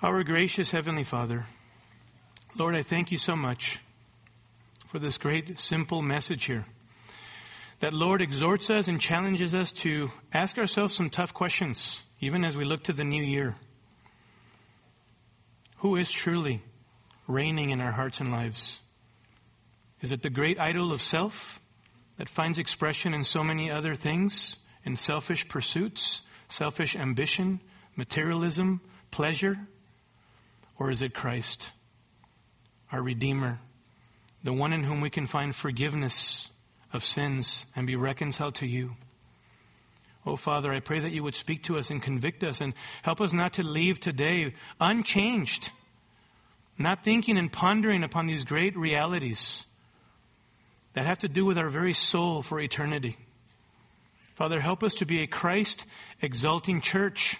Our 0.00 0.24
gracious 0.24 0.70
Heavenly 0.70 1.04
Father, 1.04 1.46
Lord, 2.56 2.74
I 2.74 2.82
thank 2.82 3.12
you 3.12 3.18
so 3.18 3.36
much 3.36 3.80
for 4.88 4.98
this 4.98 5.18
great, 5.18 5.58
simple 5.58 6.02
message 6.02 6.44
here. 6.44 6.66
That 7.82 7.92
Lord 7.92 8.22
exhorts 8.22 8.70
us 8.70 8.86
and 8.86 9.00
challenges 9.00 9.56
us 9.56 9.72
to 9.72 10.12
ask 10.32 10.56
ourselves 10.56 10.94
some 10.94 11.10
tough 11.10 11.34
questions, 11.34 12.00
even 12.20 12.44
as 12.44 12.56
we 12.56 12.64
look 12.64 12.84
to 12.84 12.92
the 12.92 13.02
new 13.02 13.20
year. 13.20 13.56
Who 15.78 15.96
is 15.96 16.08
truly 16.08 16.62
reigning 17.26 17.70
in 17.70 17.80
our 17.80 17.90
hearts 17.90 18.20
and 18.20 18.30
lives? 18.30 18.78
Is 20.00 20.12
it 20.12 20.22
the 20.22 20.30
great 20.30 20.60
idol 20.60 20.92
of 20.92 21.02
self 21.02 21.58
that 22.18 22.28
finds 22.28 22.56
expression 22.56 23.14
in 23.14 23.24
so 23.24 23.42
many 23.42 23.68
other 23.68 23.96
things, 23.96 24.58
in 24.84 24.96
selfish 24.96 25.48
pursuits, 25.48 26.22
selfish 26.48 26.94
ambition, 26.94 27.60
materialism, 27.96 28.80
pleasure? 29.10 29.58
Or 30.78 30.92
is 30.92 31.02
it 31.02 31.14
Christ, 31.14 31.72
our 32.92 33.02
Redeemer, 33.02 33.58
the 34.44 34.52
one 34.52 34.72
in 34.72 34.84
whom 34.84 35.00
we 35.00 35.10
can 35.10 35.26
find 35.26 35.52
forgiveness 35.52 36.48
of 36.92 37.04
sins 37.04 37.66
and 37.74 37.86
be 37.86 37.96
reconciled 37.96 38.56
to 38.56 38.66
you? 38.66 38.96
Oh, 40.24 40.36
Father, 40.36 40.72
I 40.72 40.80
pray 40.80 41.00
that 41.00 41.12
you 41.12 41.24
would 41.24 41.34
speak 41.34 41.64
to 41.64 41.78
us 41.78 41.90
and 41.90 42.02
convict 42.02 42.44
us 42.44 42.60
and 42.60 42.74
help 43.02 43.20
us 43.20 43.32
not 43.32 43.54
to 43.54 43.62
leave 43.62 43.98
today 43.98 44.54
unchanged, 44.80 45.70
not 46.78 47.02
thinking 47.02 47.38
and 47.38 47.52
pondering 47.52 48.04
upon 48.04 48.26
these 48.26 48.44
great 48.44 48.76
realities 48.76 49.64
that 50.94 51.06
have 51.06 51.18
to 51.20 51.28
do 51.28 51.44
with 51.44 51.58
our 51.58 51.70
very 51.70 51.92
soul 51.92 52.42
for 52.42 52.60
eternity. 52.60 53.16
Father, 54.34 54.60
help 54.60 54.82
us 54.82 54.94
to 54.96 55.06
be 55.06 55.22
a 55.22 55.26
Christ 55.26 55.86
exalting 56.20 56.80
church 56.80 57.36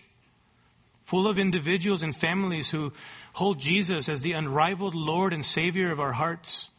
full 1.03 1.29
of 1.29 1.39
individuals 1.39 2.03
and 2.03 2.15
families 2.15 2.71
who 2.71 2.93
hold 3.33 3.59
Jesus 3.59 4.09
as 4.09 4.23
the 4.23 4.33
unrivaled 4.33 4.95
Lord 4.95 5.33
and 5.33 5.45
Savior 5.45 5.93
of 5.93 6.01
our 6.01 6.13
hearts. 6.13 6.71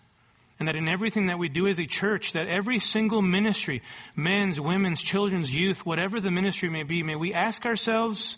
And 0.60 0.68
that 0.68 0.76
in 0.76 0.88
everything 0.88 1.26
that 1.28 1.40
we 1.40 1.50
do 1.50 1.68
as 1.68 1.80
a 1.80 1.86
church, 1.86 2.34
that 2.34 2.48
every 2.48 2.80
single 2.80 3.22
ministry, 3.22 3.82
men's, 4.16 4.62
women's, 4.62 5.02
children's, 5.02 5.54
youth, 5.54 5.86
whatever 5.86 6.20
the 6.20 6.32
ministry 6.32 6.70
may 6.70 6.84
be, 6.84 7.04
may 7.04 7.16
we 7.16 7.34
ask 7.34 7.66
ourselves 7.66 8.38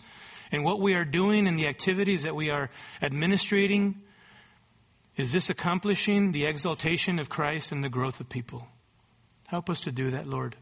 in 0.52 0.64
what 0.64 0.80
we 0.80 0.94
are 0.94 1.06
doing 1.06 1.48
and 1.48 1.60
the 1.60 1.68
activities 1.68 2.24
that 2.24 2.36
we 2.36 2.50
are 2.50 2.70
administrating, 3.02 4.02
is 5.18 5.32
this 5.32 5.50
accomplishing 5.50 6.32
the 6.32 6.46
exaltation 6.46 7.20
of 7.20 7.30
Christ 7.30 7.72
and 7.72 7.84
the 7.84 7.90
growth 7.90 8.20
of 8.20 8.30
people? 8.30 8.68
Help 9.48 9.70
us 9.70 9.82
to 9.82 9.92
do 9.92 10.12
that, 10.12 10.26
Lord. 10.26 10.56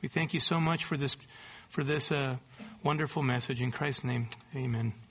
We 0.00 0.08
thank 0.08 0.34
you 0.34 0.40
so 0.40 0.60
much 0.60 0.84
for 0.84 0.96
this, 0.96 1.16
for 1.68 1.84
this 1.84 2.10
uh, 2.12 2.36
wonderful 2.82 3.22
message. 3.22 3.62
In 3.62 3.70
Christ's 3.70 4.04
name, 4.04 4.28
amen. 4.54 5.02